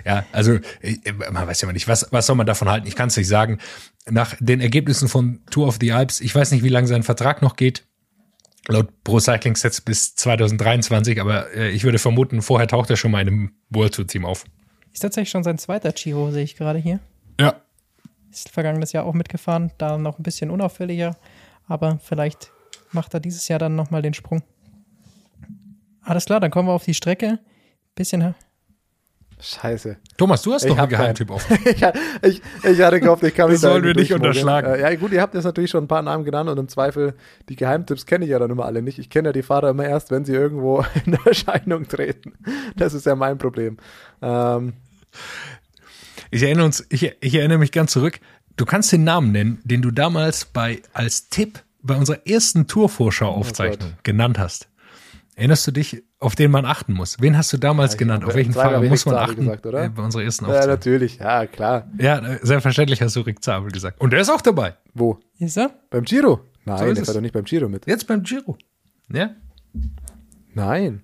[0.04, 2.86] Ja, also äh, man weiß ja immer nicht, was, was soll man davon halten?
[2.86, 3.58] Ich kann es nicht sagen.
[4.06, 7.40] Nach den Ergebnissen von Tour of the Alps, ich weiß nicht, wie lange sein Vertrag
[7.40, 7.86] noch geht.
[8.66, 13.10] Laut Pro Cycling Sets bis 2023, aber äh, ich würde vermuten, vorher taucht er schon
[13.10, 14.44] mal in einem World Tour Team auf.
[14.98, 16.98] Ist tatsächlich schon sein zweiter Giro, sehe ich gerade hier.
[17.38, 17.54] Ja.
[18.32, 21.16] Ist vergangenes Jahr auch mitgefahren, da noch ein bisschen unauffälliger,
[21.68, 22.50] aber vielleicht
[22.90, 24.42] macht er dieses Jahr dann nochmal den Sprung.
[26.02, 27.38] Alles klar, dann kommen wir auf die Strecke.
[27.94, 28.34] Bisschen.
[29.38, 29.98] Scheiße.
[30.16, 30.88] Thomas, du hast Ich doch einen.
[30.88, 31.56] Geheimtipp offen.
[31.64, 31.80] ich,
[32.22, 34.74] ich, ich hatte gehofft, ich kann mich Das sollen wir nicht unterschlagen.
[34.74, 37.14] Äh, ja, gut, ihr habt jetzt natürlich schon ein paar Namen genannt und im Zweifel
[37.48, 38.98] die Geheimtipps kenne ich ja dann immer alle nicht.
[38.98, 42.32] Ich kenne ja die Fahrer immer erst, wenn sie irgendwo in Erscheinung treten.
[42.74, 43.76] Das ist ja mein Problem.
[44.20, 44.72] Ähm,
[46.30, 48.20] Ich erinnere, uns, ich, ich erinnere mich ganz zurück.
[48.56, 53.90] Du kannst den Namen nennen, den du damals bei, als Tipp bei unserer ersten Tourvorschau-Aufzeichnung
[53.94, 54.68] Oh genannt hast.
[55.36, 57.20] Erinnerst du dich, auf den man achten muss?
[57.20, 58.24] Wen hast du damals ich genannt?
[58.24, 59.40] Auf welchen Fahrer muss man Zabel achten?
[59.42, 59.88] gesagt, oder?
[59.88, 60.74] Bei unserer ersten ja, Aufzeichnung.
[60.74, 61.18] natürlich.
[61.18, 61.88] Ja, klar.
[61.96, 64.00] Ja, selbstverständlich hast du Rick Zabel gesagt.
[64.00, 64.74] Und der ist auch dabei.
[64.94, 65.20] Wo?
[65.38, 65.70] Ist er?
[65.90, 66.40] Beim Giro?
[66.64, 67.86] Nein, So der war doch nicht beim Giro mit.
[67.86, 68.58] Jetzt beim Giro.
[69.12, 69.30] Ja?
[70.54, 71.02] Nein.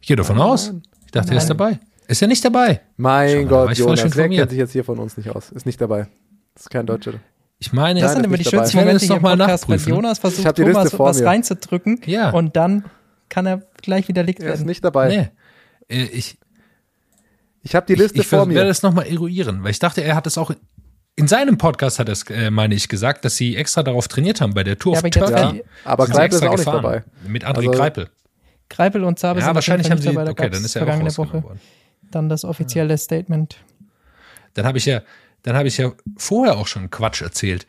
[0.00, 0.72] Ich gehe davon aus.
[1.04, 1.78] Ich dachte, er ist dabei.
[2.08, 2.80] Ist er nicht dabei?
[2.96, 5.50] Mein Schau Gott, ich Jonas, wer kennt sich jetzt hier von uns nicht aus?
[5.50, 6.06] Ist nicht dabei.
[6.54, 7.14] ist kein Deutscher.
[7.58, 8.56] Ich meine, Das Nein, sind das immer ist die dabei.
[8.64, 9.94] schönsten Ich werde Momente hier mal Podcast, wenn nachprüfen.
[9.94, 11.26] Jonas Ich versucht, Thomas Liste vor was mir.
[11.26, 12.30] reinzudrücken Ja.
[12.30, 12.84] und dann
[13.28, 14.66] kann er gleich widerlegt Er ist werden.
[14.66, 15.08] nicht dabei.
[15.88, 15.96] nee.
[15.96, 16.38] Äh, Ich,
[17.62, 18.64] Ich habe die Liste ich, ich vor werde mir.
[18.66, 20.52] das nochmal eruieren, weil ich dachte, er hat es auch
[21.18, 24.52] in seinem Podcast hat es, äh, meine ich, gesagt, dass sie extra darauf trainiert haben
[24.52, 25.34] bei der Tour Ja, of aber jetzt Turkey.
[25.34, 27.04] werden- Aber Greipel ist auch nicht dabei.
[27.26, 28.08] Mit André Also- Greipel.
[28.68, 31.04] Greipel und Zabe Ja, sind wahrscheinlich auf haben sie, okay, dann ist er auch vergangene
[31.08, 31.60] rausgenommen Woche worden.
[32.10, 33.58] Dann das offizielle Statement.
[34.54, 35.02] Dann habe ich ja,
[35.42, 37.66] dann habe ich ja vorher auch schon Quatsch erzählt.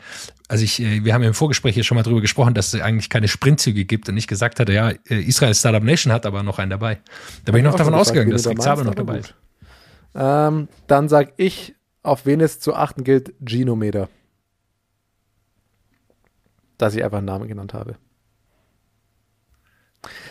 [0.48, 3.10] Also ich, äh, wir haben im Vorgespräch hier schon mal drüber gesprochen, dass es eigentlich
[3.10, 6.60] keine Sprintzüge gibt und ich gesagt hatte, ja, äh, Israel Startup Nation hat aber noch
[6.60, 7.00] einen dabei.
[7.46, 9.36] Da bin ich noch davon schon ausgegangen, dass Rick Zabel noch dabei ist.
[10.16, 14.10] Ähm, dann sag ich, auf wen es zu achten gilt, Ginometer.
[16.78, 17.98] Dass ich einfach einen Namen genannt habe.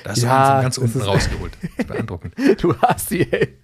[0.04, 1.52] Da hast du Ja, einen von ganz unten ist- rausgeholt.
[1.62, 2.34] Das ist beeindruckend.
[2.60, 3.56] Du hast die, ey.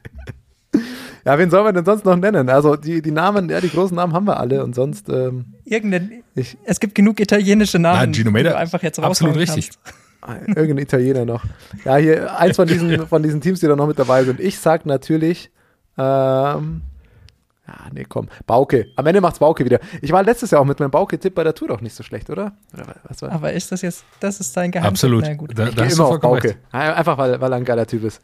[1.24, 2.48] Ja, wen soll man denn sonst noch nennen?
[2.48, 6.24] Also die, die Namen, ja, die großen Namen haben wir alle und sonst, ähm, Irgendein,
[6.34, 9.70] ich, es gibt genug italienische Namen, Nein, Gino du einfach jetzt absolut richtig.
[10.20, 10.48] kannst.
[10.56, 11.44] irgendein Italiener noch.
[11.84, 14.40] Ja, hier, eins von diesen, von diesen Teams, die da noch mit dabei sind.
[14.40, 15.50] Ich sag natürlich,
[15.98, 16.80] ähm,
[17.68, 18.88] ja, nee, komm, Bauke.
[18.96, 19.78] Am Ende macht's Bauke wieder.
[20.00, 22.28] Ich war letztes Jahr auch mit meinem Bauke-Tipp bei der Tour doch nicht so schlecht,
[22.28, 22.52] oder?
[22.74, 23.30] oder was war?
[23.32, 24.92] Aber ist das jetzt, das ist dein Geheimtipp?
[24.92, 25.24] Absolut.
[25.24, 25.52] Na gut.
[25.56, 26.48] Da, Ich da immer auf Bauke.
[26.48, 26.58] recht.
[26.72, 28.20] Einfach, weil, weil er ein geiler Typ ist.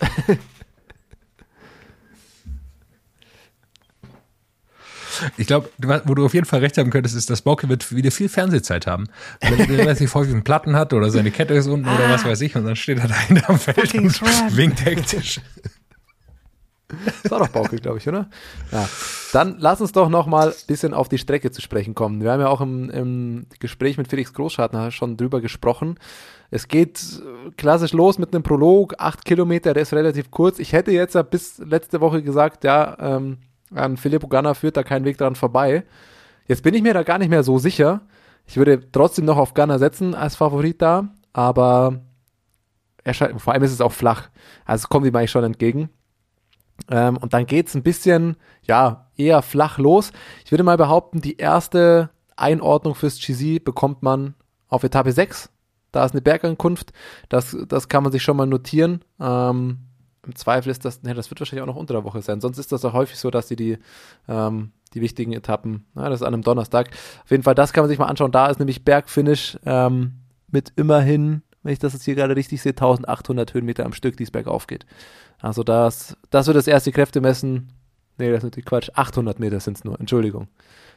[5.36, 5.69] Ich glaube,
[6.05, 8.86] wo du auf jeden Fall recht haben könntest, ist, dass Bauke wird wieder viel Fernsehzeit
[8.86, 9.09] haben.
[9.40, 12.40] Weil er relativ häufig einen Platten hat oder seine Kette ist unten oder was weiß
[12.43, 15.40] ich und dann steht er da hinterm Feld und winkt hektisch.
[17.23, 18.28] Das war doch Bauke, glaube ich, oder?
[18.73, 18.89] Ja.
[19.32, 22.23] Dann lass uns doch noch mal ein bisschen auf die Strecke zu sprechen kommen.
[22.23, 25.98] Wir haben ja auch im, im Gespräch mit Felix Großschartner schon drüber gesprochen.
[26.51, 30.59] Es geht äh, klassisch los mit einem Prolog, acht Kilometer, der ist relativ kurz.
[30.59, 33.39] Ich hätte jetzt ja bis letzte Woche gesagt, ja, ähm,
[33.74, 35.85] an Filippo Ganna führt da kein Weg dran vorbei.
[36.47, 38.01] Jetzt bin ich mir da gar nicht mehr so sicher.
[38.47, 42.01] Ich würde trotzdem noch auf Ganna setzen als Favorit da, aber
[43.05, 44.31] er scheint, vor allem ist es auch flach.
[44.65, 45.90] Also es kommt ihm eigentlich schon entgegen.
[46.90, 50.12] Ähm, und dann geht's ein bisschen, ja, eher flach los.
[50.44, 54.34] Ich würde mal behaupten, die erste Einordnung fürs GC bekommt man
[54.68, 55.50] auf Etappe 6.
[55.92, 56.92] Da ist eine Bergankunft.
[57.28, 59.05] Das, das kann man sich schon mal notieren.
[59.20, 59.78] Ähm,
[60.24, 62.40] Im Zweifel ist das, ne, das wird wahrscheinlich auch noch unter der Woche sein.
[62.40, 63.78] Sonst ist das auch häufig so, dass sie die,
[64.28, 66.90] ähm, die wichtigen Etappen, na, das ist an einem Donnerstag.
[67.24, 68.32] Auf jeden Fall, das kann man sich mal anschauen.
[68.32, 70.12] Da ist nämlich Bergfinish ähm,
[70.50, 74.22] mit immerhin, wenn ich das jetzt hier gerade richtig sehe, 1800 Höhenmeter am Stück, die
[74.22, 74.86] es bergauf geht.
[75.40, 77.73] Also das, das wird das erste Kräftemessen.
[78.19, 78.90] Nee, das ist natürlich Quatsch.
[78.94, 80.48] 800 Meter sind es nur, Entschuldigung.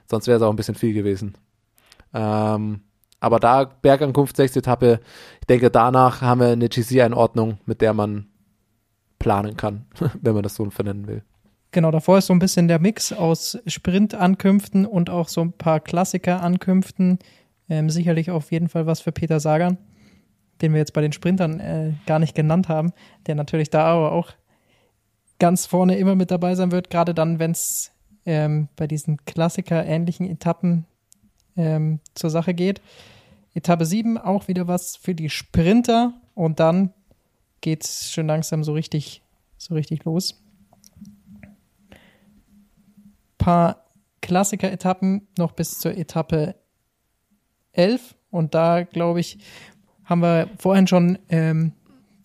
[0.10, 1.36] Sonst wäre es auch ein bisschen viel gewesen.
[2.14, 2.82] Ähm,
[3.20, 5.00] aber da Bergankunft, sechste Etappe.
[5.40, 8.28] Ich denke, danach haben wir eine GC-Einordnung, mit der man
[9.20, 9.86] planen kann,
[10.22, 11.24] wenn man das so vernennen will.
[11.72, 15.80] Genau, davor ist so ein bisschen der Mix aus Sprint-Ankünften und auch so ein paar
[15.80, 17.20] Klassiker-Ankünften.
[17.70, 19.78] Ähm, sicherlich auf jeden Fall was für Peter Sagan,
[20.62, 22.94] den wir jetzt bei den Sprintern äh, gar nicht genannt haben,
[23.28, 24.32] der natürlich da aber auch
[25.40, 27.92] ganz vorne immer mit dabei sein wird, gerade dann, wenn es
[28.26, 30.86] ähm, bei diesen Klassiker-ähnlichen Etappen
[31.58, 32.82] ähm, zur Sache geht.
[33.54, 36.94] Etappe 7 auch wieder was für die Sprinter und dann
[37.62, 39.24] geht es schon langsam so richtig,
[39.58, 40.42] so richtig los.
[43.38, 43.86] Paar
[44.22, 46.56] Klassiker-Etappen noch bis zur Etappe
[47.74, 49.40] 11 und da glaube ich,
[50.12, 51.72] haben wir vorhin schon ähm,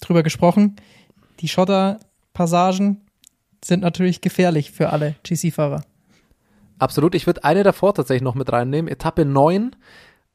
[0.00, 0.74] drüber gesprochen.
[1.38, 3.06] Die Schotterpassagen
[3.64, 5.84] sind natürlich gefährlich für alle GC-Fahrer.
[6.80, 7.14] Absolut.
[7.14, 8.90] Ich würde eine davor tatsächlich noch mit reinnehmen.
[8.90, 9.76] Etappe 9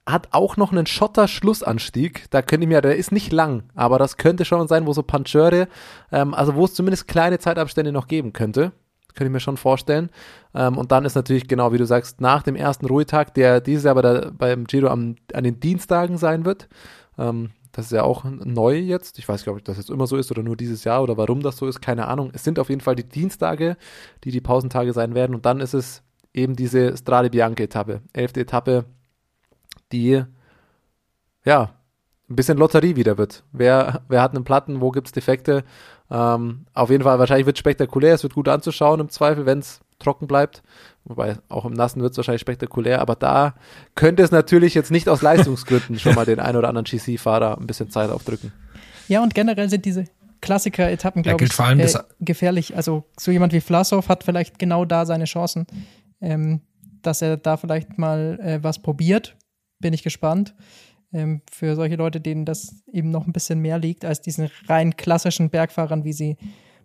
[0.07, 2.25] hat auch noch einen Schotter-Schlussanstieg.
[2.31, 5.03] Da könnte ich mir, der ist nicht lang, aber das könnte schon sein, wo so
[5.03, 5.67] Pancheure,
[6.11, 8.71] ähm, also wo es zumindest kleine Zeitabstände noch geben könnte.
[9.13, 10.09] Könnte ich mir schon vorstellen.
[10.55, 13.83] Ähm, und dann ist natürlich genau, wie du sagst, nach dem ersten Ruhetag, der dieses
[13.83, 16.69] Jahr bei der, beim Giro am, an den Dienstagen sein wird.
[17.21, 19.17] Ähm, das ist ja auch neu jetzt.
[19.17, 21.15] Ich weiß gar nicht, ob das jetzt immer so ist oder nur dieses Jahr oder
[21.15, 22.31] warum das so ist, keine Ahnung.
[22.33, 23.77] Es sind auf jeden Fall die Dienstage,
[24.23, 25.35] die die Pausentage sein werden.
[25.35, 26.03] Und dann ist es
[26.33, 28.85] eben diese Strade Bianca-Etappe, elfte Etappe,
[29.93, 30.23] die
[31.45, 31.73] ja
[32.29, 33.43] ein bisschen Lotterie wieder wird.
[33.51, 35.63] Wer, wer hat einen Platten, wo gibt es Defekte?
[36.09, 39.59] Ähm, auf jeden Fall, wahrscheinlich wird es spektakulär, es wird gut anzuschauen im Zweifel, wenn
[39.59, 40.63] es trocken bleibt.
[41.05, 43.55] Wobei auch im Nassen wird es wahrscheinlich spektakulär, aber da
[43.95, 47.67] könnte es natürlich jetzt nicht aus Leistungsgründen schon mal den ein oder anderen GC-Fahrer ein
[47.67, 48.51] bisschen Zeit aufdrücken.
[49.07, 50.05] Ja, und generell sind diese
[50.41, 52.75] Klassiker-Etappen, glaube ich, vor allem äh, das- gefährlich.
[52.75, 55.67] Also so jemand wie Vlasov hat vielleicht genau da seine Chancen,
[56.19, 56.61] ähm,
[57.01, 59.35] dass er da vielleicht mal äh, was probiert.
[59.79, 60.55] Bin ich gespannt.
[61.13, 64.95] Ähm, für solche Leute, denen das eben noch ein bisschen mehr liegt als diesen rein
[64.95, 66.37] klassischen Bergfahrern, wie sie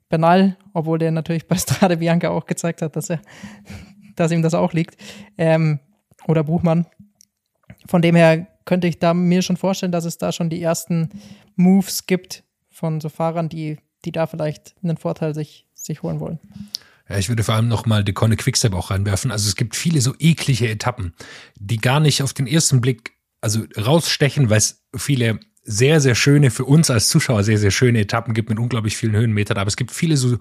[0.09, 3.21] Bernal, obwohl der natürlich bei Strade Bianca auch gezeigt hat, dass er,
[4.17, 4.97] dass ihm das auch liegt.
[5.39, 5.81] Ähm,
[6.27, 6.87] oder Buchmann.
[7.87, 11.11] Von dem her könnte ich da mir schon vorstellen, dass es da schon die ersten
[11.55, 16.41] Moves gibt von so Fahrern, die, die da vielleicht einen Vorteil sich, sich holen wollen.
[17.09, 19.31] Ja, ich würde vor allem noch mal Decone Quickstep auch reinwerfen.
[19.31, 21.15] Also es gibt viele so eklige Etappen,
[21.55, 26.51] die gar nicht auf den ersten Blick also rausstechen, weil es viele sehr, sehr schöne,
[26.51, 29.59] für uns als Zuschauer sehr, sehr schöne Etappen gibt mit unglaublich vielen Höhenmetern.
[29.59, 30.39] Aber es gibt viele so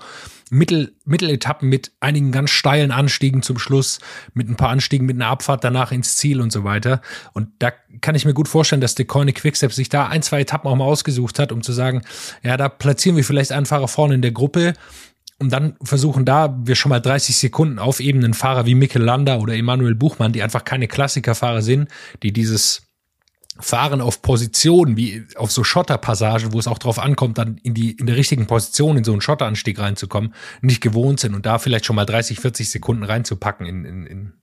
[0.52, 4.00] Mittel, Mitteletappen mit einigen ganz steilen Anstiegen zum Schluss,
[4.34, 7.02] mit ein paar Anstiegen, mit einer Abfahrt danach ins Ziel und so weiter.
[7.34, 7.72] Und da
[8.02, 10.86] kann ich mir gut vorstellen, dass Decone Quickstep sich da ein, zwei Etappen auch mal
[10.86, 12.04] ausgesucht hat, um zu sagen,
[12.44, 14.74] ja, da platzieren wir vielleicht einen Fahrer vorne in der Gruppe,
[15.38, 19.02] und dann versuchen da wir schon mal 30 Sekunden auf eben einen Fahrer wie Mikkel
[19.02, 21.90] Landa oder Emanuel Buchmann, die einfach keine Klassikerfahrer sind,
[22.24, 22.85] die dieses
[23.60, 27.92] Fahren auf Position, wie auf so Schotterpassagen, wo es auch drauf ankommt, dann in die,
[27.92, 31.86] in der richtigen Position in so einen Schotteranstieg reinzukommen, nicht gewohnt sind und da vielleicht
[31.86, 34.34] schon mal 30, 40 Sekunden reinzupacken in, in, in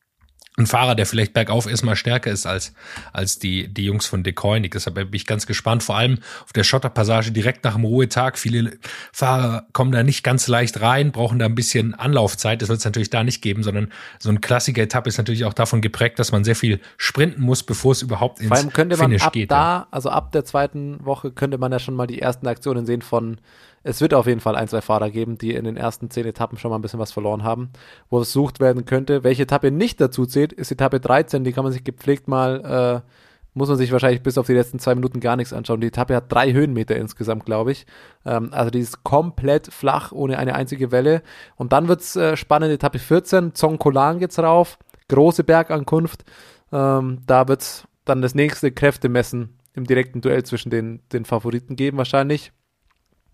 [0.58, 2.74] ein Fahrer, der vielleicht bergauf erstmal stärker ist als,
[3.14, 4.72] als die, die Jungs von Decoynic.
[4.72, 8.36] Deshalb bin ich ganz gespannt, vor allem auf der Schotterpassage direkt nach dem Ruhetag.
[8.36, 8.76] Viele
[9.12, 12.60] Fahrer kommen da nicht ganz leicht rein, brauchen da ein bisschen Anlaufzeit.
[12.60, 15.80] Das wird es natürlich da nicht geben, sondern so ein Klassiker-Etappe ist natürlich auch davon
[15.80, 19.06] geprägt, dass man sehr viel sprinten muss, bevor es überhaupt ins Vor allem könnte man
[19.06, 19.50] Finish ab geht.
[19.50, 23.00] da, also ab der zweiten Woche, könnte man ja schon mal die ersten Aktionen sehen
[23.00, 23.38] von,
[23.82, 26.59] es wird auf jeden Fall ein, zwei Fahrer geben, die in den ersten zehn Etappen
[26.59, 27.70] schon mal ein bisschen was verloren haben,
[28.10, 29.24] wo es sucht werden könnte.
[29.24, 33.09] Welche Etappe nicht dazu zählt, ist Etappe 13, die kann man sich gepflegt mal, äh,
[33.54, 35.80] muss man sich wahrscheinlich bis auf die letzten zwei Minuten gar nichts anschauen.
[35.80, 37.86] Die Etappe hat drei Höhenmeter insgesamt, glaube ich.
[38.24, 41.22] Ähm, also die ist komplett flach, ohne eine einzige Welle.
[41.56, 44.78] Und dann wird's äh, spannend, Etappe 14, Zongkolan geht's rauf,
[45.09, 46.24] große Bergankunft.
[46.72, 51.98] Ähm, da wird's dann das nächste Kräftemessen im direkten Duell zwischen den, den Favoriten geben,
[51.98, 52.52] wahrscheinlich.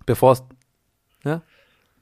[0.08, 0.42] Bevor es.
[1.22, 1.42] Ja?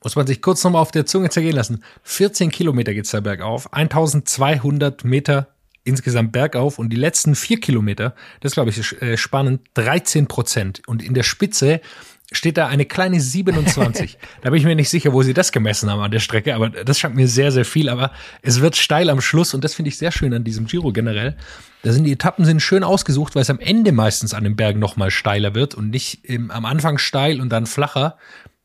[0.01, 1.83] Muss man sich kurz nochmal auf der Zunge zergehen lassen.
[2.05, 5.49] 14 Kilometer geht's da bergauf, 1200 Meter
[5.83, 10.83] insgesamt bergauf und die letzten vier Kilometer, das glaube ich ist äh, spannend, 13 Prozent.
[10.87, 11.81] Und in der Spitze
[12.33, 14.19] steht da eine kleine 27.
[14.43, 16.71] da bin ich mir nicht sicher, wo sie das gemessen haben an der Strecke, aber
[16.71, 17.89] das scheint mir sehr, sehr viel.
[17.89, 18.11] Aber
[18.43, 21.37] es wird steil am Schluss und das finde ich sehr schön an diesem Giro generell.
[21.83, 24.81] Da sind die Etappen sind schön ausgesucht, weil es am Ende meistens an den Bergen
[24.81, 28.17] nochmal steiler wird und nicht im, am Anfang steil und dann flacher.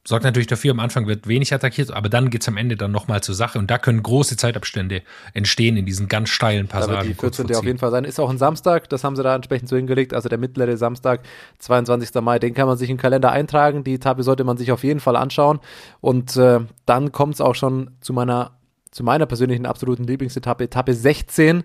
[0.03, 3.22] Sorgt natürlich dafür, am Anfang wird wenig attackiert, aber dann geht's am Ende dann nochmal
[3.22, 5.03] zur Sache und da können große Zeitabstände
[5.34, 7.07] entstehen in diesen ganz steilen Da wird Passagen.
[7.07, 7.53] die kurz 14.
[7.53, 8.03] vor auf jeden Fall sein.
[8.03, 10.15] Ist auch ein Samstag, das haben sie da entsprechend so hingelegt.
[10.15, 11.22] Also der mittlere Samstag,
[11.60, 12.19] 22.
[12.22, 13.84] Mai, den kann man sich im Kalender eintragen.
[13.84, 15.60] Die Etappe sollte man sich auf jeden Fall anschauen.
[15.99, 18.57] Und äh, dann kommt es auch schon zu meiner,
[18.90, 21.64] zu meiner persönlichen absoluten Lieblingsetappe, Etappe 16.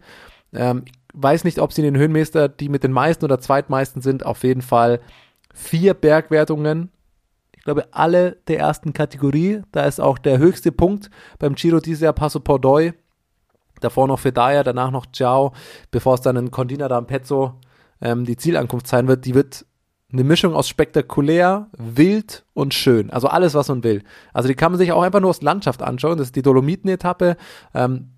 [0.52, 4.02] Ähm, ich weiß nicht, ob sie in den Höhenmeister, die mit den meisten oder zweitmeisten
[4.02, 5.00] sind, auf jeden Fall
[5.54, 6.90] vier Bergwertungen.
[7.66, 9.60] Glaube, alle der ersten Kategorie.
[9.72, 11.10] Da ist auch der höchste Punkt
[11.40, 12.92] beim Giro dieses Jahr Passo Pordoi.
[13.80, 15.52] Davor noch Fedaya, danach noch Ciao,
[15.90, 17.54] bevor es dann in Condina d'Ampezzo
[18.00, 19.24] ähm, die Zielankunft sein wird.
[19.24, 19.66] Die wird
[20.12, 23.10] eine Mischung aus spektakulär, wild und schön.
[23.10, 24.04] Also alles, was man will.
[24.32, 26.18] Also die kann man sich auch einfach nur aus Landschaft anschauen.
[26.18, 27.36] Das ist die Dolomiten-Etappe.
[27.74, 28.12] Ähm,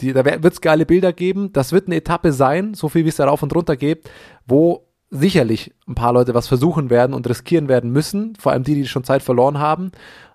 [0.00, 1.52] die, da wird es geile Bilder geben.
[1.52, 4.10] Das wird eine Etappe sein, so viel wie es da rauf und runter geht,
[4.46, 8.36] wo sicherlich ein paar Leute was versuchen werden und riskieren werden müssen.
[8.36, 9.92] Vor allem die, die schon Zeit verloren haben.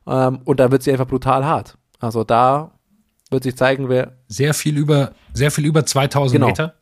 [0.08, 1.78] Ähm, und da wird sie einfach brutal hart.
[2.00, 2.72] Also da
[3.32, 6.48] wird sich zeigen, wer Sehr viel über, sehr viel über 2000 Genau.
[6.48, 6.76] Meter.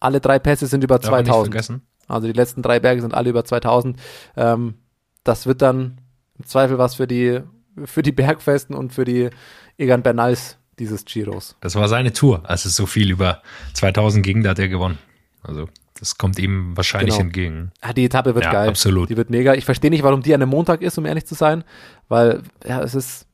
[0.00, 1.52] alle drei Pässe sind über Darf man nicht 2000.
[1.54, 1.82] vergessen.
[2.08, 3.98] Also die letzten drei Berge sind alle über 2000.
[4.36, 4.74] Ähm,
[5.24, 6.00] das wird dann
[6.38, 7.40] im Zweifel was für die,
[7.84, 9.30] für die Bergfesten und für die
[9.76, 11.56] Egan Bernals dieses Giros.
[11.60, 13.42] Das war seine Tour, als es so viel über
[13.74, 14.98] 2000 ging, da hat er gewonnen.
[15.42, 15.68] Also
[15.98, 17.26] das kommt ihm wahrscheinlich Genau.
[17.26, 17.72] entgegen.
[17.80, 18.68] Ah, die Etappe wird Ja, geil.
[18.68, 19.10] absolut.
[19.10, 19.54] Die wird mega.
[19.54, 21.64] Ich verstehe nicht, warum die an einem Montag ist, um ehrlich zu sein,
[22.08, 23.26] weil ja, es ist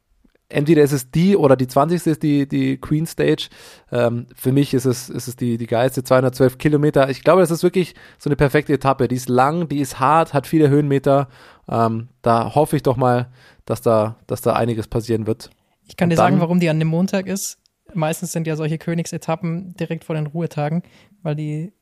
[0.51, 2.07] entweder ist es die oder die 20.
[2.07, 3.49] ist die, die Queen Stage.
[3.91, 7.09] Ähm, für mich ist es, ist es die, die geilste 212 Kilometer.
[7.11, 9.09] Ich glaube, das ist wirklich so eine perfekte Etappe.
[9.09, 11.28] Die ist lang, die ist hart, hat viele Höhenmeter.
[11.69, 13.31] Ähm, da hoffe ich doch mal,
[13.65, 15.51] dass da, dass da einiges passieren wird.
[15.89, 17.59] Ich kann Und dir sagen, warum die an dem Montag ist.
[17.93, 20.82] Meistens sind ja solche Königsetappen direkt vor den Ruhetagen,
[21.23, 21.73] weil die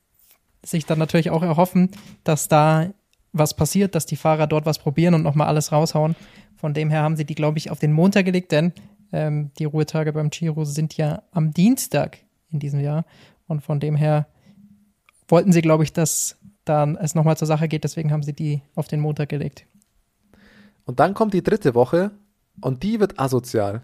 [0.64, 1.90] sich dann natürlich auch erhoffen,
[2.24, 2.90] dass da
[3.32, 6.14] was passiert, dass die Fahrer dort was probieren und nochmal alles raushauen.
[6.56, 8.72] Von dem her haben sie die, glaube ich, auf den Montag gelegt, denn
[9.12, 12.18] ähm, die Ruhetage beim Giro sind ja am Dienstag
[12.50, 13.04] in diesem Jahr.
[13.48, 14.26] Und von dem her
[15.28, 17.84] wollten sie, glaube ich, dass dann es nochmal zur Sache geht.
[17.84, 19.66] Deswegen haben sie die auf den Montag gelegt.
[20.84, 22.12] Und dann kommt die dritte Woche
[22.60, 23.82] und die wird asozial.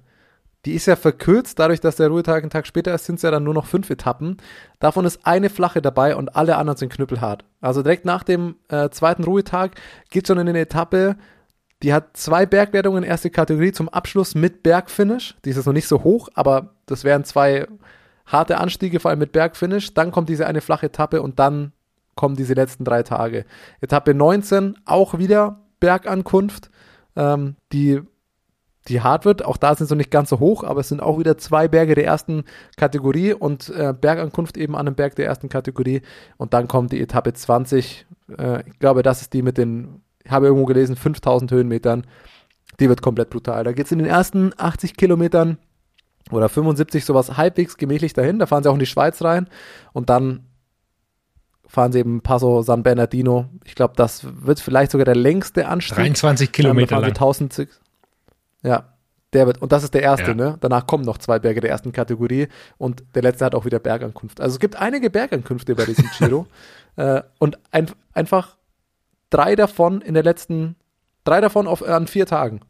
[0.65, 3.31] Die ist ja verkürzt, dadurch, dass der Ruhetag einen Tag später ist, sind es ja
[3.31, 4.39] dann nur noch fünf Etappen.
[4.81, 7.45] Davon ist eine flache dabei und alle anderen sind knüppelhart.
[7.61, 9.73] Also direkt nach dem äh, zweiten Ruhetag
[10.11, 11.17] geht schon in eine Etappe,
[11.83, 15.37] die hat zwei Bergwertungen erste Kategorie zum Abschluss mit Bergfinish.
[15.45, 17.67] Die ist jetzt noch nicht so hoch, aber das wären zwei
[18.27, 19.95] harte Anstiege, vor allem mit Bergfinish.
[19.95, 21.73] Dann kommt diese eine flache Etappe und dann
[22.17, 23.45] kommen diese letzten drei Tage.
[23.81, 26.71] Etappe 19, auch wieder Bergankunft,
[27.15, 28.01] ähm, die,
[28.89, 29.45] die hart wird.
[29.45, 31.69] Auch da sind sie noch nicht ganz so hoch, aber es sind auch wieder zwei
[31.69, 32.45] Berge der ersten
[32.77, 36.03] Kategorie und äh, Bergankunft eben an einem Berg der ersten Kategorie.
[36.37, 38.07] Und dann kommt die Etappe 20.
[38.37, 42.07] Äh, ich glaube, das ist die mit den, ich habe irgendwo gelesen, 5000 Höhenmetern.
[42.81, 43.65] Die wird komplett brutal.
[43.65, 45.59] Da geht es in den ersten 80 Kilometern
[46.31, 48.39] oder 75 sowas halbwegs gemächlich dahin.
[48.39, 49.49] Da fahren sie auch in die Schweiz rein
[49.93, 50.45] und dann
[51.67, 53.47] fahren sie eben Passo San Bernardino.
[53.65, 55.97] Ich glaube, das wird vielleicht sogar der längste Anstieg.
[55.97, 57.11] 23 Ähm, Kilometer lang.
[57.11, 57.69] 1000
[58.63, 58.95] ja,
[59.33, 60.35] der wird, und das ist der erste, Ja.
[60.35, 60.57] ne?
[60.61, 62.49] Danach kommen noch zwei Berge der ersten Kategorie
[62.79, 64.41] und der letzte hat auch wieder Bergankunft.
[64.41, 66.47] Also es gibt einige Bergankünfte bei diesem Giro
[66.97, 68.57] äh, und ein, einfach
[69.31, 70.77] drei davon in der letzten,
[71.25, 72.61] drei davon auf, an vier Tagen.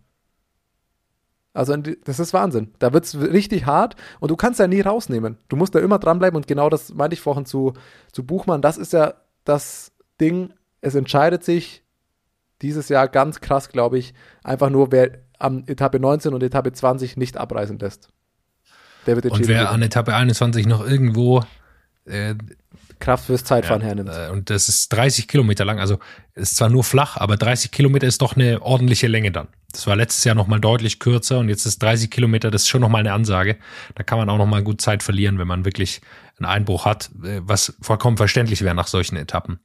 [1.55, 2.73] Also das ist Wahnsinn.
[2.79, 5.39] Da wird es richtig hart und du kannst ja nie rausnehmen.
[5.49, 7.73] Du musst da immer dranbleiben und genau das meinte ich vorhin zu,
[8.13, 8.63] zu Buchmann.
[8.63, 11.83] Das ist ja das Ding, es entscheidet sich
[12.63, 17.17] dieses Jahr ganz krass, glaube ich, einfach nur, wer am Etappe 19 und Etappe 20
[17.17, 18.09] nicht abreisen lässt.
[19.07, 21.45] Der wird den Und wer an Etappe 21 noch irgendwo
[22.05, 22.35] äh,
[23.01, 24.11] Kraft fürs Zeitfahren ja, hernimmt.
[24.11, 25.99] äh, und das ist 30 Kilometer lang, also
[26.35, 29.49] ist zwar nur flach, aber 30 Kilometer ist doch eine ordentliche Länge dann.
[29.73, 32.69] Das war letztes Jahr noch mal deutlich kürzer und jetzt ist 30 Kilometer, das ist
[32.69, 33.57] schon noch mal eine Ansage.
[33.95, 36.01] Da kann man auch noch mal gut Zeit verlieren, wenn man wirklich
[36.39, 39.61] einen Einbruch hat, äh, was vollkommen verständlich wäre nach solchen Etappen,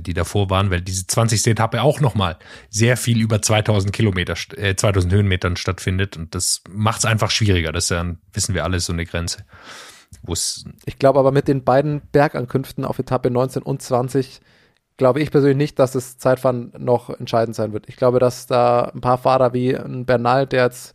[0.00, 1.46] die davor waren, weil diese 20.
[1.46, 2.38] Etappe auch noch mal
[2.70, 7.72] sehr viel über 2000 Kilometer, äh, 2000 Höhenmetern stattfindet und das macht es einfach schwieriger.
[7.72, 9.44] Das ist ja, wissen wir alle, so eine Grenze.
[10.84, 14.40] Ich glaube aber mit den beiden Bergankünften auf Etappe 19 und 20
[14.96, 17.88] glaube ich persönlich nicht, dass das Zeitfahren noch entscheidend sein wird.
[17.88, 20.94] Ich glaube, dass da ein paar Fahrer wie ein Bernal, der jetzt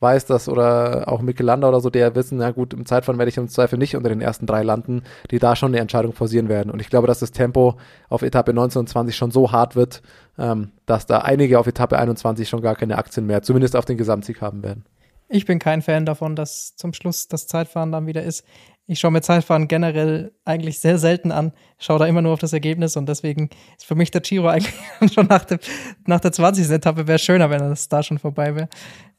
[0.00, 3.36] weiß das, oder auch Mikelander oder so, der wissen, na gut, im Zeitfahren werde ich
[3.36, 6.70] im Zweifel nicht unter den ersten drei landen, die da schon eine Entscheidung forcieren werden.
[6.70, 7.76] Und ich glaube, dass das Tempo
[8.08, 10.02] auf Etappe 19 und 20 schon so hart wird,
[10.38, 13.96] ähm, dass da einige auf Etappe 21 schon gar keine Aktien mehr, zumindest auf den
[13.96, 14.84] Gesamtsieg haben werden.
[15.30, 18.44] Ich bin kein Fan davon, dass zum Schluss das Zeitfahren dann wieder ist.
[18.86, 22.54] Ich schaue mir Zeitfahren generell eigentlich sehr selten an, schaue da immer nur auf das
[22.54, 24.74] Ergebnis und deswegen ist für mich der Giro eigentlich
[25.12, 25.58] schon nach, dem,
[26.06, 26.70] nach der 20.
[26.70, 28.68] Etappe wäre schöner, wenn das da schon vorbei wäre.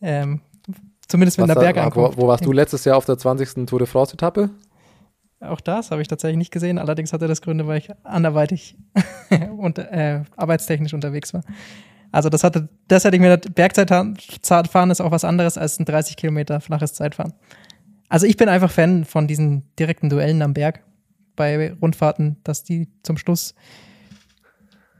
[0.01, 0.41] Ähm,
[1.09, 2.17] zumindest mit Was einer da- Bergankunft.
[2.17, 3.65] wo, wo warst du letztes Jahr auf der 20.
[3.65, 4.49] Tour de France Etappe?
[5.41, 6.77] Auch das habe ich tatsächlich nicht gesehen.
[6.77, 8.77] Allerdings hatte das Gründe, weil ich anderweitig
[9.57, 11.43] und äh, arbeitstechnisch unterwegs war.
[12.11, 14.15] Also das hatte, das hätte ich mir Bergzeitfahren
[14.91, 17.33] ist auch was anderes als ein 30 Kilometer flaches Zeitfahren.
[18.09, 20.83] Also ich bin einfach Fan von diesen direkten Duellen am Berg
[21.35, 23.53] bei Rundfahrten, dass die zum Schluss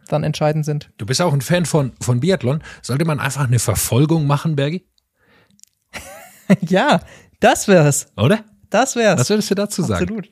[0.07, 0.89] dann entscheidend sind.
[0.97, 2.63] Du bist auch ein Fan von, von Biathlon.
[2.81, 4.85] Sollte man einfach eine Verfolgung machen, Bergi?
[6.61, 7.01] ja,
[7.39, 8.11] das wär's.
[8.17, 8.43] Oder?
[8.69, 9.19] Das wär's.
[9.19, 10.03] Was würdest du dazu sagen?
[10.03, 10.29] Absolut.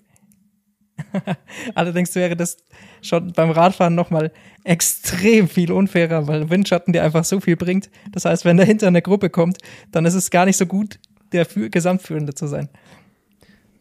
[1.75, 2.57] Allerdings wäre das
[3.01, 4.31] schon beim Radfahren nochmal
[4.63, 7.89] extrem viel unfairer, weil Windschatten dir einfach so viel bringt.
[8.11, 9.57] Das heißt, wenn dahinter eine Gruppe kommt,
[9.91, 10.99] dann ist es gar nicht so gut,
[11.31, 12.69] der Fü- Gesamtführende zu sein.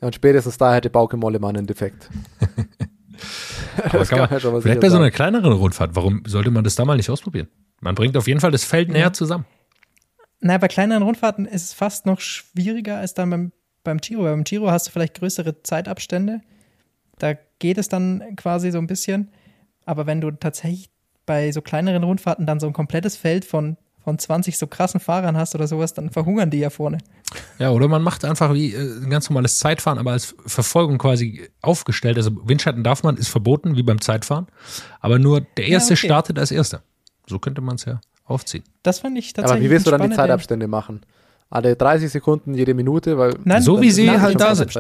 [0.00, 2.10] Ja, und spätestens da hätte Bauke Mollemann einen Defekt.
[3.82, 6.50] Aber Das kann man, man schon mal vielleicht bei so einer kleineren Rundfahrt, warum sollte
[6.50, 7.48] man das da mal nicht ausprobieren?
[7.80, 9.44] Man bringt auf jeden Fall das Feld näher zusammen.
[10.40, 13.52] Na, bei kleineren Rundfahrten ist es fast noch schwieriger als dann beim,
[13.84, 14.24] beim Giro.
[14.24, 16.40] Beim Giro hast du vielleicht größere Zeitabstände.
[17.18, 19.30] Da geht es dann quasi so ein bisschen.
[19.86, 20.90] Aber wenn du tatsächlich
[21.24, 25.36] bei so kleineren Rundfahrten dann so ein komplettes Feld von, von 20 so krassen Fahrern
[25.36, 26.98] hast oder sowas, dann verhungern die ja vorne.
[27.58, 31.48] Ja, oder man macht einfach wie äh, ein ganz normales Zeitfahren, aber als Verfolgung quasi
[31.62, 32.18] aufgestellt.
[32.18, 34.46] Also Windschatten darf man, ist verboten, wie beim Zeitfahren.
[35.00, 36.06] Aber nur der Erste okay.
[36.06, 36.82] startet als Erster.
[37.26, 38.64] So könnte man es ja aufziehen.
[38.82, 39.52] Das fand ich tatsächlich.
[39.52, 41.00] Aber wie willst du dann die Zeitabstände machen?
[41.50, 44.72] alle 30 Sekunden, jede Minute, weil Nein, So wie sie halt da sind.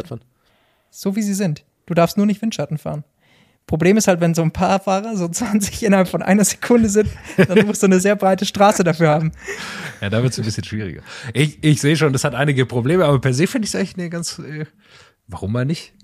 [0.90, 1.64] So wie sie sind.
[1.86, 3.04] Du darfst nur nicht Windschatten fahren.
[3.66, 7.08] Problem ist halt, wenn so ein paar Fahrer so 20 innerhalb von einer Sekunde sind,
[7.36, 9.32] dann musst du eine sehr breite Straße dafür haben.
[10.00, 11.02] Ja, da wird es ein bisschen schwieriger.
[11.32, 13.96] Ich, ich sehe schon, das hat einige Probleme, aber per se finde ich es eigentlich
[13.96, 14.38] eine ganz.
[14.38, 14.66] Äh,
[15.26, 15.94] warum mal nicht?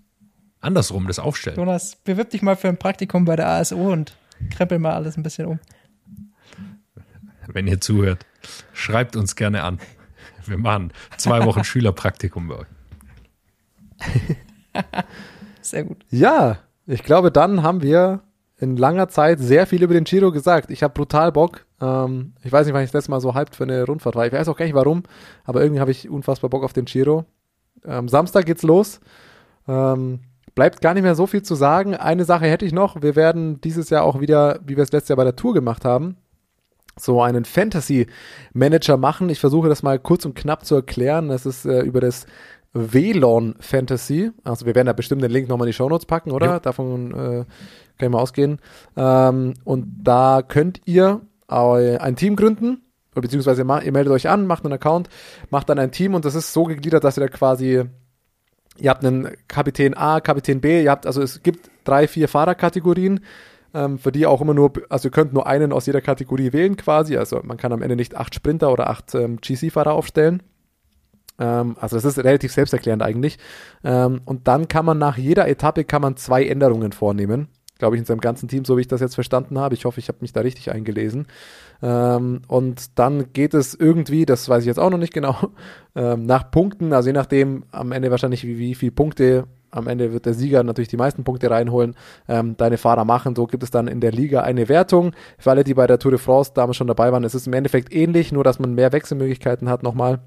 [0.61, 1.57] Andersrum das aufstellen.
[1.57, 4.17] Jonas, bewirb dich mal für ein Praktikum bei der ASO und
[4.51, 5.61] krempel mal alles ein bisschen um.
[7.47, 8.27] Wenn ihr zuhört,
[8.73, 9.79] schreibt uns gerne an.
[10.47, 12.67] Wir machen zwei Wochen Schülerpraktikum bei euch.
[15.61, 16.05] Sehr gut.
[16.11, 18.23] Ja, ich glaube, dann haben wir
[18.59, 20.71] in langer Zeit sehr viel über den Giro gesagt.
[20.71, 21.67] Ich habe brutal Bock.
[21.81, 24.25] Ähm, ich weiß nicht, wann ich das letzte Mal so hyped für eine Rundfahrt war.
[24.27, 25.03] Ich weiß auch gar nicht warum,
[25.45, 27.25] aber irgendwie habe ich unfassbar Bock auf den Giro.
[27.85, 29.01] Ähm, Samstag geht's los.
[29.67, 30.21] Ähm,
[30.55, 31.97] bleibt gar nicht mehr so viel zu sagen.
[31.97, 33.03] Eine Sache hätte ich noch.
[33.03, 35.85] Wir werden dieses Jahr auch wieder, wie wir es letztes Jahr bei der Tour gemacht
[35.85, 36.17] haben,
[36.99, 38.07] so einen Fantasy
[38.53, 39.29] Manager machen.
[39.31, 41.29] Ich versuche das mal kurz und knapp zu erklären.
[41.29, 42.27] Das ist äh, über das
[42.73, 44.31] WLAN Fantasy.
[44.45, 46.47] Also wir werden da bestimmt den Link nochmal in die Shownotes packen, oder?
[46.47, 46.61] Ja.
[46.61, 47.45] Davon äh,
[47.99, 48.59] kann ich mal ausgehen.
[48.97, 52.81] Ähm, und da könnt ihr ein Team gründen,
[53.15, 55.11] beziehungsweise ihr meldet euch an, macht einen Account,
[55.51, 57.85] macht dann ein Team und das ist so gegliedert, dass ihr da quasi
[58.79, 63.21] Ihr habt einen Kapitän A, Kapitän B, ihr habt, also es gibt drei, vier Fahrerkategorien,
[63.75, 66.77] ähm, für die auch immer nur, also ihr könnt nur einen aus jeder Kategorie wählen
[66.77, 70.43] quasi, also man kann am Ende nicht acht Sprinter oder acht ähm, GC-Fahrer aufstellen.
[71.39, 73.39] Ähm, also das ist relativ selbsterklärend eigentlich.
[73.85, 77.49] Ähm, und dann kann man nach jeder Etappe kann man zwei Änderungen vornehmen.
[77.79, 79.75] Glaube ich, in seinem ganzen Team, so wie ich das jetzt verstanden habe.
[79.75, 81.27] Ich hoffe, ich habe mich da richtig eingelesen.
[81.83, 85.37] Ähm, und dann geht es irgendwie, das weiß ich jetzt auch noch nicht genau,
[85.97, 90.13] ähm, nach Punkten, also je nachdem am Ende wahrscheinlich, wie, wie viele Punkte, am Ende
[90.13, 91.97] wird der Sieger natürlich die meisten Punkte reinholen,
[92.29, 93.35] ähm, deine Fahrer machen.
[93.35, 95.13] So gibt es dann in der Liga eine Wertung.
[95.39, 97.55] Für alle, die bei der Tour de France damals schon dabei waren, es ist im
[97.55, 100.21] Endeffekt ähnlich, nur dass man mehr Wechselmöglichkeiten hat nochmal.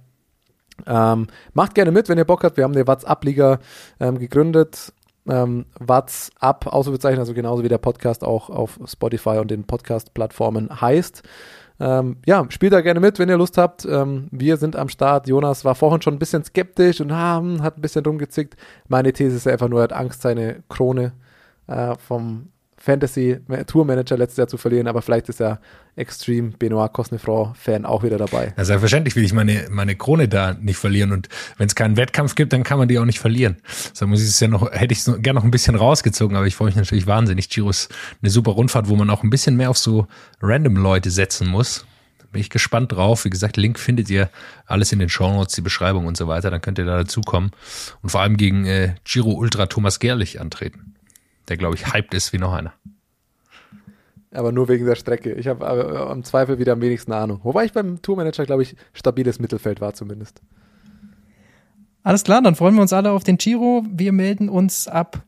[0.86, 2.58] Ähm, macht gerne mit, wenn ihr Bock habt.
[2.58, 3.60] Wir haben eine WhatsApp-Liga
[4.00, 4.94] ähm, gegründet.
[5.28, 11.24] Ähm, WhatsApp, Ausrufezeichen, also genauso wie der Podcast auch auf Spotify und den Podcast-Plattformen heißt.
[11.80, 13.85] Ähm, ja, spielt da gerne mit, wenn ihr Lust habt.
[13.85, 15.27] Ähm, wir sind am Start.
[15.27, 18.56] Jonas war vorhin schon ein bisschen skeptisch und ah, hm, hat ein bisschen rumgezickt.
[18.88, 21.14] Meine These ist einfach nur, er hat Angst, seine Krone
[21.68, 22.49] äh, vom
[22.86, 25.60] Fantasy Tour Manager letztes Jahr zu verlieren, aber vielleicht ist ja
[25.95, 28.53] Extreme Benoit Cosnefroid Fan auch wieder dabei.
[28.57, 31.12] Ja, selbstverständlich will ich meine, meine Krone da nicht verlieren.
[31.12, 33.57] Und wenn es keinen Wettkampf gibt, dann kann man die auch nicht verlieren.
[33.94, 36.45] So muss ich es ja noch, hätte ich es gerne noch ein bisschen rausgezogen, aber
[36.45, 37.49] ich freue mich natürlich wahnsinnig.
[37.49, 37.91] Giro ist
[38.22, 40.06] eine super Rundfahrt, wo man auch ein bisschen mehr auf so
[40.40, 41.88] random Leute setzen muss.
[42.32, 43.26] Bin ich gespannt drauf.
[43.26, 44.30] Wie gesagt, Link findet ihr
[44.68, 46.52] alles in den Shownotes, die Beschreibung und so weiter.
[46.52, 47.52] Dann könnt ihr da dazukommen.
[48.03, 50.95] Und vor allem gegen äh, Giro Ultra Thomas Gerlich antreten.
[51.48, 52.74] Der, glaube ich, hyped ist wie noch einer.
[54.32, 55.34] Aber nur wegen der Strecke.
[55.34, 57.40] Ich habe äh, am Zweifel wieder am wenigsten Ahnung.
[57.44, 60.42] Wobei ich beim Tourmanager, glaube ich, stabiles Mittelfeld war zumindest.
[62.04, 63.84] Alles klar, dann freuen wir uns alle auf den Giro.
[63.90, 65.24] Wir melden uns ab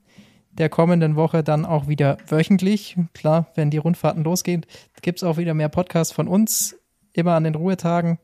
[0.52, 2.98] der kommenden Woche dann auch wieder wöchentlich.
[3.14, 4.66] Klar, wenn die Rundfahrten losgehen,
[5.02, 6.76] gibt es auch wieder mehr Podcasts von uns,
[7.14, 8.20] immer an den Ruhetagen,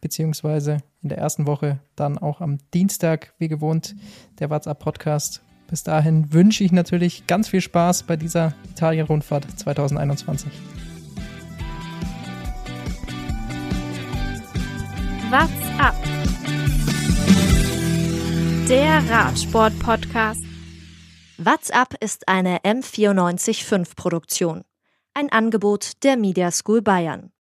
[0.00, 3.94] beziehungsweise in der ersten Woche dann auch am Dienstag, wie gewohnt,
[4.38, 5.42] der WhatsApp-Podcast.
[5.70, 10.50] Bis dahin wünsche ich natürlich ganz viel Spaß bei dieser Italien-Rundfahrt 2021.
[15.30, 15.94] What's up?
[18.68, 20.42] Der Radsport-Podcast.
[21.38, 24.64] WhatsApp ist eine M945 Produktion.
[25.14, 27.30] Ein Angebot der Media School Bayern.